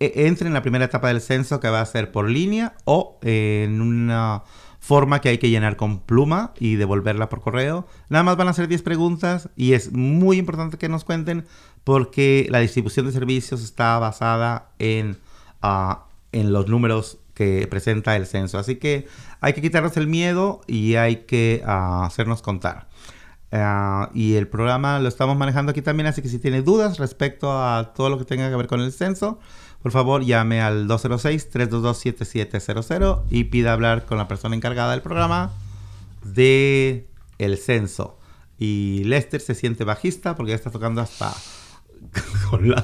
entre 0.00 0.48
en 0.48 0.54
la 0.54 0.62
primera 0.62 0.84
etapa 0.84 1.08
del 1.08 1.20
censo 1.20 1.60
que 1.60 1.68
va 1.68 1.80
a 1.80 1.86
ser 1.86 2.12
por 2.12 2.28
línea 2.28 2.74
o 2.84 3.18
en 3.22 3.80
una 3.80 4.42
forma 4.84 5.22
que 5.22 5.30
hay 5.30 5.38
que 5.38 5.48
llenar 5.48 5.76
con 5.76 6.00
pluma 6.00 6.52
y 6.58 6.74
devolverla 6.74 7.30
por 7.30 7.40
correo. 7.40 7.86
Nada 8.10 8.22
más 8.22 8.36
van 8.36 8.48
a 8.48 8.52
ser 8.52 8.68
10 8.68 8.82
preguntas 8.82 9.48
y 9.56 9.72
es 9.72 9.92
muy 9.92 10.36
importante 10.36 10.76
que 10.76 10.90
nos 10.90 11.04
cuenten 11.04 11.46
porque 11.84 12.46
la 12.50 12.58
distribución 12.58 13.06
de 13.06 13.12
servicios 13.12 13.62
está 13.62 13.98
basada 13.98 14.72
en, 14.78 15.16
ah, 15.62 16.04
en 16.32 16.52
los 16.52 16.68
números 16.68 17.18
que 17.32 17.66
presenta 17.68 18.14
el 18.16 18.26
censo. 18.26 18.58
Así 18.58 18.76
que 18.76 19.06
hay 19.40 19.54
que 19.54 19.62
quitarnos 19.62 19.96
el 19.96 20.06
miedo 20.06 20.60
y 20.66 20.96
hay 20.96 21.24
que 21.24 21.62
ah, 21.64 22.04
hacernos 22.04 22.42
contar. 22.42 22.88
Ah, 23.52 24.10
y 24.12 24.34
el 24.34 24.48
programa 24.48 24.98
lo 24.98 25.08
estamos 25.08 25.36
manejando 25.36 25.70
aquí 25.70 25.80
también, 25.80 26.08
así 26.08 26.20
que 26.20 26.28
si 26.28 26.38
tiene 26.38 26.60
dudas 26.60 26.98
respecto 26.98 27.52
a 27.52 27.92
todo 27.94 28.10
lo 28.10 28.18
que 28.18 28.24
tenga 28.24 28.50
que 28.50 28.56
ver 28.56 28.66
con 28.66 28.80
el 28.80 28.92
censo, 28.92 29.38
por 29.84 29.92
favor 29.92 30.24
llame 30.24 30.60
al 30.62 30.88
206-322-7700 30.88 33.24
y 33.28 33.44
pida 33.44 33.74
hablar 33.74 34.06
con 34.06 34.16
la 34.16 34.26
persona 34.26 34.56
encargada 34.56 34.92
del 34.92 35.02
programa 35.02 35.52
de 36.22 37.06
el 37.36 37.58
censo. 37.58 38.18
Y 38.58 39.04
Lester 39.04 39.42
se 39.42 39.54
siente 39.54 39.84
bajista 39.84 40.36
porque 40.36 40.52
ya 40.52 40.56
está 40.56 40.70
tocando 40.70 41.02
hasta 41.02 41.34
con 42.50 42.70
la... 42.70 42.82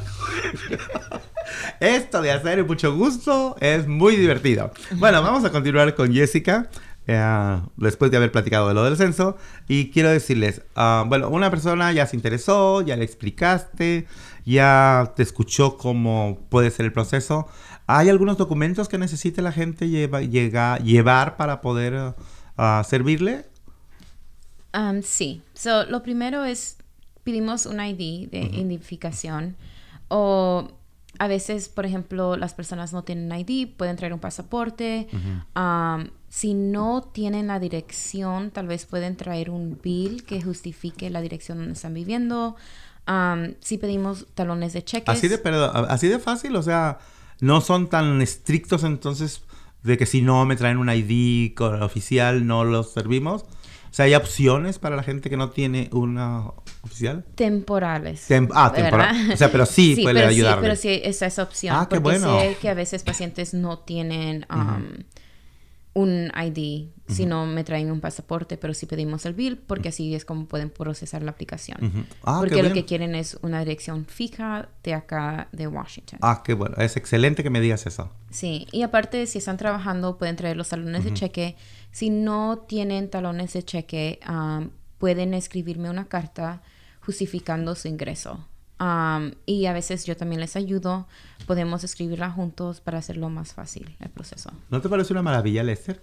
Esto 1.80 2.20
de 2.20 2.32
hacer 2.32 2.66
mucho 2.66 2.94
gusto 2.94 3.56
es 3.60 3.88
muy 3.88 4.16
divertido. 4.16 4.70
Bueno, 4.96 5.22
vamos 5.22 5.42
a 5.46 5.50
continuar 5.50 5.94
con 5.94 6.12
Jessica. 6.12 6.68
Eh, 7.12 7.60
después 7.76 8.10
de 8.10 8.16
haber 8.18 8.30
platicado 8.30 8.68
de 8.68 8.74
lo 8.74 8.84
del 8.84 8.96
censo. 8.96 9.36
Y 9.68 9.90
quiero 9.90 10.10
decirles, 10.10 10.62
ah, 10.76 11.04
bueno, 11.08 11.28
una 11.28 11.50
persona 11.50 11.90
ya 11.92 12.06
se 12.06 12.14
interesó, 12.16 12.82
ya 12.82 12.96
le 12.96 13.04
explicaste, 13.04 14.06
ya 14.44 15.12
te 15.16 15.22
escuchó 15.22 15.76
cómo 15.76 16.38
puede 16.48 16.70
ser 16.70 16.86
el 16.86 16.92
proceso. 16.92 17.48
¿Hay 17.86 18.08
algunos 18.08 18.36
documentos 18.38 18.88
que 18.88 18.98
necesite 18.98 19.42
la 19.42 19.50
gente 19.52 19.88
lleva- 19.88 20.22
llega- 20.22 20.78
llevar 20.78 21.36
para 21.36 21.60
poder 21.60 22.14
ah, 22.56 22.82
servirle? 22.86 23.46
Um, 24.72 25.02
sí. 25.02 25.42
So, 25.54 25.84
lo 25.86 26.02
primero 26.02 26.44
es 26.44 26.76
pedimos 27.24 27.66
un 27.66 27.80
ID 27.80 28.28
de 28.30 28.40
identificación 28.52 29.56
o 30.08 30.68
a 31.18 31.26
veces, 31.28 31.68
por 31.68 31.84
ejemplo, 31.84 32.36
las 32.36 32.54
personas 32.54 32.92
no 32.92 33.02
tienen 33.02 33.30
ID, 33.38 33.68
pueden 33.76 33.96
traer 33.96 34.12
un 34.14 34.20
pasaporte. 34.20 35.08
Um, 35.54 36.08
si 36.30 36.54
no 36.54 37.02
tienen 37.02 37.48
la 37.48 37.58
dirección, 37.58 38.52
tal 38.52 38.68
vez 38.68 38.86
pueden 38.86 39.16
traer 39.16 39.50
un 39.50 39.78
bill 39.82 40.24
que 40.24 40.40
justifique 40.40 41.10
la 41.10 41.20
dirección 41.20 41.58
donde 41.58 41.72
están 41.72 41.92
viviendo. 41.92 42.54
Um, 43.08 43.54
si 43.58 43.78
pedimos 43.78 44.28
talones 44.34 44.72
de 44.72 44.84
cheques. 44.84 45.08
Así 45.08 45.26
de, 45.26 45.38
perdón, 45.38 45.86
así 45.88 46.06
de 46.06 46.20
fácil, 46.20 46.54
o 46.54 46.62
sea, 46.62 47.00
no 47.40 47.60
son 47.60 47.88
tan 47.88 48.22
estrictos 48.22 48.84
entonces 48.84 49.42
de 49.82 49.98
que 49.98 50.06
si 50.06 50.22
no 50.22 50.46
me 50.46 50.54
traen 50.54 50.78
un 50.78 50.88
ID 50.88 51.60
oficial 51.60 52.46
no 52.46 52.64
los 52.64 52.92
servimos. 52.92 53.42
O 53.42 53.92
sea, 53.92 54.04
hay 54.04 54.14
opciones 54.14 54.78
para 54.78 54.94
la 54.94 55.02
gente 55.02 55.30
que 55.30 55.36
no 55.36 55.50
tiene 55.50 55.90
una 55.92 56.44
oficial. 56.82 57.24
temporales. 57.34 58.30
Tem- 58.30 58.48
ah, 58.54 58.70
temporal. 58.72 59.16
¿verdad? 59.16 59.34
O 59.34 59.36
sea, 59.36 59.50
pero 59.50 59.66
sí 59.66 59.96
puede 60.02 60.14
pero 60.14 60.28
ayudarle. 60.28 60.60
Sí, 60.60 60.62
pero 60.62 60.76
sí, 60.76 61.00
esa 61.02 61.26
es 61.26 61.40
opción. 61.40 61.74
Ah, 61.76 61.88
qué 61.90 61.98
bueno. 61.98 62.38
sé 62.38 62.56
que 62.60 62.68
a 62.68 62.74
veces 62.74 63.02
pacientes 63.02 63.52
no 63.52 63.80
tienen 63.80 64.46
um, 64.48 65.02
un 65.92 66.30
ID 66.36 66.88
si 67.08 67.26
no 67.26 67.44
me 67.46 67.64
traen 67.64 67.90
un 67.90 68.00
pasaporte, 68.00 68.56
pero 68.56 68.72
sí 68.72 68.86
pedimos 68.86 69.26
el 69.26 69.34
bill 69.34 69.58
porque 69.58 69.88
así 69.88 70.14
es 70.14 70.24
como 70.24 70.46
pueden 70.46 70.70
procesar 70.70 71.22
la 71.22 71.32
aplicación. 71.32 72.06
Ah, 72.22 72.38
porque 72.38 72.62
lo 72.62 72.72
que 72.72 72.84
quieren 72.84 73.16
es 73.16 73.36
una 73.42 73.58
dirección 73.60 74.06
fija 74.06 74.68
de 74.84 74.94
acá 74.94 75.48
de 75.50 75.66
Washington. 75.66 76.20
Ah, 76.22 76.42
qué 76.44 76.54
bueno. 76.54 76.76
Es 76.76 76.96
excelente 76.96 77.42
que 77.42 77.50
me 77.50 77.60
digas 77.60 77.86
eso. 77.86 78.12
Sí, 78.30 78.68
y 78.70 78.82
aparte, 78.82 79.26
si 79.26 79.38
están 79.38 79.56
trabajando, 79.56 80.18
pueden 80.18 80.36
traer 80.36 80.56
los 80.56 80.68
talones 80.68 81.04
de 81.04 81.12
cheque. 81.12 81.56
Si 81.90 82.10
no 82.10 82.58
tienen 82.68 83.10
talones 83.10 83.52
de 83.52 83.64
cheque, 83.64 84.20
um, 84.28 84.70
pueden 84.98 85.34
escribirme 85.34 85.90
una 85.90 86.06
carta 86.06 86.62
justificando 87.00 87.74
su 87.74 87.88
ingreso. 87.88 88.46
Um, 88.80 89.32
y 89.44 89.66
a 89.66 89.74
veces 89.74 90.06
yo 90.06 90.16
también 90.16 90.40
les 90.40 90.56
ayudo. 90.56 91.06
Podemos 91.46 91.84
escribirla 91.84 92.30
juntos 92.30 92.80
para 92.80 92.98
hacerlo 92.98 93.28
más 93.28 93.52
fácil 93.52 93.94
el 94.00 94.08
proceso. 94.08 94.50
¿No 94.70 94.80
te 94.80 94.88
parece 94.88 95.12
una 95.12 95.22
maravilla, 95.22 95.62
Lester? 95.62 96.00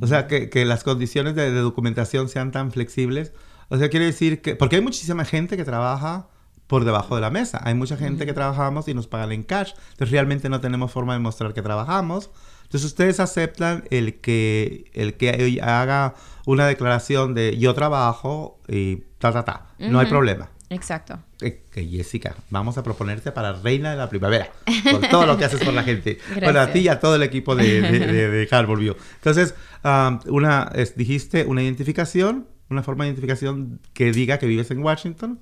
O 0.00 0.06
sea, 0.06 0.28
que, 0.28 0.48
que 0.48 0.64
las 0.64 0.84
condiciones 0.84 1.34
de, 1.34 1.50
de 1.50 1.60
documentación 1.60 2.28
sean 2.28 2.52
tan 2.52 2.70
flexibles. 2.70 3.32
O 3.70 3.78
sea, 3.78 3.88
quiere 3.88 4.06
decir 4.06 4.42
que... 4.42 4.54
Porque 4.54 4.76
hay 4.76 4.82
muchísima 4.82 5.24
gente 5.24 5.56
que 5.56 5.64
trabaja 5.64 6.28
por 6.66 6.84
debajo 6.84 7.14
de 7.14 7.22
la 7.22 7.30
mesa. 7.30 7.60
Hay 7.64 7.74
mucha 7.74 7.96
gente 7.96 8.24
que 8.24 8.34
trabajamos 8.34 8.86
y 8.86 8.94
nos 8.94 9.06
pagan 9.06 9.32
en 9.32 9.42
cash. 9.42 9.72
Entonces 9.92 10.10
realmente 10.10 10.48
no 10.48 10.60
tenemos 10.60 10.92
forma 10.92 11.14
de 11.14 11.18
mostrar 11.18 11.54
que 11.54 11.62
trabajamos. 11.62 12.30
Entonces 12.62 12.84
ustedes 12.84 13.18
aceptan 13.18 13.84
el 13.90 14.20
que, 14.20 14.90
el 14.94 15.14
que 15.18 15.60
haga 15.62 16.14
una 16.46 16.66
declaración 16.66 17.34
de 17.34 17.58
yo 17.58 17.74
trabajo 17.74 18.58
y 18.68 19.04
ta, 19.18 19.32
ta, 19.32 19.44
ta. 19.44 19.66
No 19.78 19.98
hay 20.00 20.06
problema. 20.06 20.48
Exacto. 20.72 21.18
Eh, 21.40 21.64
que 21.70 21.84
Jessica, 21.86 22.34
vamos 22.50 22.78
a 22.78 22.82
proponerte 22.82 23.30
para 23.32 23.52
reina 23.52 23.90
de 23.90 23.96
la 23.96 24.08
primavera, 24.08 24.50
por 24.90 25.06
todo 25.08 25.26
lo 25.26 25.36
que 25.36 25.44
haces 25.44 25.62
por 25.62 25.74
la 25.74 25.82
gente. 25.82 26.18
Bueno, 26.40 26.60
a 26.60 26.72
ti 26.72 26.80
y 26.80 26.88
a 26.88 26.98
todo 26.98 27.16
el 27.16 27.22
equipo 27.22 27.54
de, 27.54 27.80
de, 27.82 27.98
de, 28.00 28.28
de 28.30 28.48
Harvard 28.54 28.78
View. 28.78 28.96
Entonces, 29.16 29.54
um, 29.84 30.18
una, 30.34 30.70
es- 30.74 30.96
dijiste 30.96 31.44
una 31.44 31.62
identificación, 31.62 32.46
una 32.70 32.82
forma 32.82 33.04
de 33.04 33.10
identificación 33.10 33.80
que 33.92 34.12
diga 34.12 34.38
que 34.38 34.46
vives 34.46 34.70
en 34.70 34.78
Washington, 34.82 35.38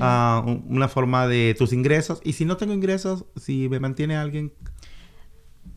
ah, 0.00 0.42
un- 0.46 0.64
una 0.68 0.88
forma 0.88 1.26
de 1.26 1.54
tus 1.58 1.72
ingresos, 1.72 2.20
y 2.24 2.32
si 2.34 2.44
no 2.44 2.56
tengo 2.56 2.72
ingresos, 2.72 3.24
si 3.36 3.68
me 3.68 3.78
mantiene 3.80 4.16
alguien, 4.16 4.52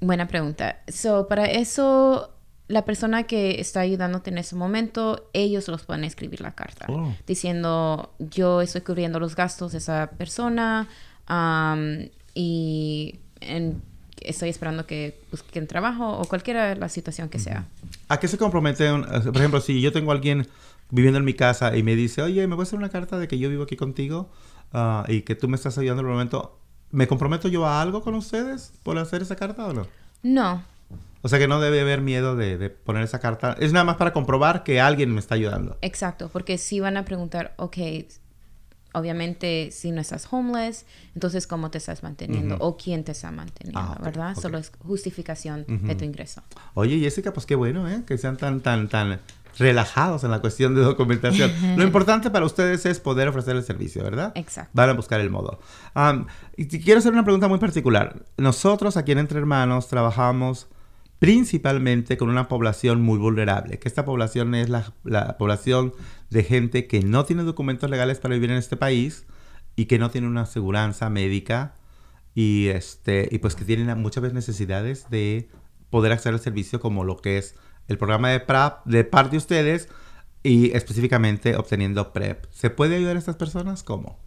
Buena 0.02 0.28
pregunta. 0.28 0.82
So, 0.88 1.28
para 1.28 1.46
eso, 1.46 2.35
la 2.68 2.84
persona 2.86 3.24
que 3.24 3.60
está 3.62 3.82
ayudándote 3.82 4.32
en 4.32 4.38
ese 4.40 4.56
momento, 4.56 5.30
ellos 5.34 5.68
los 5.68 5.84
pueden 5.84 6.04
escribir 6.04 6.42
la 6.42 6.56
carta. 6.56 6.86
Oh. 6.90 7.14
Diciendo, 7.28 8.12
yo 8.20 8.62
estoy 8.62 8.82
cubriendo 8.82 9.20
los 9.20 9.36
gastos 9.36 9.72
de 9.74 9.78
esa 9.78 10.10
persona 10.18 10.88
am, 11.28 12.10
y 12.34 13.16
en- 13.42 13.82
estoy 14.22 14.50
esperando 14.50 14.86
que 14.88 15.20
busquen 15.32 15.68
trabajo 15.68 16.18
o 16.18 16.26
cualquiera 16.26 16.74
la 16.76 16.90
situación 16.90 17.30
que 17.30 17.38
sea. 17.40 17.66
¿a 18.10 18.20
qué 18.20 18.28
se 18.28 18.38
compromete? 18.38 18.92
un- 18.92 19.04
por 19.04 19.38
ejemplo, 19.38 19.62
si 19.62 19.82
yo 19.82 19.92
tengo 19.92 20.12
a 20.12 20.16
alguien 20.16 20.48
viviendo 20.90 21.18
en 21.20 21.26
mi 21.26 21.34
casa 21.34 21.76
y 21.76 21.84
me 21.84 21.96
dice, 21.96 22.22
oye, 22.22 22.46
¿me 22.48 22.56
puedes 22.56 22.70
hacer 22.70 22.80
una 22.80 22.90
carta 22.90 23.18
de 23.20 23.28
que 23.28 23.38
yo 23.40 23.50
vivo 23.50 23.64
aquí 23.64 23.76
contigo 23.76 24.30
ah, 24.74 25.06
y 25.08 25.22
que 25.22 25.36
tú 25.36 25.48
me 25.48 25.56
estás 25.56 25.78
ayudando 25.78 26.02
en 26.02 26.08
el 26.08 26.14
momento? 26.14 26.58
¿Me 26.92 27.08
comprometo 27.08 27.48
yo 27.48 27.66
a 27.66 27.82
algo 27.82 28.02
con 28.02 28.16
ustedes 28.16 28.74
por 28.84 28.98
hacer 28.98 29.22
esa 29.22 29.36
carta 29.36 29.66
o 29.68 29.74
no? 29.74 29.88
No, 30.24 30.64
O 31.26 31.28
sea 31.28 31.40
que 31.40 31.48
no 31.48 31.60
debe 31.60 31.82
haber 31.82 32.02
miedo 32.02 32.36
de, 32.36 32.56
de 32.60 32.70
poner 32.70 33.02
esa 33.02 33.18
carta. 33.20 33.56
Es 33.60 33.74
nada 33.74 33.84
más 33.84 33.96
para 33.96 34.14
comprobar 34.14 34.64
que 34.64 34.80
alguien 34.80 35.12
me 35.12 35.20
está 35.20 35.34
ayudando. 35.34 35.76
exacto, 35.82 36.30
porque 36.32 36.60
si 36.60 36.80
van 36.80 36.98
a 36.98 37.04
preguntar, 37.04 37.56
ok, 37.58 37.78
obviamente 38.94 39.70
si 39.72 39.92
no 39.92 40.02
estás 40.02 40.28
homeless, 40.32 40.86
entonces 41.16 41.48
cómo 41.48 41.72
te 41.72 41.80
estás 41.80 42.04
manteniendo 42.04 42.58
o 42.60 42.78
quién 42.78 43.04
te 43.04 43.12
está 43.12 43.32
manteniendo, 43.32 43.80
Ah, 43.80 43.98
¿verdad? 44.04 44.36
Solo 44.40 44.58
es 44.60 44.72
justificación 44.80 45.66
de 45.68 45.96
tu 45.96 46.06
ingreso. 46.06 46.44
Oye, 46.76 47.00
Jessica, 47.00 47.34
pues 47.34 47.48
qué 47.48 47.56
bueno, 47.56 47.90
¿eh? 47.90 48.04
Que 48.06 48.18
sean 48.20 48.38
tan, 48.38 48.62
tan, 48.62 48.88
tan 48.88 49.20
relajados 49.58 50.24
en 50.24 50.32
la 50.32 50.40
cuestión 50.42 50.76
de 50.76 50.82
documentación. 50.82 51.52
Lo 51.76 51.84
importante 51.84 52.30
para 52.30 52.46
ustedes 52.46 52.86
es 52.86 53.00
poder 53.00 53.28
ofrecer 53.30 53.56
el 53.56 53.64
servicio, 53.64 54.04
¿verdad? 54.04 54.32
Exacto. 54.36 54.72
Van 54.74 54.90
a 54.90 54.94
buscar 54.94 55.20
el 55.22 55.30
modo. 55.30 55.60
Am, 55.96 56.28
y 56.56 56.68
quiero 56.68 57.00
hacer 57.00 57.12
una 57.14 57.24
pregunta 57.24 57.48
muy 57.48 57.58
particular. 57.58 58.24
Nosotros 58.38 58.96
aquí 58.96 59.12
en 59.14 59.18
Entre 59.20 59.40
Hermanos 59.40 59.88
trabajamos 59.88 60.68
principalmente 61.20 62.18
con 62.18 62.30
una 62.30 62.48
población 62.48 63.02
muy 63.02 63.18
vulnerable, 63.18 63.80
que 63.80 63.88
esta 63.88 64.06
población 64.06 64.54
es 64.56 64.70
la, 64.70 64.94
la 65.04 65.38
población 65.38 65.94
de 66.30 66.44
gente 66.44 66.88
que 66.88 67.02
no 67.02 67.26
tiene 67.26 67.44
documentos 67.44 67.90
legales 67.90 68.20
para 68.20 68.36
vivir 68.36 68.52
en 68.52 68.58
este 68.58 68.78
país 68.78 69.26
y 69.76 69.86
que 69.86 70.00
no 70.00 70.10
tiene 70.10 70.28
una 70.28 70.42
aseguranza 70.42 71.10
médica 71.10 71.76
y 72.34 72.68
este 72.68 73.30
y 73.32 73.40
pues 73.40 73.56
que 73.56 73.66
tienen 73.66 73.98
muchas 74.00 74.22
veces 74.22 74.36
necesidades 74.36 75.10
de 75.10 75.50
poder 75.90 76.12
acceder 76.12 76.34
al 76.36 76.42
servicio 76.42 76.80
como 76.80 77.04
lo 77.04 77.18
que 77.18 77.38
es 77.38 77.56
el 77.88 77.98
programa 77.98 78.30
de 78.30 78.40
PRAP 78.40 78.86
de 78.86 79.04
parte 79.04 79.32
de 79.32 79.38
ustedes 79.38 79.90
y 80.44 80.76
específicamente 80.76 81.56
obteniendo 81.56 82.14
PREP. 82.14 82.46
¿Se 82.52 82.70
puede 82.70 82.98
ayudar 82.98 83.16
a 83.16 83.20
estas 83.20 83.36
personas? 83.36 83.82
¿Cómo? 83.82 84.20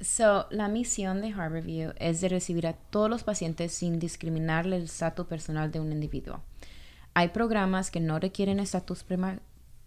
So, 0.00 0.46
la 0.50 0.68
misión 0.68 1.22
de 1.22 1.32
Harborview 1.32 1.92
es 1.98 2.20
de 2.20 2.28
recibir 2.28 2.66
a 2.66 2.74
todos 2.74 3.08
los 3.08 3.24
pacientes 3.24 3.72
sin 3.72 3.98
discriminar 3.98 4.66
el 4.66 4.74
estatus 4.74 5.26
personal 5.26 5.70
de 5.72 5.80
un 5.80 5.90
individuo. 5.92 6.42
Hay 7.14 7.28
programas 7.28 7.90
que 7.90 8.00
no 8.00 8.18
requieren 8.18 8.60
estatus 8.60 9.04
prema- 9.08 9.38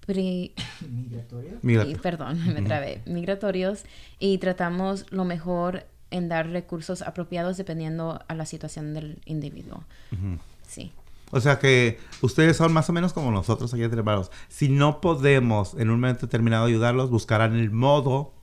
pri- 0.07 0.53
Migratorio. 0.89 1.59
y- 1.87 1.95
perdón, 1.95 2.39
me 2.53 2.63
trabé, 2.63 3.01
migratorios 3.05 3.83
y 4.17 4.39
tratamos 4.39 5.05
lo 5.11 5.25
mejor 5.25 5.85
en 6.09 6.27
dar 6.27 6.49
recursos 6.49 7.03
apropiados 7.03 7.57
dependiendo 7.57 8.19
a 8.27 8.33
la 8.33 8.47
situación 8.47 8.95
del 8.95 9.21
individuo. 9.25 9.83
Ujú. 10.11 10.39
Sí. 10.67 10.91
O 11.29 11.39
sea 11.39 11.59
que 11.59 11.99
ustedes 12.23 12.57
son 12.57 12.73
más 12.73 12.89
o 12.89 12.93
menos 12.93 13.13
como 13.13 13.29
nosotros 13.29 13.71
aquí 13.71 13.83
entre 13.83 13.99
hermanos. 13.99 14.31
Si 14.47 14.69
no 14.69 15.01
podemos 15.01 15.75
en 15.75 15.91
un 15.91 15.99
momento 15.99 16.25
determinado 16.25 16.65
ayudarlos, 16.65 17.11
buscarán 17.11 17.55
el 17.55 17.69
modo, 17.69 18.33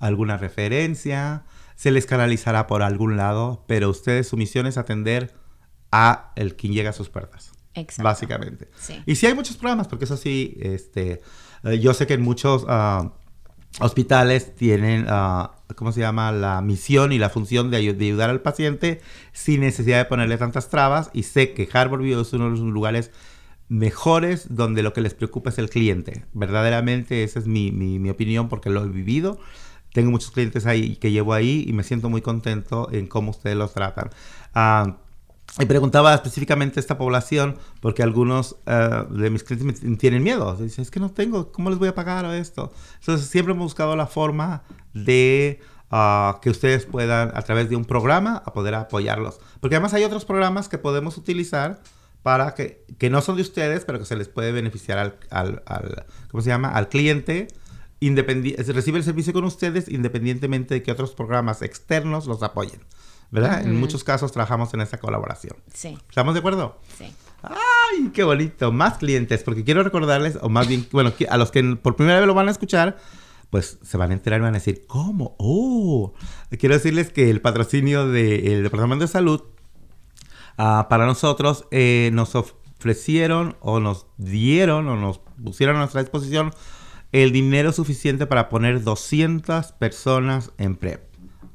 alguna 0.00 0.36
referencia, 0.36 1.44
se 1.76 1.90
les 1.92 2.06
canalizará 2.06 2.66
por 2.66 2.82
algún 2.82 3.16
lado, 3.16 3.64
pero 3.68 3.88
ustedes 3.88 4.26
su 4.28 4.36
misión 4.36 4.66
es 4.66 4.76
atender 4.76 5.32
a 5.92 6.32
el 6.36 6.56
quien 6.56 6.72
llega 6.72 6.90
a 6.90 6.92
sus 6.92 7.08
puertas. 7.08 7.52
Exacto. 7.74 8.02
Básicamente. 8.02 8.68
Sí. 8.78 9.00
Y 9.06 9.14
sí 9.14 9.26
hay 9.26 9.34
muchos 9.34 9.56
programas, 9.56 9.86
porque 9.86 10.04
eso 10.06 10.16
sí, 10.16 10.56
este, 10.60 11.20
eh, 11.64 11.78
yo 11.78 11.94
sé 11.94 12.06
que 12.08 12.14
en 12.14 12.22
muchos 12.22 12.64
ah, 12.68 13.12
hospitales 13.78 14.54
tienen, 14.56 15.06
ah, 15.08 15.52
¿cómo 15.76 15.92
se 15.92 16.00
llama? 16.00 16.32
La 16.32 16.60
misión 16.62 17.12
y 17.12 17.18
la 17.18 17.30
función 17.30 17.70
de, 17.70 17.78
ayu- 17.80 17.96
de 17.96 18.06
ayudar 18.06 18.28
al 18.30 18.40
paciente 18.42 19.00
sin 19.32 19.60
necesidad 19.60 19.98
de 19.98 20.04
ponerle 20.06 20.36
tantas 20.36 20.68
trabas. 20.68 21.10
Y 21.12 21.22
sé 21.22 21.52
que 21.54 21.68
Harvard 21.72 22.00
View 22.02 22.20
es 22.20 22.32
uno 22.32 22.44
de 22.46 22.50
los 22.50 22.60
lugares 22.60 23.10
mejores 23.68 24.46
donde 24.54 24.82
lo 24.82 24.92
que 24.92 25.00
les 25.00 25.14
preocupa 25.14 25.50
es 25.50 25.58
el 25.58 25.70
cliente. 25.70 26.24
Verdaderamente 26.32 27.22
esa 27.22 27.38
es 27.38 27.46
mi, 27.46 27.70
mi- 27.70 27.98
mi 28.00 28.10
opinión 28.10 28.48
porque 28.48 28.70
lo 28.70 28.84
he 28.84 28.88
vivido. 28.88 29.38
Tengo 29.92 30.10
muchos 30.10 30.30
clientes 30.30 30.66
ahí 30.66 30.96
que 30.96 31.10
llevo 31.10 31.32
ahí 31.32 31.64
y 31.66 31.72
me 31.72 31.82
siento 31.82 32.08
muy 32.08 32.22
contento 32.22 32.88
en 32.92 33.06
cómo 33.06 33.30
ustedes 33.30 33.56
los 33.56 33.72
tratan. 33.72 34.10
Ah, 34.54 34.98
y 35.58 35.66
preguntaba 35.66 36.14
específicamente 36.14 36.78
a 36.78 36.80
esta 36.80 36.96
población 36.96 37.56
porque 37.80 38.04
algunos 38.04 38.56
eh, 38.66 39.04
de 39.10 39.30
mis 39.30 39.42
clientes 39.42 39.82
me 39.82 39.96
tienen 39.96 40.22
miedo. 40.22 40.54
Dicen, 40.54 40.82
es 40.82 40.92
que 40.92 41.00
no 41.00 41.10
tengo, 41.10 41.50
¿cómo 41.50 41.70
les 41.70 41.78
voy 41.80 41.88
a 41.88 41.94
pagar 41.94 42.24
a 42.24 42.36
esto? 42.38 42.72
Entonces 43.00 43.26
siempre 43.26 43.52
hemos 43.52 43.64
buscado 43.64 43.96
la 43.96 44.06
forma 44.06 44.62
de 44.94 45.60
ah, 45.90 46.38
que 46.40 46.50
ustedes 46.50 46.86
puedan, 46.86 47.36
a 47.36 47.42
través 47.42 47.68
de 47.68 47.74
un 47.74 47.84
programa, 47.84 48.42
a 48.46 48.52
poder 48.52 48.76
apoyarlos. 48.76 49.40
Porque 49.58 49.74
además 49.74 49.92
hay 49.92 50.04
otros 50.04 50.24
programas 50.24 50.68
que 50.68 50.78
podemos 50.78 51.16
utilizar 51.18 51.80
para 52.22 52.54
que, 52.54 52.84
que 52.98 53.10
no 53.10 53.20
son 53.20 53.34
de 53.34 53.42
ustedes, 53.42 53.84
pero 53.84 53.98
que 53.98 54.04
se 54.04 54.14
les 54.14 54.28
puede 54.28 54.52
beneficiar 54.52 54.98
al, 54.98 55.16
al, 55.30 55.62
al- 55.66 56.04
¿cómo 56.30 56.42
se 56.44 56.50
llama? 56.50 56.68
Al 56.68 56.88
cliente. 56.88 57.48
Recibe 58.00 58.98
el 58.98 59.04
servicio 59.04 59.32
con 59.32 59.44
ustedes 59.44 59.88
independientemente 59.88 60.74
de 60.74 60.82
que 60.82 60.90
otros 60.92 61.12
programas 61.12 61.62
externos 61.62 62.26
los 62.26 62.42
apoyen. 62.42 62.80
¿Verdad? 63.30 63.60
En 63.62 63.70
Ujú. 63.70 63.78
muchos 63.80 64.02
casos 64.02 64.32
trabajamos 64.32 64.74
en 64.74 64.80
esta 64.80 64.98
colaboración. 64.98 65.56
Sí. 65.72 65.96
¿Estamos 66.08 66.34
de 66.34 66.40
acuerdo? 66.40 66.78
Sí. 66.98 67.12
¡Ay, 67.42 68.10
qué 68.12 68.24
bonito! 68.24 68.72
Más 68.72 68.98
clientes, 68.98 69.44
porque 69.44 69.62
quiero 69.62 69.82
recordarles, 69.84 70.36
o 70.42 70.48
más 70.48 70.66
bien, 70.66 70.86
bueno, 70.90 71.12
a 71.28 71.36
los 71.36 71.50
que 71.52 71.62
por 71.80 71.94
primera 71.94 72.18
vez 72.18 72.26
lo 72.26 72.34
van 72.34 72.48
a 72.48 72.50
escuchar, 72.50 72.98
pues 73.50 73.78
se 73.82 73.96
van 73.96 74.10
a 74.10 74.14
enterar 74.14 74.40
y 74.40 74.42
van 74.42 74.54
a 74.54 74.58
decir, 74.58 74.84
¿cómo? 74.88 75.36
¡Oh! 75.38 76.12
Quiero 76.58 76.74
decirles 76.74 77.10
que 77.12 77.30
el 77.30 77.40
patrocinio 77.40 78.08
del 78.08 78.62
Departamento 78.64 79.04
de 79.04 79.08
Salud 79.08 79.42
ah, 80.58 80.86
para 80.90 81.06
nosotros 81.06 81.66
eh, 81.70 82.10
nos 82.12 82.34
ofrecieron 82.34 83.56
o 83.60 83.78
nos 83.80 84.06
dieron 84.18 84.88
o 84.88 84.96
nos 84.96 85.18
pusieron 85.42 85.76
a 85.76 85.80
nuestra 85.80 86.00
disposición 86.02 86.52
el 87.12 87.32
dinero 87.32 87.72
suficiente 87.72 88.26
para 88.26 88.48
poner 88.48 88.82
200 88.82 89.72
personas 89.72 90.52
en 90.58 90.76
PrEP. 90.76 91.02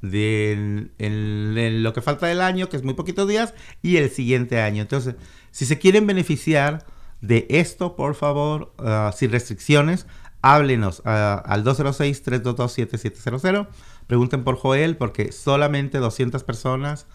De 0.01 0.51
en- 0.99 1.83
lo 1.83 1.93
que 1.93 2.01
falta 2.01 2.27
del 2.27 2.41
año, 2.41 2.69
que 2.69 2.77
es 2.77 2.83
muy 2.83 2.93
poquitos 2.93 3.27
días, 3.27 3.53
y 3.81 3.97
el 3.97 4.09
siguiente 4.11 4.61
año. 4.61 4.81
Entonces, 4.81 5.15
si 5.51 5.65
se 5.65 5.79
quieren 5.79 6.05
beneficiar 6.05 6.85
de 7.21 7.47
esto, 7.49 7.95
por 7.95 8.13
favor, 8.15 8.73
ah, 8.77 9.11
sin 9.15 9.31
restricciones, 9.31 10.05
háblenos 10.41 11.01
ah, 11.05 11.41
al 11.45 11.63
206-322-7700. 11.63 13.67
Pregunten 14.07 14.43
por 14.43 14.57
Joel, 14.57 14.97
porque 14.97 15.31
solamente 15.31 15.97
200 15.97 16.43
personas 16.43 17.07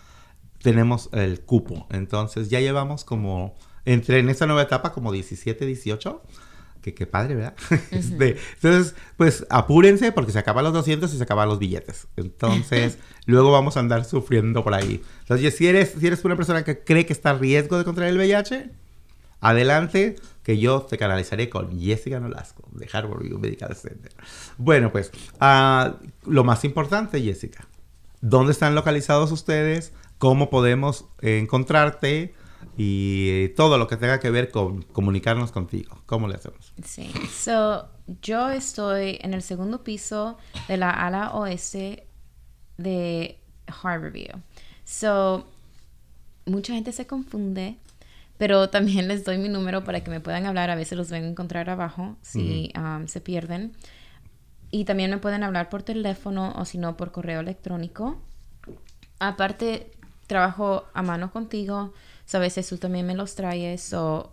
tenemos 0.62 1.08
el 1.12 1.40
cupo. 1.40 1.86
Entonces, 1.90 2.50
ya 2.50 2.60
llevamos 2.60 3.04
como, 3.04 3.56
entre 3.84 4.18
en 4.18 4.28
esta 4.28 4.46
nueva 4.46 4.62
etapa, 4.62 4.92
como 4.92 5.12
17, 5.12 5.64
18. 5.64 6.22
Que 6.82 6.94
qué 6.94 7.06
padre, 7.06 7.34
¿verdad? 7.34 7.54
Este, 7.90 8.36
entonces, 8.54 8.94
pues 9.16 9.46
apúrense 9.50 10.12
porque 10.12 10.32
se 10.32 10.38
acaban 10.38 10.64
los 10.64 10.72
200 10.72 11.12
y 11.12 11.16
se 11.16 11.22
acaban 11.22 11.48
los 11.48 11.58
billetes. 11.58 12.08
Entonces, 12.16 12.98
luego 13.26 13.52
vamos 13.52 13.76
a 13.76 13.80
andar 13.80 14.04
sufriendo 14.04 14.64
por 14.64 14.74
ahí. 14.74 15.02
Entonces, 15.20 15.56
si 15.56 15.66
eres, 15.66 15.94
si 15.98 16.06
eres 16.06 16.24
una 16.24 16.36
persona 16.36 16.64
que 16.64 16.80
cree 16.80 17.06
que 17.06 17.12
está 17.12 17.30
a 17.30 17.38
riesgo 17.38 17.78
de 17.78 17.84
contraer 17.84 18.10
el 18.10 18.18
VIH, 18.18 18.70
adelante, 19.40 20.16
que 20.42 20.58
yo 20.58 20.82
te 20.82 20.98
canalizaré 20.98 21.48
con 21.48 21.78
Jessica 21.80 22.20
Nolasco 22.20 22.68
de 22.72 22.88
Harvard 22.92 23.22
View 23.22 23.38
Medical 23.38 23.74
Center. 23.76 24.12
Bueno, 24.58 24.92
pues, 24.92 25.10
ah, 25.40 25.96
lo 26.26 26.44
más 26.44 26.64
importante, 26.64 27.20
Jessica, 27.20 27.66
¿dónde 28.20 28.52
están 28.52 28.74
localizados 28.74 29.32
ustedes? 29.32 29.92
¿Cómo 30.18 30.50
podemos 30.50 31.06
eh, 31.20 31.38
encontrarte? 31.38 32.34
Y 32.76 33.48
todo 33.50 33.78
lo 33.78 33.86
que 33.86 33.96
tenga 33.96 34.20
que 34.20 34.30
ver 34.30 34.50
con 34.50 34.82
comunicarnos 34.82 35.52
contigo. 35.52 36.02
¿Cómo 36.06 36.28
le 36.28 36.34
hacemos? 36.36 36.72
Sí. 36.84 37.12
So, 37.30 37.88
yo 38.22 38.50
estoy 38.50 39.18
en 39.22 39.34
el 39.34 39.42
segundo 39.42 39.84
piso 39.84 40.38
de 40.68 40.76
la 40.76 40.90
ala 40.90 41.32
oeste 41.34 42.06
de 42.78 43.38
Harborview. 43.66 44.40
So, 44.84 45.46
mucha 46.46 46.74
gente 46.74 46.92
se 46.92 47.06
confunde, 47.06 47.76
pero 48.38 48.70
también 48.70 49.08
les 49.08 49.24
doy 49.24 49.38
mi 49.38 49.48
número 49.48 49.84
para 49.84 50.02
que 50.02 50.10
me 50.10 50.20
puedan 50.20 50.46
hablar. 50.46 50.70
A 50.70 50.74
veces 50.74 50.96
los 50.96 51.10
ven 51.10 51.24
a 51.24 51.28
encontrar 51.28 51.68
abajo 51.70 52.16
si 52.22 52.72
um, 52.76 53.06
se 53.06 53.20
pierden. 53.20 53.72
Y 54.70 54.84
también 54.84 55.10
me 55.10 55.18
pueden 55.18 55.42
hablar 55.42 55.68
por 55.68 55.82
teléfono 55.82 56.54
o 56.56 56.64
si 56.64 56.78
no 56.78 56.96
por 56.96 57.12
correo 57.12 57.40
electrónico. 57.40 58.20
Aparte, 59.18 59.90
trabajo 60.26 60.84
a 60.94 61.02
mano 61.02 61.32
contigo. 61.32 61.92
So, 62.30 62.38
a 62.38 62.40
veces 62.40 62.68
tú 62.68 62.78
también 62.78 63.08
me 63.08 63.16
los 63.16 63.34
traes 63.34 63.92
o 63.92 64.30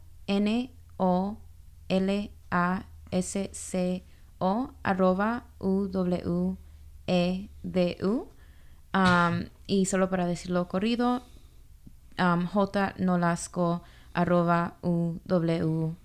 arroba 4.84 5.46
uwedu. 5.60 6.58
Um, 8.94 9.46
y 9.68 9.86
solo 9.86 10.10
para 10.10 10.26
decirlo 10.26 10.68
corrido, 10.68 11.22
um, 12.18 12.48
jnolasco 12.48 13.84
arroba 14.14 14.78
uwedu. 14.82 15.96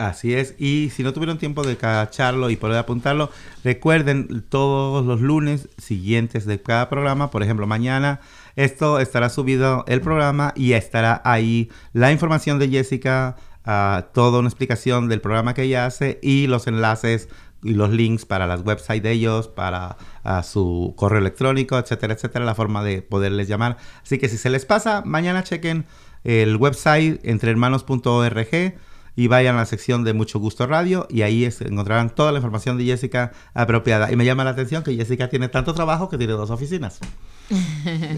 Así 0.00 0.32
es, 0.32 0.54
y 0.58 0.88
si 0.96 1.02
no 1.02 1.12
tuvieron 1.12 1.36
tiempo 1.36 1.62
de 1.62 1.76
cacharlo 1.76 2.48
y 2.48 2.56
poder 2.56 2.78
apuntarlo, 2.78 3.30
recuerden 3.62 4.42
todos 4.48 5.04
los 5.04 5.20
lunes 5.20 5.68
siguientes 5.76 6.46
de 6.46 6.62
cada 6.62 6.88
programa, 6.88 7.30
por 7.30 7.42
ejemplo, 7.42 7.66
mañana 7.66 8.18
esto 8.56 8.98
estará 8.98 9.28
subido 9.28 9.84
el 9.88 10.00
programa 10.00 10.54
y 10.56 10.72
estará 10.72 11.20
ahí 11.22 11.68
la 11.92 12.12
información 12.12 12.58
de 12.58 12.70
Jessica, 12.70 13.36
ah, 13.66 14.06
toda 14.14 14.38
una 14.38 14.48
explicación 14.48 15.10
del 15.10 15.20
programa 15.20 15.52
que 15.52 15.64
ella 15.64 15.84
hace 15.84 16.18
y 16.22 16.46
los 16.46 16.66
enlaces 16.66 17.28
y 17.62 17.74
los 17.74 17.90
links 17.90 18.24
para 18.24 18.46
las 18.46 18.62
websites 18.62 19.02
de 19.02 19.12
ellos, 19.12 19.48
para 19.48 19.98
ah, 20.24 20.42
su 20.42 20.94
correo 20.96 21.18
electrónico, 21.18 21.76
etcétera, 21.76 22.14
etcétera, 22.14 22.46
la 22.46 22.54
forma 22.54 22.82
de 22.82 23.02
poderles 23.02 23.48
llamar. 23.48 23.76
Así 24.02 24.16
que 24.16 24.30
si 24.30 24.38
se 24.38 24.48
les 24.48 24.64
pasa, 24.64 25.02
mañana 25.04 25.44
chequen 25.44 25.84
el 26.24 26.56
website 26.56 27.20
entrehermanos.org 27.22 28.78
y 29.20 29.26
vayan 29.26 29.56
a 29.56 29.58
la 29.58 29.66
sección 29.66 30.02
de 30.02 30.14
Mucho 30.14 30.38
Gusto 30.38 30.66
Radio 30.66 31.06
y 31.10 31.20
ahí 31.20 31.44
es- 31.44 31.60
encontrarán 31.60 32.08
toda 32.08 32.32
la 32.32 32.38
información 32.38 32.78
de 32.78 32.84
Jessica 32.86 33.32
apropiada. 33.52 34.10
Y 34.10 34.16
me 34.16 34.24
llama 34.24 34.44
la 34.44 34.50
atención 34.50 34.82
que 34.82 34.94
Jessica 34.96 35.28
tiene 35.28 35.48
tanto 35.50 35.74
trabajo 35.74 36.08
que 36.08 36.16
tiene 36.16 36.32
dos 36.32 36.48
oficinas. 36.50 37.00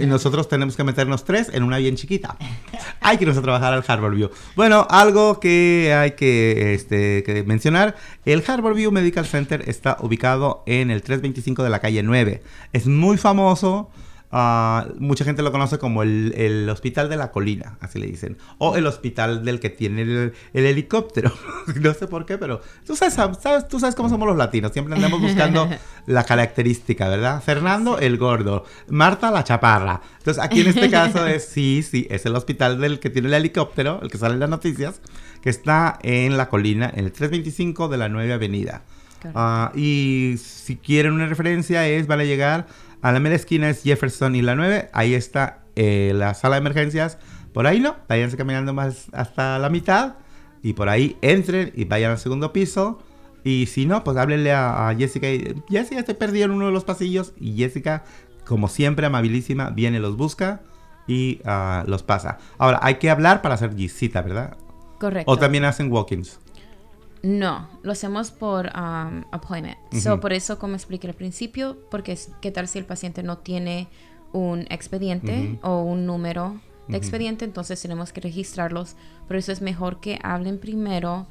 y 0.00 0.06
nosotros 0.06 0.48
tenemos 0.48 0.76
que 0.76 0.84
meternos 0.84 1.24
tres 1.24 1.50
en 1.52 1.64
una 1.64 1.78
bien 1.78 1.96
chiquita. 1.96 2.36
Hay 3.00 3.16
que 3.18 3.24
irnos 3.24 3.36
a 3.36 3.42
trabajar 3.42 3.72
al 3.72 3.82
Harborview. 3.84 4.30
Bueno, 4.54 4.86
algo 4.90 5.40
que 5.40 5.92
hay 5.92 6.12
que, 6.12 6.74
este, 6.74 7.24
que 7.24 7.42
mencionar, 7.42 7.96
el 8.24 8.44
Harborview 8.46 8.92
Medical 8.92 9.26
Center 9.26 9.64
está 9.68 9.96
ubicado 10.00 10.62
en 10.66 10.92
el 10.92 11.02
325 11.02 11.64
de 11.64 11.70
la 11.70 11.80
calle 11.80 12.04
9. 12.04 12.42
Es 12.72 12.86
muy 12.86 13.16
famoso. 13.16 13.90
Ah, 14.32 14.86
mucha 14.98 15.24
gente 15.24 15.42
lo 15.42 15.52
conoce 15.52 15.78
como 15.78 16.02
el, 16.02 16.32
el 16.36 16.68
Hospital 16.68 17.08
de 17.08 17.16
la 17.16 17.30
Colina, 17.30 17.76
así 17.80 17.98
le 17.98 18.06
dicen. 18.06 18.38
O 18.58 18.76
el 18.76 18.86
hospital 18.86 19.44
del 19.44 19.60
que 19.60 19.70
tiene 19.70 20.02
el, 20.02 20.32
el 20.52 20.64
helicóptero. 20.66 21.30
no 21.80 21.94
sé 21.94 22.06
por 22.08 22.26
qué, 22.26 22.38
pero 22.38 22.60
tú 22.86 22.96
sabes, 22.96 23.14
sabes- 23.14 23.68
tú 23.68 23.78
sabes 23.78 23.94
cómo 23.94 24.08
somos 24.08 24.26
los 24.26 24.36
latinos. 24.36 24.72
Siempre 24.72 24.94
andamos 24.94 25.20
buscando 25.20 25.68
la 26.06 26.24
característica, 26.24 27.08
¿verdad? 27.08 27.42
Fernando 27.42 27.98
el 27.98 28.16
gordo, 28.18 28.64
Marta 28.88 29.30
la 29.30 29.44
chaparra. 29.44 30.00
Entonces 30.18 30.42
aquí 30.42 30.62
en 30.62 30.68
este 30.68 30.90
caso 30.90 31.26
es, 31.26 31.44
sí, 31.46 31.82
sí, 31.88 32.06
es 32.10 32.26
el 32.26 32.34
hospital 32.34 32.80
del 32.80 32.98
que 32.98 33.10
tiene 33.10 33.28
el 33.28 33.34
helicóptero, 33.34 34.00
el 34.02 34.10
que 34.10 34.18
sale 34.18 34.34
en 34.34 34.40
las 34.40 34.50
noticias, 34.50 35.00
que 35.42 35.50
está 35.50 35.98
en 36.02 36.36
la 36.36 36.48
colina, 36.48 36.90
en 36.94 37.04
el 37.04 37.12
325 37.12 37.88
de 37.88 37.96
la 37.98 38.08
9 38.08 38.32
Avenida. 38.32 38.82
Ah, 39.36 39.70
y 39.76 40.34
si 40.38 40.76
quieren 40.76 41.12
una 41.12 41.26
referencia 41.26 41.86
es, 41.86 42.08
van 42.08 42.18
a 42.18 42.24
llegar 42.24 42.66
a 43.02 43.12
la 43.12 43.20
mera 43.20 43.34
esquina 43.34 43.68
es 43.68 43.82
Jefferson 43.82 44.34
y 44.34 44.42
la 44.42 44.54
9, 44.54 44.88
ahí 44.92 45.14
está 45.14 45.64
eh, 45.76 46.12
la 46.14 46.34
sala 46.34 46.56
de 46.56 46.60
emergencias, 46.60 47.18
por 47.52 47.66
ahí 47.66 47.80
no, 47.80 47.96
váyanse 48.08 48.36
caminando 48.36 48.72
más 48.72 49.08
hasta 49.12 49.58
la 49.58 49.68
mitad 49.68 50.14
y 50.62 50.72
por 50.72 50.88
ahí 50.88 51.16
entren 51.20 51.72
y 51.74 51.84
vayan 51.84 52.12
al 52.12 52.18
segundo 52.18 52.52
piso. 52.52 53.02
Y 53.44 53.66
si 53.66 53.86
no, 53.86 54.04
pues 54.04 54.16
háblenle 54.16 54.52
a, 54.52 54.88
a 54.88 54.94
Jessica. 54.94 55.28
y, 55.28 55.54
Jessica, 55.68 56.00
estoy 56.00 56.14
perdido 56.14 56.46
en 56.46 56.52
uno 56.52 56.66
de 56.66 56.72
los 56.72 56.84
pasillos. 56.84 57.32
Y 57.38 57.56
Jessica, 57.56 58.04
como 58.46 58.68
siempre, 58.68 59.04
amabilísima, 59.06 59.70
viene, 59.70 59.98
los 59.98 60.16
busca 60.16 60.62
y 61.08 61.40
ah, 61.44 61.84
los 61.88 62.04
pasa. 62.04 62.38
Ahora, 62.58 62.78
hay 62.82 62.94
que 62.94 63.10
hablar 63.10 63.42
para 63.42 63.56
hacer 63.56 63.74
cita, 63.90 64.22
¿verdad? 64.22 64.56
Correcto. 65.00 65.30
O 65.30 65.36
también 65.36 65.64
hacen 65.64 65.90
walk-ins. 65.90 66.38
No, 67.22 67.68
lo 67.82 67.92
hacemos 67.92 68.30
por 68.32 68.66
um, 68.66 69.24
appointment. 69.30 69.78
So, 70.00 70.20
por 70.20 70.32
eso, 70.32 70.58
como 70.58 70.74
expliqué 70.74 71.06
al 71.06 71.14
principio, 71.14 71.78
porque 71.90 72.12
es- 72.12 72.30
qué 72.40 72.50
tal 72.50 72.66
si 72.66 72.78
el 72.80 72.84
paciente 72.84 73.22
no 73.22 73.38
tiene 73.38 73.88
un 74.32 74.66
expediente 74.70 75.58
o 75.62 75.82
un 75.82 76.04
número 76.06 76.60
de 76.88 76.96
expediente, 76.96 77.44
entonces 77.44 77.80
tenemos 77.80 78.12
que 78.12 78.20
registrarlos. 78.20 78.96
Por 79.28 79.36
eso 79.36 79.52
es 79.52 79.60
mejor 79.62 80.00
que 80.00 80.18
hablen 80.24 80.58
primero, 80.58 81.26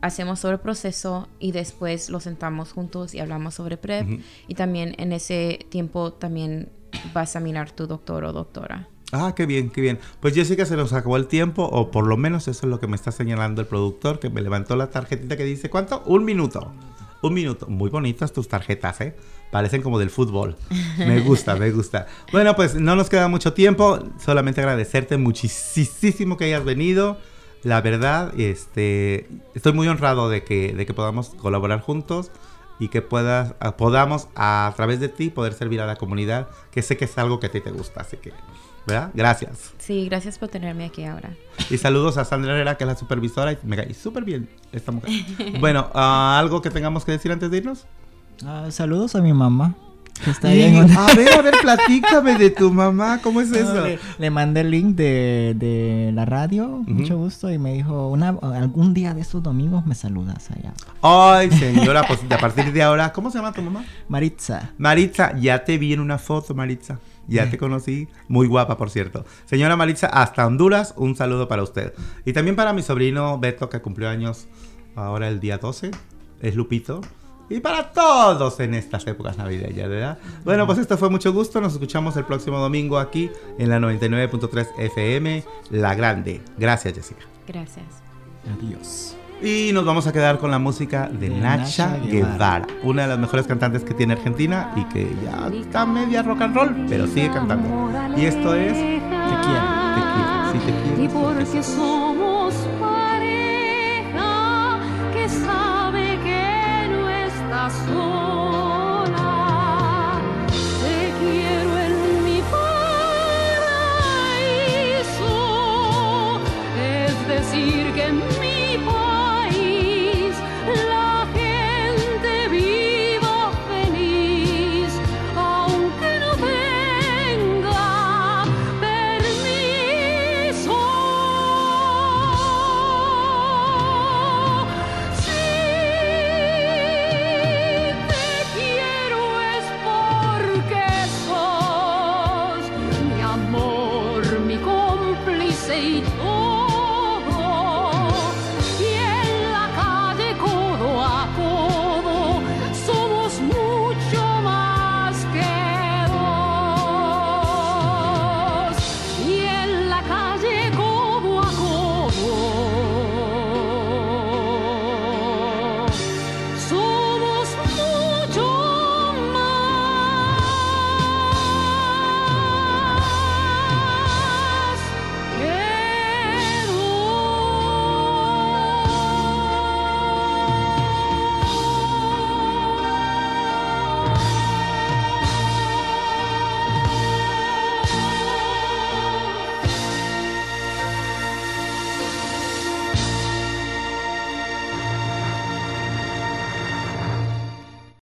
hacemos 0.00 0.38
sobre 0.40 0.54
el 0.54 0.60
proceso 0.60 1.28
y 1.40 1.52
después 1.52 2.08
los 2.08 2.22
sentamos 2.22 2.72
juntos 2.72 3.12
y 3.14 3.20
hablamos 3.20 3.54
sobre 3.54 3.76
PrEP. 3.76 4.06
Y 4.46 4.54
también 4.54 4.94
en 4.98 5.12
ese 5.12 5.66
tiempo 5.68 6.12
también 6.14 6.70
vas 7.12 7.36
a 7.36 7.40
mirar 7.40 7.70
tu 7.72 7.86
doctor 7.86 8.24
o 8.24 8.32
doctora. 8.32 8.88
Ah, 9.12 9.32
qué 9.34 9.46
bien, 9.46 9.70
qué 9.70 9.80
bien. 9.80 9.98
Pues 10.20 10.34
Jessica 10.34 10.66
se 10.66 10.76
nos 10.76 10.92
acabó 10.92 11.16
el 11.16 11.26
tiempo, 11.28 11.64
o 11.64 11.90
por 11.90 12.06
lo 12.06 12.16
menos 12.16 12.46
eso 12.46 12.66
es 12.66 12.70
lo 12.70 12.78
que 12.78 12.86
me 12.86 12.96
está 12.96 13.10
señalando 13.10 13.62
el 13.62 13.66
productor, 13.66 14.18
que 14.20 14.28
me 14.28 14.42
levantó 14.42 14.76
la 14.76 14.90
tarjetita 14.90 15.36
que 15.36 15.44
dice, 15.44 15.70
¿cuánto? 15.70 16.02
Un 16.06 16.24
minuto. 16.24 16.72
Un 17.22 17.32
minuto. 17.34 17.66
Muy 17.68 17.88
bonitas 17.90 18.32
tus 18.32 18.48
tarjetas, 18.48 19.00
¿eh? 19.00 19.16
Parecen 19.50 19.80
como 19.82 19.98
del 19.98 20.10
fútbol. 20.10 20.56
Me 20.98 21.20
gusta, 21.20 21.56
me 21.56 21.70
gusta. 21.70 22.06
Bueno, 22.32 22.54
pues 22.54 22.74
no 22.74 22.96
nos 22.96 23.08
queda 23.08 23.28
mucho 23.28 23.54
tiempo. 23.54 23.98
Solamente 24.22 24.60
agradecerte 24.60 25.16
muchísimo 25.16 26.36
que 26.36 26.44
hayas 26.44 26.64
venido. 26.64 27.16
La 27.64 27.80
verdad, 27.80 28.38
este, 28.38 29.26
estoy 29.54 29.72
muy 29.72 29.88
honrado 29.88 30.28
de 30.28 30.44
que, 30.44 30.74
de 30.74 30.86
que 30.86 30.94
podamos 30.94 31.30
colaborar 31.30 31.80
juntos 31.80 32.30
y 32.78 32.88
que 32.88 33.02
puedas, 33.02 33.54
a- 33.58 33.76
podamos 33.76 34.28
a 34.36 34.72
través 34.76 35.00
de 35.00 35.08
ti 35.08 35.30
poder 35.30 35.54
servir 35.54 35.80
a 35.80 35.86
la 35.86 35.96
comunidad, 35.96 36.48
que 36.70 36.82
sé 36.82 36.96
que 36.96 37.06
es 37.06 37.18
algo 37.18 37.40
que 37.40 37.46
a 37.46 37.50
ti 37.50 37.60
te 37.60 37.72
gusta, 37.72 38.02
así 38.02 38.16
que, 38.18 38.32
¿verdad? 38.88 39.10
Gracias. 39.14 39.72
Sí, 39.78 40.06
gracias 40.06 40.38
por 40.38 40.48
tenerme 40.48 40.84
aquí 40.86 41.04
ahora. 41.04 41.30
Y 41.70 41.78
saludos 41.78 42.16
a 42.16 42.24
Sandra 42.24 42.52
Herrera, 42.52 42.76
que 42.76 42.84
es 42.84 42.88
la 42.88 42.96
supervisora, 42.96 43.52
y 43.52 43.58
me 43.64 43.76
cae 43.76 43.92
súper 43.94 44.24
bien 44.24 44.48
esta 44.72 44.90
mujer. 44.90 45.10
Bueno, 45.60 45.88
ah, 45.94 46.36
¿algo 46.38 46.62
que 46.62 46.70
tengamos 46.70 47.04
que 47.04 47.12
decir 47.12 47.30
antes 47.30 47.50
de 47.50 47.58
irnos? 47.58 47.86
Ah, 48.44 48.66
saludos 48.70 49.14
a 49.14 49.20
mi 49.20 49.32
mamá. 49.32 49.74
Que 50.24 50.30
está 50.30 50.52
en 50.52 50.76
a 50.76 51.14
ver, 51.14 51.32
a 51.32 51.42
ver, 51.42 51.54
platícame 51.62 52.36
de 52.36 52.50
tu 52.50 52.72
mamá, 52.72 53.20
¿cómo 53.22 53.40
es 53.40 53.52
eso? 53.52 53.86
Le, 53.86 54.00
le 54.18 54.30
mandé 54.30 54.62
el 54.62 54.70
link 54.72 54.96
de, 54.96 55.54
de 55.56 56.10
la 56.12 56.24
radio, 56.24 56.82
mucho 56.86 57.16
gusto, 57.16 57.52
y 57.52 57.58
me 57.58 57.74
dijo, 57.74 58.08
una, 58.08 58.30
algún 58.30 58.94
día 58.94 59.14
de 59.14 59.20
estos 59.20 59.44
domingos 59.44 59.86
me 59.86 59.94
saludas 59.94 60.50
allá. 60.50 60.72
Ay, 61.02 61.52
señora, 61.52 62.04
pues 62.08 62.18
a 62.28 62.38
partir 62.38 62.72
de 62.72 62.82
ahora, 62.82 63.12
¿cómo 63.12 63.30
se 63.30 63.38
llama 63.38 63.52
tu 63.52 63.62
mamá? 63.62 63.84
Maritza. 64.08 64.72
Maritza, 64.76 65.38
ya 65.38 65.64
te 65.64 65.78
vi 65.78 65.92
en 65.92 66.00
una 66.00 66.18
foto, 66.18 66.52
Maritza. 66.52 66.98
Ya 67.28 67.50
te 67.50 67.58
conocí. 67.58 68.08
Muy 68.26 68.46
guapa, 68.48 68.76
por 68.76 68.90
cierto. 68.90 69.24
Señora 69.44 69.76
Maritza, 69.76 70.06
hasta 70.06 70.46
Honduras, 70.46 70.94
un 70.96 71.14
saludo 71.14 71.46
para 71.46 71.62
usted. 71.62 71.94
Y 72.24 72.32
también 72.32 72.56
para 72.56 72.72
mi 72.72 72.82
sobrino 72.82 73.38
Beto, 73.38 73.68
que 73.68 73.80
cumplió 73.80 74.08
años 74.08 74.48
ahora 74.96 75.28
el 75.28 75.40
día 75.40 75.58
12. 75.58 75.90
Es 76.40 76.54
Lupito. 76.56 77.00
Y 77.50 77.60
para 77.60 77.92
todos 77.92 78.60
en 78.60 78.74
estas 78.74 79.06
épocas 79.06 79.38
navideñas, 79.38 79.88
¿verdad? 79.88 80.18
Bueno, 80.44 80.66
pues 80.66 80.78
esto 80.78 80.98
fue 80.98 81.08
mucho 81.08 81.32
gusto. 81.32 81.60
Nos 81.60 81.72
escuchamos 81.72 82.16
el 82.16 82.24
próximo 82.24 82.58
domingo 82.58 82.98
aquí 82.98 83.30
en 83.58 83.70
la 83.70 83.78
99.3 83.78 84.66
FM, 84.78 85.44
La 85.70 85.94
Grande. 85.94 86.42
Gracias, 86.58 86.94
Jessica. 86.94 87.22
Gracias. 87.46 87.86
Adiós. 88.58 89.16
Y 89.42 89.70
nos 89.72 89.84
vamos 89.84 90.06
a 90.06 90.12
quedar 90.12 90.38
con 90.38 90.50
la 90.50 90.58
música 90.58 91.08
de, 91.08 91.28
De 91.28 91.40
Nacha, 91.40 91.88
Nacha 91.88 92.06
Guevara. 92.06 92.66
Guevara. 92.66 92.66
una 92.82 93.02
de 93.02 93.08
las 93.08 93.18
mejores 93.18 93.46
cantantes 93.46 93.84
que 93.84 93.94
tiene 93.94 94.14
Argentina 94.14 94.72
y 94.74 94.84
que 94.86 95.14
ya 95.24 95.48
está 95.48 95.86
media 95.86 96.22
rock 96.22 96.42
and 96.42 96.56
roll, 96.56 96.86
pero 96.88 97.06
sigue 97.06 97.30
cantando. 97.30 97.90
Y 98.16 98.24
esto 98.24 98.54
es 98.54 98.72
Te 98.72 99.00
quiero. 99.42 99.78
Te 99.94 100.00
quiero, 100.00 100.52
sí 100.52 100.58
te 100.66 100.72
quiero. 100.82 102.17